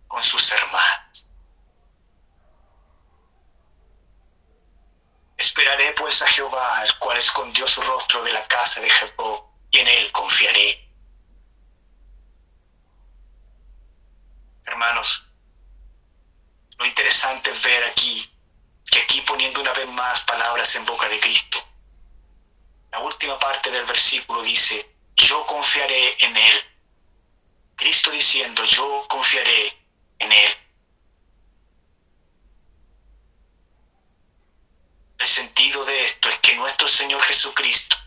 con 0.08 0.24
sus 0.24 0.52
hermanos. 0.52 1.29
Esperaré 5.40 5.94
pues 5.94 6.22
a 6.22 6.28
Jehová, 6.28 6.84
el 6.84 6.96
cual 7.00 7.18
escondió 7.18 7.66
su 7.66 7.82
rostro 7.82 8.22
de 8.24 8.34
la 8.34 8.46
casa 8.48 8.82
de 8.82 8.90
Jacob, 8.90 9.46
y 9.72 9.80
en 9.80 9.88
él 9.88 10.12
confiaré. 10.12 10.92
Hermanos, 14.66 15.32
lo 16.78 16.86
interesante 16.86 17.52
es 17.52 17.64
ver 17.64 17.84
aquí, 17.86 18.30
que 18.92 19.00
aquí 19.00 19.22
poniendo 19.22 19.62
una 19.62 19.72
vez 19.72 19.88
más 19.88 20.26
palabras 20.26 20.76
en 20.76 20.86
boca 20.86 21.08
de 21.08 21.20
Cristo, 21.22 21.58
la 22.92 23.00
última 23.00 23.40
parte 23.40 23.72
del 23.72 23.86
versículo 23.86 24.44
dice, 24.44 24.94
yo 25.16 25.46
confiaré 25.46 26.18
en 26.26 26.36
Él. 26.36 26.56
Cristo 27.76 28.12
diciendo, 28.12 28.64
yo 28.66 29.06
confiaré 29.08 29.86
en 30.20 30.32
Él. 30.34 30.58
El 35.20 35.28
sentido 35.28 35.84
de 35.84 36.06
esto 36.06 36.30
es 36.30 36.40
que 36.40 36.56
nuestro 36.56 36.88
Señor 36.88 37.22
Jesucristo, 37.22 37.98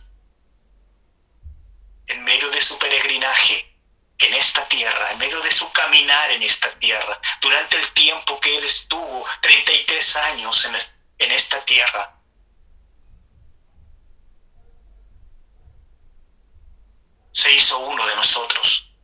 en 2.07 2.25
medio 2.25 2.51
de 2.51 2.61
su 2.61 2.79
peregrinaje, 2.79 3.77
en 4.19 4.35
esta 4.35 4.67
tierra, 4.69 5.11
en 5.11 5.19
medio 5.19 5.41
de 5.43 5.51
su 5.51 5.71
caminar 5.73 6.31
en 6.31 6.43
esta 6.43 6.71
tierra, 6.79 7.21
durante 7.43 7.77
el 7.77 7.93
tiempo 7.93 8.41
que 8.41 8.57
Él 8.57 8.65
estuvo, 8.65 9.27
33 9.43 10.17
años 10.17 10.65
en, 10.65 10.77
en 11.19 11.33
esta 11.33 11.63
tierra. 11.67 12.19
Se 17.33 17.53
hizo 17.53 17.79
uno 17.79 18.07
de 18.07 18.17
nosotros. 18.17 18.97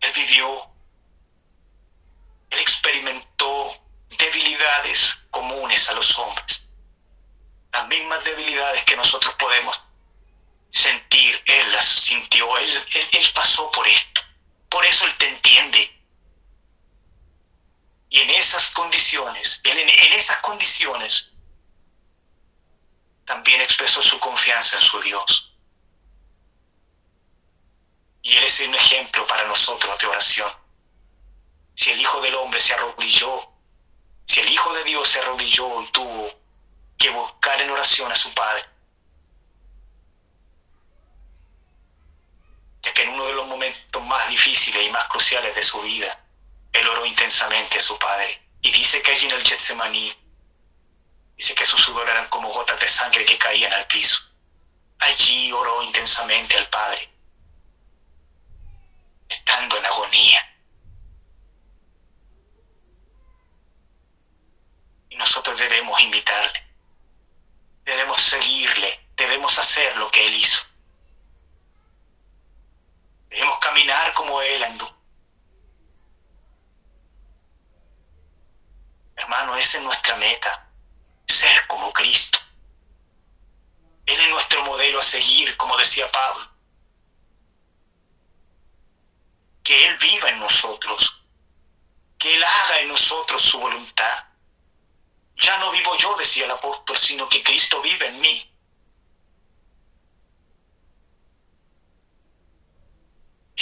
Él 0.00 0.12
vivió, 0.14 0.70
Él 2.50 2.60
experimentó 2.60 3.81
debilidades 4.16 5.26
comunes 5.30 5.88
a 5.88 5.94
los 5.94 6.18
hombres, 6.18 6.68
las 7.72 7.88
mismas 7.88 8.24
debilidades 8.24 8.84
que 8.84 8.96
nosotros 8.96 9.34
podemos 9.34 9.82
sentir, 10.68 11.42
Él 11.44 11.72
las 11.72 11.84
sintió, 11.84 12.56
él, 12.58 12.86
él, 13.12 13.30
pasó 13.34 13.70
por 13.72 13.86
esto. 13.86 14.22
Por 14.70 14.84
eso 14.86 15.04
Él 15.04 15.14
te 15.18 15.28
entiende. 15.28 16.00
Y 18.08 18.20
en 18.20 18.30
esas 18.30 18.70
condiciones, 18.70 19.60
en, 19.64 19.78
en 19.78 20.12
esas 20.14 20.38
condiciones, 20.38 21.32
también 23.26 23.60
expresó 23.60 24.02
su 24.02 24.18
confianza 24.18 24.76
en 24.76 24.82
su 24.82 25.00
Dios. 25.00 25.56
Y 28.22 28.36
Él 28.36 28.44
es 28.44 28.60
un 28.60 28.74
ejemplo 28.74 29.26
para 29.26 29.44
nosotros 29.44 29.98
de 29.98 30.06
oración. 30.06 30.50
Si 31.74 31.90
el 31.90 32.00
Hijo 32.00 32.20
del 32.22 32.34
Hombre 32.36 32.60
se 32.60 32.74
arrodilló, 32.74 33.51
si 34.26 34.40
el 34.40 34.50
Hijo 34.50 34.72
de 34.74 34.84
Dios 34.84 35.08
se 35.08 35.20
arrodilló 35.20 35.82
y 35.82 35.86
tuvo 35.88 36.30
que 36.98 37.10
buscar 37.10 37.60
en 37.60 37.70
oración 37.70 38.10
a 38.10 38.14
su 38.14 38.32
Padre, 38.34 38.64
ya 42.82 42.92
que 42.92 43.02
en 43.02 43.10
uno 43.10 43.24
de 43.26 43.34
los 43.34 43.46
momentos 43.46 44.02
más 44.06 44.28
difíciles 44.28 44.86
y 44.86 44.90
más 44.90 45.06
cruciales 45.08 45.54
de 45.54 45.62
su 45.62 45.80
vida, 45.82 46.18
él 46.72 46.88
oró 46.88 47.06
intensamente 47.06 47.78
a 47.78 47.80
su 47.80 47.98
padre. 47.98 48.42
Y 48.60 48.70
dice 48.72 49.02
que 49.02 49.12
allí 49.12 49.26
en 49.26 49.32
el 49.32 49.42
Getsemaní, 49.42 50.12
dice 51.36 51.54
que 51.54 51.64
sus 51.64 51.80
sudor 51.80 52.08
eran 52.08 52.28
como 52.28 52.48
gotas 52.48 52.80
de 52.80 52.88
sangre 52.88 53.24
que 53.24 53.38
caían 53.38 53.72
al 53.72 53.86
piso. 53.86 54.18
Allí 55.00 55.52
oró 55.52 55.82
intensamente 55.82 56.56
al 56.56 56.68
Padre, 56.68 57.12
estando 59.28 59.76
en 59.76 59.86
agonía. 59.86 60.51
Y 65.12 65.16
nosotros 65.16 65.58
debemos 65.58 66.00
imitarle, 66.00 66.64
debemos 67.84 68.20
seguirle, 68.20 69.08
debemos 69.14 69.58
hacer 69.58 69.94
lo 69.98 70.10
que 70.10 70.26
él 70.26 70.34
hizo. 70.34 70.72
Debemos 73.32 73.58
caminar 73.60 74.12
como 74.12 74.42
Él 74.42 74.62
andó. 74.62 74.94
Hermano, 79.16 79.56
esa 79.56 79.78
es 79.78 79.84
nuestra 79.84 80.16
meta, 80.16 80.70
ser 81.26 81.66
como 81.66 81.90
Cristo. 81.94 82.38
Él 84.04 84.20
es 84.20 84.28
nuestro 84.28 84.62
modelo 84.64 84.98
a 84.98 85.02
seguir, 85.02 85.56
como 85.56 85.78
decía 85.78 86.10
Pablo. 86.12 86.50
Que 89.64 89.86
Él 89.86 89.96
viva 89.98 90.28
en 90.28 90.40
nosotros, 90.40 91.24
que 92.18 92.34
Él 92.34 92.44
haga 92.44 92.80
en 92.80 92.88
nosotros 92.88 93.40
su 93.40 93.60
voluntad. 93.60 94.26
Ya 95.42 95.58
no 95.58 95.70
vivo 95.70 95.94
yo, 95.96 96.16
decía 96.16 96.46
el 96.46 96.52
apóstol, 96.52 96.96
sino 96.96 97.28
que 97.28 97.42
Cristo 97.42 97.82
vive 97.82 98.06
en 98.08 98.20
mí. 98.20 98.52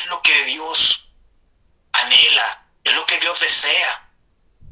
es 0.01 0.07
lo 0.07 0.23
que 0.23 0.45
Dios 0.45 1.13
anhela, 1.93 2.67
es 2.85 2.95
lo 2.95 3.05
que 3.07 3.19
Dios 3.19 3.39
desea, 3.41 4.11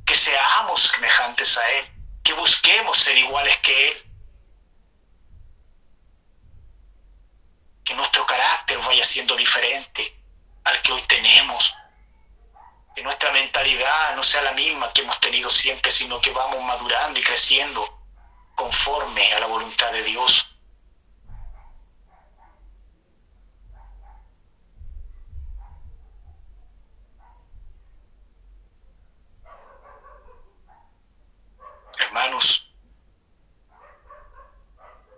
que 0.04 0.14
seamos 0.14 0.80
semejantes 0.80 1.58
a 1.58 1.70
Él, 1.72 1.90
que 2.22 2.32
busquemos 2.34 2.96
ser 2.96 3.16
iguales 3.16 3.56
que 3.58 3.88
Él. 3.90 4.04
Que 7.84 7.94
nuestro 7.94 8.24
carácter 8.26 8.78
vaya 8.78 9.04
siendo 9.04 9.36
diferente 9.36 10.16
al 10.64 10.80
que 10.82 10.92
hoy 10.92 11.02
tenemos. 11.02 11.74
Que 12.98 13.04
nuestra 13.04 13.30
mentalidad 13.30 14.16
no 14.16 14.24
sea 14.24 14.42
la 14.42 14.50
misma 14.54 14.92
que 14.92 15.02
hemos 15.02 15.20
tenido 15.20 15.48
siempre, 15.48 15.88
sino 15.88 16.20
que 16.20 16.32
vamos 16.32 16.60
madurando 16.64 17.20
y 17.20 17.22
creciendo 17.22 18.02
conforme 18.56 19.34
a 19.34 19.38
la 19.38 19.46
voluntad 19.46 19.92
de 19.92 20.02
Dios. 20.02 20.58
Hermanos, 32.00 32.74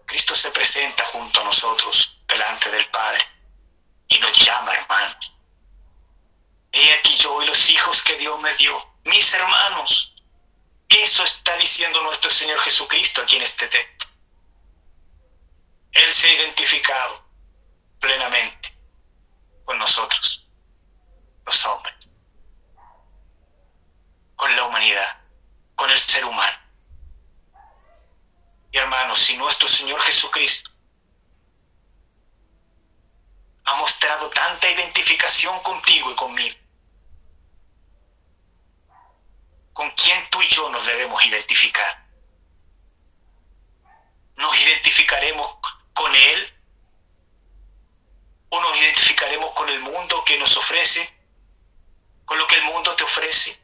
Cristo 0.04 0.34
se 0.34 0.50
presenta 0.50 1.02
junto 1.06 1.40
a 1.40 1.44
nosotros 1.44 2.22
delante 2.28 2.70
del 2.72 2.84
Padre 2.90 3.24
y 4.08 4.18
nos 4.18 4.36
llama, 4.44 4.74
hermanos. 4.74 5.39
He 6.72 6.92
aquí 6.94 7.14
yo 7.16 7.42
y 7.42 7.46
los 7.46 7.70
hijos 7.70 8.02
que 8.02 8.16
Dios 8.16 8.40
me 8.40 8.54
dio, 8.54 8.94
mis 9.04 9.34
hermanos. 9.34 10.14
Eso 10.88 11.24
está 11.24 11.56
diciendo 11.56 12.02
nuestro 12.02 12.30
Señor 12.30 12.58
Jesucristo 12.60 13.22
aquí 13.22 13.36
en 13.36 13.42
este 13.42 13.68
texto. 13.68 14.06
Él 15.92 16.12
se 16.12 16.28
ha 16.28 16.34
identificado 16.34 17.24
plenamente 17.98 18.76
con 19.64 19.78
nosotros, 19.78 20.48
los 21.44 21.66
hombres, 21.66 21.94
con 24.36 24.54
la 24.56 24.64
humanidad, 24.64 25.22
con 25.76 25.90
el 25.90 25.98
ser 25.98 26.24
humano. 26.24 26.58
Y 28.72 28.78
hermanos, 28.78 29.18
si 29.18 29.36
nuestro 29.36 29.68
Señor 29.68 30.00
Jesucristo 30.00 30.70
ha 33.64 33.74
mostrado 33.76 34.30
tanta 34.30 34.70
identificación 34.70 35.60
contigo 35.62 36.10
y 36.10 36.14
conmigo, 36.16 36.56
¿con 39.72 39.90
quién 39.90 40.28
tú 40.30 40.40
y 40.42 40.48
yo 40.48 40.68
nos 40.70 40.86
debemos 40.86 41.24
identificar? 41.24 42.06
¿Nos 44.36 44.60
identificaremos 44.62 45.58
con 45.92 46.14
Él? 46.14 46.54
¿O 48.50 48.60
nos 48.60 48.76
identificaremos 48.78 49.50
con 49.52 49.68
el 49.68 49.80
mundo 49.80 50.24
que 50.24 50.38
nos 50.38 50.56
ofrece? 50.56 51.18
¿Con 52.24 52.38
lo 52.38 52.46
que 52.46 52.56
el 52.56 52.64
mundo 52.64 52.94
te 52.96 53.04
ofrece? 53.04 53.60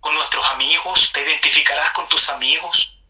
¿Con 0.00 0.14
nuestros 0.14 0.46
amigos? 0.48 1.12
¿Te 1.12 1.22
identificarás 1.22 1.90
con 1.92 2.08
tus 2.08 2.28
amigos? 2.30 3.00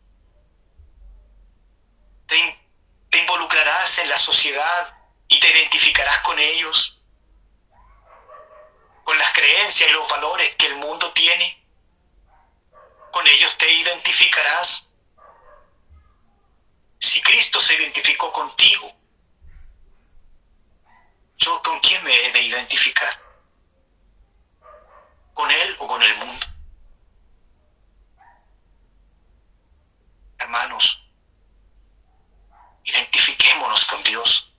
te, 3.11 3.19
involucrarás 3.19 3.99
en 3.99 4.09
la 4.09 4.17
sociedad 4.17 4.97
y 5.29 5.41
te 5.41 5.51
identificarás 5.51 6.21
con 6.21 6.39
ellos, 6.39 7.00
con 9.11 9.19
las 9.19 9.33
creencias 9.33 9.91
y 9.91 9.93
los 9.93 10.09
valores 10.09 10.55
que 10.55 10.67
el 10.67 10.77
mundo 10.77 11.11
tiene. 11.11 11.67
Con 13.11 13.27
ellos 13.27 13.59
te 13.59 13.69
identificarás. 13.69 14.95
Si 17.01 17.21
Cristo 17.21 17.59
se 17.59 17.75
identificó 17.75 18.31
contigo, 18.31 18.89
¿yo 21.39 21.61
con 21.61 21.81
quién 21.81 22.05
me 22.05 22.15
he 22.15 22.31
de 22.31 22.43
identificar? 22.43 23.13
¿Con 25.35 25.51
Él 25.51 25.77
o 25.81 25.89
con 25.89 26.01
el 26.01 26.17
mundo? 26.19 26.47
Hermanos, 30.39 31.09
Identifiquémonos 32.85 33.85
con 33.87 34.03
Dios. 34.05 34.55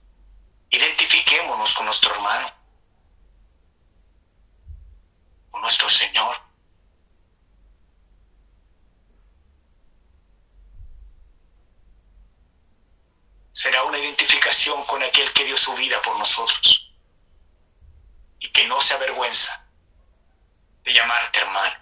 Identifiquémonos 0.68 1.72
con 1.72 1.86
nuestro 1.86 2.14
hermano. 2.14 2.61
Nuestro 5.60 5.88
Señor. 5.88 6.36
Será 13.52 13.84
una 13.84 13.98
identificación 13.98 14.84
con 14.86 15.02
aquel 15.02 15.32
que 15.32 15.44
dio 15.44 15.56
su 15.56 15.72
vida 15.74 16.00
por 16.02 16.18
nosotros. 16.18 16.94
Y 18.40 18.50
que 18.50 18.66
no 18.66 18.80
se 18.80 18.94
avergüenza 18.94 19.68
de 20.82 20.92
llamarte 20.92 21.40
hermano. 21.40 21.76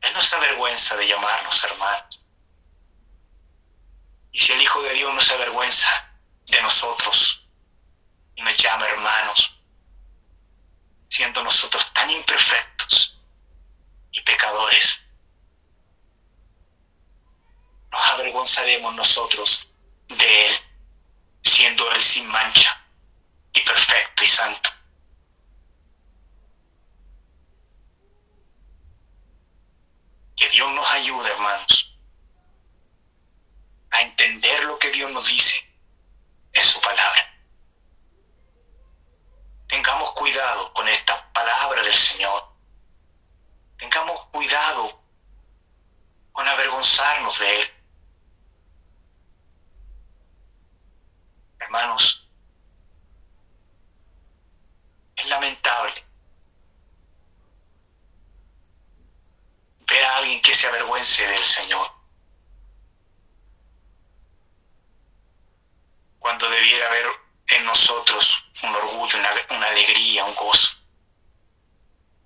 Él 0.00 0.12
no 0.12 0.22
se 0.22 0.36
avergüenza 0.36 0.96
de 0.96 1.08
llamarnos 1.08 1.64
hermanos. 1.64 2.24
Y 4.30 4.38
si 4.38 4.52
el 4.52 4.62
Hijo 4.62 4.80
de 4.82 4.94
Dios 4.94 5.12
no 5.12 5.20
se 5.20 5.34
avergüenza 5.34 6.20
de 6.46 6.62
nosotros 6.62 7.50
y 8.36 8.42
nos 8.42 8.56
llama 8.56 8.86
hermanos, 8.86 9.57
siendo 11.08 11.42
nosotros 11.42 11.92
tan 11.92 12.10
imperfectos 12.10 13.22
y 14.12 14.20
pecadores, 14.20 15.10
nos 17.90 18.08
avergonzaremos 18.08 18.94
nosotros 18.94 19.74
de 20.08 20.46
Él, 20.46 20.54
siendo 21.42 21.90
Él 21.92 22.02
sin 22.02 22.26
mancha 22.28 22.86
y 23.52 23.60
perfecto 23.60 24.24
y 24.24 24.26
santo. 24.26 24.70
Que 30.36 30.48
Dios 30.50 30.70
nos 30.72 30.90
ayude, 30.92 31.30
hermanos 31.30 31.88
a 33.90 34.02
entender 34.02 34.64
lo 34.64 34.78
que 34.78 34.90
Dios 34.90 35.10
nos 35.12 35.28
dice 35.28 35.64
en 36.52 36.64
su 36.64 36.80
palabra. 36.80 37.37
Tengamos 39.68 40.12
cuidado 40.14 40.72
con 40.74 40.88
esta 40.88 41.32
palabra 41.32 41.82
del 41.82 41.94
Señor. 41.94 42.52
Tengamos 43.76 44.26
cuidado 44.28 45.00
con 46.32 46.48
avergonzarnos 46.48 47.38
de 47.38 47.60
Él. 47.60 47.70
Hermanos, 51.60 52.30
es 55.16 55.28
lamentable 55.28 55.92
ver 59.86 60.04
a 60.04 60.16
alguien 60.16 60.40
que 60.42 60.54
se 60.54 60.66
avergüence 60.66 61.26
del 61.26 61.44
Señor. 61.44 61.98
cuando 66.28 66.50
debiera 66.50 66.86
haber 66.86 67.06
en 67.48 67.64
nosotros 67.64 68.50
un 68.62 68.74
orgullo, 68.74 69.18
una, 69.18 69.66
alegría, 69.68 70.24
un 70.24 70.34
gozo 70.34 70.76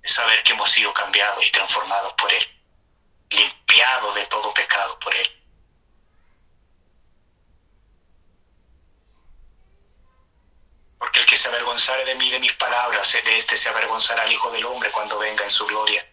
saber 0.02 0.42
que 0.42 0.52
hemos 0.52 0.68
sido 0.68 0.92
cambiados 0.92 1.46
y 1.46 1.50
transformados 1.52 2.12
por 2.14 2.32
Él, 2.32 2.44
limpiados 3.30 4.14
de 4.16 4.26
todo 4.26 4.52
pecado 4.52 4.98
por 4.98 5.14
Él. 5.14 5.28
Porque 10.98 11.20
el 11.20 11.26
que 11.26 11.36
se 11.36 11.48
avergonzare 11.48 12.04
de 12.04 12.16
mí, 12.16 12.30
de 12.30 12.40
mis 12.40 12.52
palabras, 12.54 13.12
de 13.12 13.36
este 13.36 13.56
se 13.56 13.68
avergonzará 13.68 14.22
al 14.22 14.32
Hijo 14.32 14.50
del 14.50 14.66
Hombre 14.66 14.90
cuando 14.90 15.18
venga 15.20 15.44
en 15.44 15.50
su 15.50 15.66
gloria. 15.66 16.04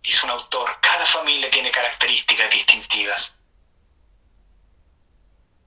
Dice 0.00 0.26
un 0.26 0.30
autor, 0.30 0.80
cada 0.80 1.04
familia 1.06 1.50
tiene 1.50 1.70
características 1.70 2.50
distintivas 2.50 3.39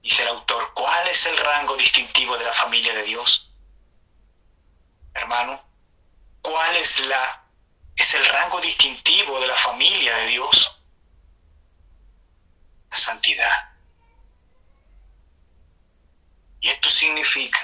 Dice 0.04 0.20
el 0.20 0.28
autor, 0.28 0.74
¿cuál 0.74 1.08
es 1.08 1.24
el 1.24 1.36
rango 1.38 1.78
distintivo 1.78 2.36
de 2.36 2.44
la 2.44 2.52
familia 2.52 2.92
de 2.92 3.04
Dios? 3.04 3.54
Hermano, 5.14 5.66
¿cuál 6.42 6.76
es 6.76 7.06
la 7.06 7.48
es 7.96 8.14
el 8.14 8.26
rango 8.26 8.60
distintivo 8.60 9.40
de 9.40 9.46
la 9.46 9.56
familia 9.56 10.14
de 10.14 10.26
Dios? 10.26 10.84
La 12.90 12.96
santidad. 12.98 13.72
Y 16.60 16.68
esto 16.68 16.90
significa 16.90 17.58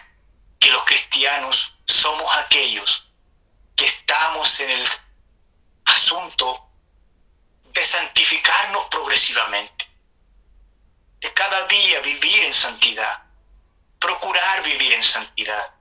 que 0.58 0.70
los 0.70 0.82
cristianos 0.84 1.80
somos 1.84 2.34
aquellos 2.36 3.12
que 3.76 3.84
estamos 3.84 4.60
en 4.60 4.70
el 4.70 4.88
asunto 5.84 6.70
de 7.64 7.84
santificarnos 7.84 8.86
progresivamente 8.86 9.89
de 11.20 11.32
cada 11.34 11.66
día 11.66 12.00
vivir 12.00 12.44
en 12.44 12.52
santidad, 12.52 13.24
procurar 13.98 14.62
vivir 14.64 14.92
en 14.92 15.02
santidad. 15.02 15.74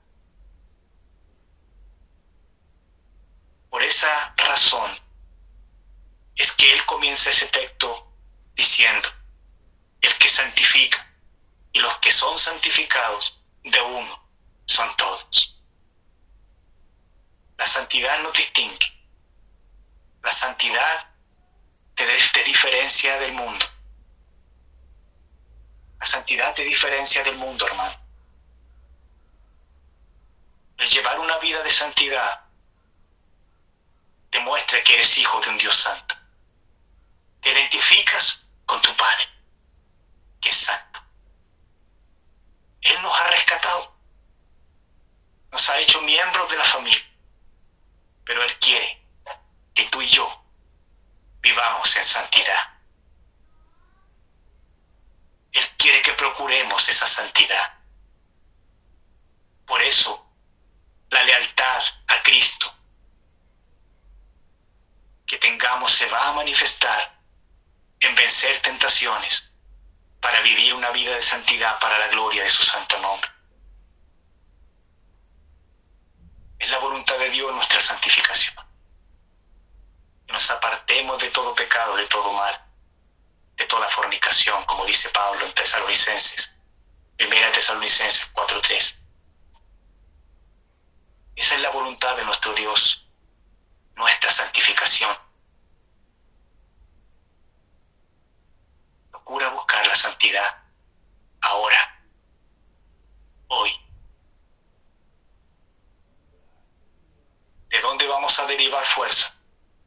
Por 3.69 3.83
esa 3.83 4.33
razón 4.37 4.91
es 6.35 6.51
que 6.53 6.73
él 6.73 6.85
comienza 6.85 7.29
ese 7.29 7.47
texto 7.47 8.11
diciendo, 8.55 9.09
el 10.01 10.17
que 10.17 10.29
santifica 10.29 11.05
y 11.71 11.79
los 11.79 11.97
que 11.99 12.11
son 12.11 12.37
santificados 12.37 13.41
de 13.63 13.81
uno 13.81 14.29
son 14.65 14.95
todos. 14.97 15.61
La 17.57 17.65
santidad 17.65 18.21
no 18.23 18.31
distingue. 18.31 18.87
La 20.23 20.31
santidad 20.31 21.13
te, 21.95 22.05
te 22.05 22.43
diferencia 22.43 23.17
del 23.19 23.33
mundo. 23.33 23.65
La 25.99 26.05
santidad 26.05 26.53
te 26.53 26.63
diferencia 26.63 27.23
del 27.23 27.35
mundo, 27.35 27.67
hermano. 27.67 27.95
El 30.77 30.87
llevar 30.87 31.19
una 31.19 31.37
vida 31.39 31.61
de 31.61 31.69
santidad 31.69 32.45
demuestra 34.31 34.81
que 34.81 34.93
eres 34.93 35.17
hijo 35.17 35.41
de 35.41 35.49
un 35.49 35.57
Dios 35.57 35.75
santo. 35.75 36.15
Te 37.41 37.51
identificas 37.51 38.47
con 38.65 38.81
tu 38.81 38.95
Padre, 38.95 39.25
que 40.39 40.49
es 40.49 40.55
santo. 40.55 41.01
Él 42.81 43.01
nos 43.01 43.19
ha 43.19 43.23
rescatado, 43.25 43.93
nos 45.51 45.69
ha 45.69 45.79
hecho 45.79 46.01
miembros 46.01 46.49
de 46.49 46.57
la 46.57 46.63
familia, 46.63 47.11
pero 48.23 48.41
Él 48.41 48.57
quiere 48.59 49.05
que 49.73 49.85
tú 49.85 50.01
y 50.01 50.07
yo 50.07 50.45
vivamos 51.41 51.93
en 51.97 52.03
santidad. 52.05 52.78
Él 55.51 55.63
quiere 55.77 56.01
que 56.01 56.13
procuremos 56.13 56.87
esa 56.89 57.07
santidad. 57.07 57.79
Por 59.65 59.81
eso, 59.81 60.29
la 61.09 61.23
lealtad 61.23 61.83
a 62.07 62.23
Cristo 62.23 62.75
que 65.25 65.37
tengamos 65.37 65.91
se 65.91 66.07
va 66.09 66.29
a 66.29 66.33
manifestar 66.33 67.21
en 67.99 68.15
vencer 68.15 68.59
tentaciones 68.61 69.53
para 70.19 70.41
vivir 70.41 70.73
una 70.73 70.89
vida 70.91 71.15
de 71.15 71.21
santidad 71.21 71.79
para 71.79 71.97
la 71.99 72.07
gloria 72.07 72.43
de 72.43 72.49
su 72.49 72.63
santo 72.63 72.99
nombre. 72.99 73.29
Es 76.57 76.69
la 76.69 76.79
voluntad 76.79 77.17
de 77.19 77.29
Dios 77.29 77.53
nuestra 77.53 77.79
santificación. 77.79 78.55
Nos 80.27 80.51
apartemos 80.51 81.21
de 81.21 81.29
todo 81.29 81.55
pecado, 81.55 81.95
de 81.95 82.07
todo 82.07 82.33
mal, 82.33 82.68
de 83.59 83.65
toda 83.65 83.89
fornicación, 83.89 84.63
como 84.65 84.85
dice 84.85 85.09
Pablo 85.09 85.45
en 85.45 85.53
Tesalonicenses, 85.53 86.61
primera 87.17 87.51
Tesalonicenses 87.51 88.33
4.3. 88.33 89.01
Esa 91.35 91.55
es 91.55 91.61
la 91.61 91.69
voluntad 91.69 92.15
de 92.15 92.23
nuestro 92.23 92.53
Dios, 92.53 93.11
nuestra 93.95 94.31
santificación. 94.31 95.13
Procura 99.11 99.49
buscar 99.49 99.85
la 99.85 99.95
santidad 99.95 100.63
ahora, 101.41 102.01
hoy. 103.49 103.71
¿De 107.67 107.79
dónde 107.81 108.07
vamos 108.07 108.39
a 108.39 108.45
derivar 108.47 108.85
fuerza, 108.85 109.43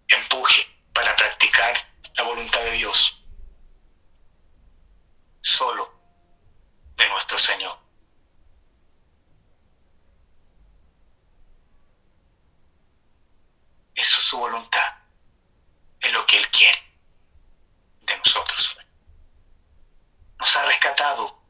empuje 0.08 0.62
para 0.92 1.16
practicar 1.16 1.74
la 2.16 2.22
voluntad 2.24 2.60
de 2.60 2.72
Dios? 2.72 3.21
Solo 5.42 5.92
de 6.96 7.08
nuestro 7.08 7.36
Señor. 7.36 7.78
Eso 13.94 14.20
es 14.20 14.26
su 14.26 14.38
voluntad. 14.38 14.98
Es 16.00 16.12
lo 16.12 16.24
que 16.26 16.38
Él 16.38 16.48
quiere 16.50 16.78
de 18.02 18.16
nosotros. 18.16 18.78
Nos 20.38 20.56
ha 20.56 20.64
rescatado 20.66 21.42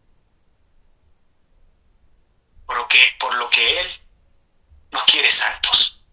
por 2.66 2.76
lo 2.76 2.88
que, 2.88 3.16
por 3.20 3.34
lo 3.34 3.48
que 3.50 3.80
Él 3.80 3.90
nos 4.90 5.04
quiere 5.04 5.30
santos. 5.30 6.04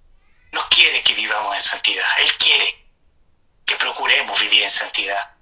No 0.51 0.61
quiere 0.69 1.01
que 1.01 1.14
vivamos 1.14 1.56
en 1.56 1.61
santidad. 1.61 2.07
Él 2.19 2.38
quiere 2.38 2.91
que 3.65 3.76
procuremos 3.77 4.39
vivir 4.41 4.64
en 4.64 4.69
santidad. 4.69 5.39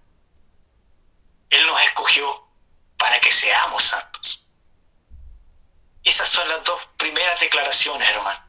Él 1.50 1.66
nos 1.68 1.82
escogió 1.82 2.48
para 2.98 3.20
que 3.20 3.32
seamos 3.32 3.84
santos. 3.84 4.50
Esas 6.04 6.28
son 6.28 6.48
las 6.50 6.64
dos 6.64 6.82
primeras 6.98 7.40
declaraciones, 7.40 8.10
hermano. 8.10 8.46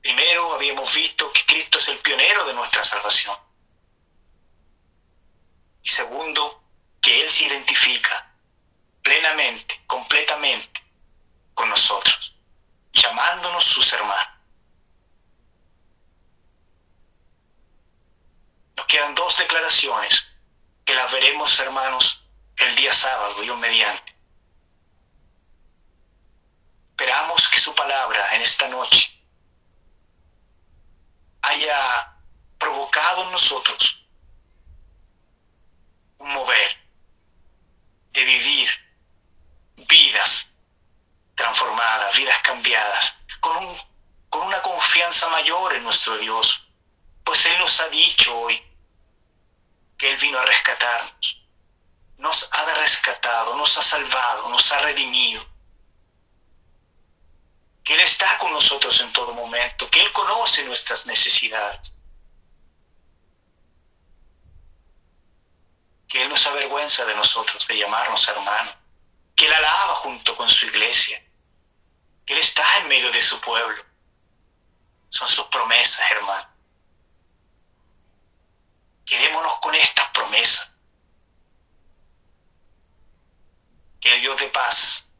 Primero, 0.00 0.54
habíamos 0.54 0.94
visto 0.94 1.32
que 1.32 1.44
Cristo 1.46 1.78
es 1.78 1.88
el 1.88 1.98
pionero 1.98 2.44
de 2.46 2.54
nuestra 2.54 2.82
salvación. 2.82 3.36
Y 5.82 5.88
segundo, 5.88 6.62
que 7.00 7.22
Él 7.22 7.30
se 7.30 7.44
identifica 7.44 8.34
plenamente, 9.02 9.80
completamente 9.86 10.82
con 11.54 11.68
nosotros, 11.68 12.36
llamándonos 12.92 13.64
sus 13.64 13.92
hermanos. 13.92 14.28
Nos 18.76 18.86
quedan 18.86 19.14
dos 19.14 19.38
declaraciones 19.38 20.31
que 20.84 20.94
las 20.94 21.12
veremos, 21.12 21.58
hermanos, 21.60 22.28
el 22.56 22.74
día 22.76 22.92
sábado, 22.92 23.40
Dios 23.42 23.58
mediante. 23.58 24.16
Esperamos 26.90 27.48
que 27.48 27.58
su 27.58 27.74
palabra 27.74 28.34
en 28.34 28.42
esta 28.42 28.68
noche 28.68 29.24
haya 31.42 32.16
provocado 32.58 33.24
en 33.24 33.32
nosotros 33.32 34.08
un 36.18 36.32
mover 36.32 36.82
de 38.12 38.24
vivir 38.24 38.68
vidas 39.88 40.58
transformadas, 41.34 42.16
vidas 42.16 42.38
cambiadas, 42.42 43.24
con, 43.40 43.56
un, 43.56 43.76
con 44.28 44.42
una 44.42 44.62
confianza 44.62 45.28
mayor 45.30 45.74
en 45.74 45.82
nuestro 45.82 46.16
Dios, 46.18 46.68
pues 47.24 47.46
Él 47.46 47.58
nos 47.58 47.80
ha 47.80 47.88
dicho 47.88 48.38
hoy 48.38 48.71
que 50.02 50.10
Él 50.10 50.16
vino 50.16 50.36
a 50.36 50.44
rescatarnos, 50.44 51.46
nos 52.16 52.52
ha 52.52 52.64
rescatado, 52.74 53.54
nos 53.54 53.78
ha 53.78 53.82
salvado, 53.82 54.48
nos 54.48 54.72
ha 54.72 54.80
redimido. 54.80 55.40
Que 57.84 57.94
Él 57.94 58.00
está 58.00 58.36
con 58.38 58.52
nosotros 58.52 59.00
en 59.00 59.12
todo 59.12 59.32
momento, 59.32 59.88
que 59.90 60.00
Él 60.00 60.10
conoce 60.10 60.64
nuestras 60.64 61.06
necesidades, 61.06 61.96
que 66.08 66.20
Él 66.20 66.28
no 66.28 66.36
se 66.36 66.48
avergüenza 66.48 67.04
de 67.04 67.14
nosotros, 67.14 67.68
de 67.68 67.78
llamarnos 67.78 68.28
hermano, 68.28 68.72
que 69.36 69.46
Él 69.46 69.52
alaba 69.52 69.94
junto 69.94 70.36
con 70.36 70.48
su 70.48 70.66
iglesia, 70.66 71.24
que 72.26 72.32
Él 72.32 72.40
está 72.40 72.78
en 72.78 72.88
medio 72.88 73.12
de 73.12 73.20
su 73.20 73.40
pueblo. 73.40 73.84
Son 75.10 75.28
sus 75.28 75.46
promesas, 75.46 76.10
hermano. 76.10 76.51
Quedémonos 79.12 79.58
con 79.60 79.74
estas 79.74 80.08
promesas. 80.08 80.74
Que 84.00 84.14
el 84.14 84.22
Dios 84.22 84.40
de 84.40 84.48
paz 84.48 85.12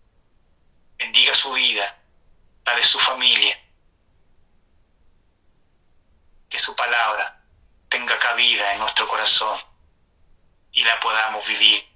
bendiga 0.96 1.34
su 1.34 1.52
vida 1.52 1.98
la 2.64 2.74
de 2.74 2.82
su 2.82 2.98
familia. 2.98 3.54
Que 6.48 6.58
su 6.58 6.74
palabra 6.74 7.44
tenga 7.90 8.18
cabida 8.18 8.72
en 8.72 8.78
nuestro 8.78 9.06
corazón 9.08 9.60
y 10.72 10.82
la 10.84 10.98
podamos 11.00 11.46
vivir 11.46 11.86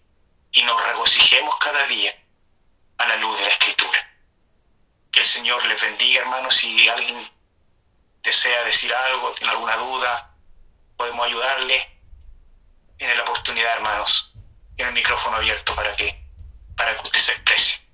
y 0.52 0.62
nos 0.64 0.86
regocijemos 0.88 1.56
cada 1.60 1.82
día 1.86 2.14
a 2.98 3.06
la 3.06 3.16
luz 3.16 3.38
de 3.38 3.46
la 3.46 3.52
escritura. 3.52 4.18
Que 5.10 5.20
el 5.20 5.26
Señor 5.26 5.64
les 5.64 5.80
bendiga, 5.80 6.20
hermanos. 6.20 6.52
Si 6.52 6.88
alguien 6.90 7.26
desea 8.22 8.64
decir 8.64 8.94
algo, 8.94 9.32
tiene 9.32 9.52
alguna 9.52 9.76
duda, 9.78 10.35
podemos 10.96 11.26
ayudarle. 11.26 12.00
Tiene 12.96 13.14
la 13.14 13.22
oportunidad, 13.22 13.76
hermanos. 13.76 14.34
Tiene 14.76 14.90
el 14.90 14.94
micrófono 14.94 15.36
abierto 15.36 15.74
para 15.74 15.94
que, 15.96 16.28
para 16.76 16.94
que 16.96 17.02
usted 17.02 17.18
se 17.18 17.32
exprese. 17.32 17.85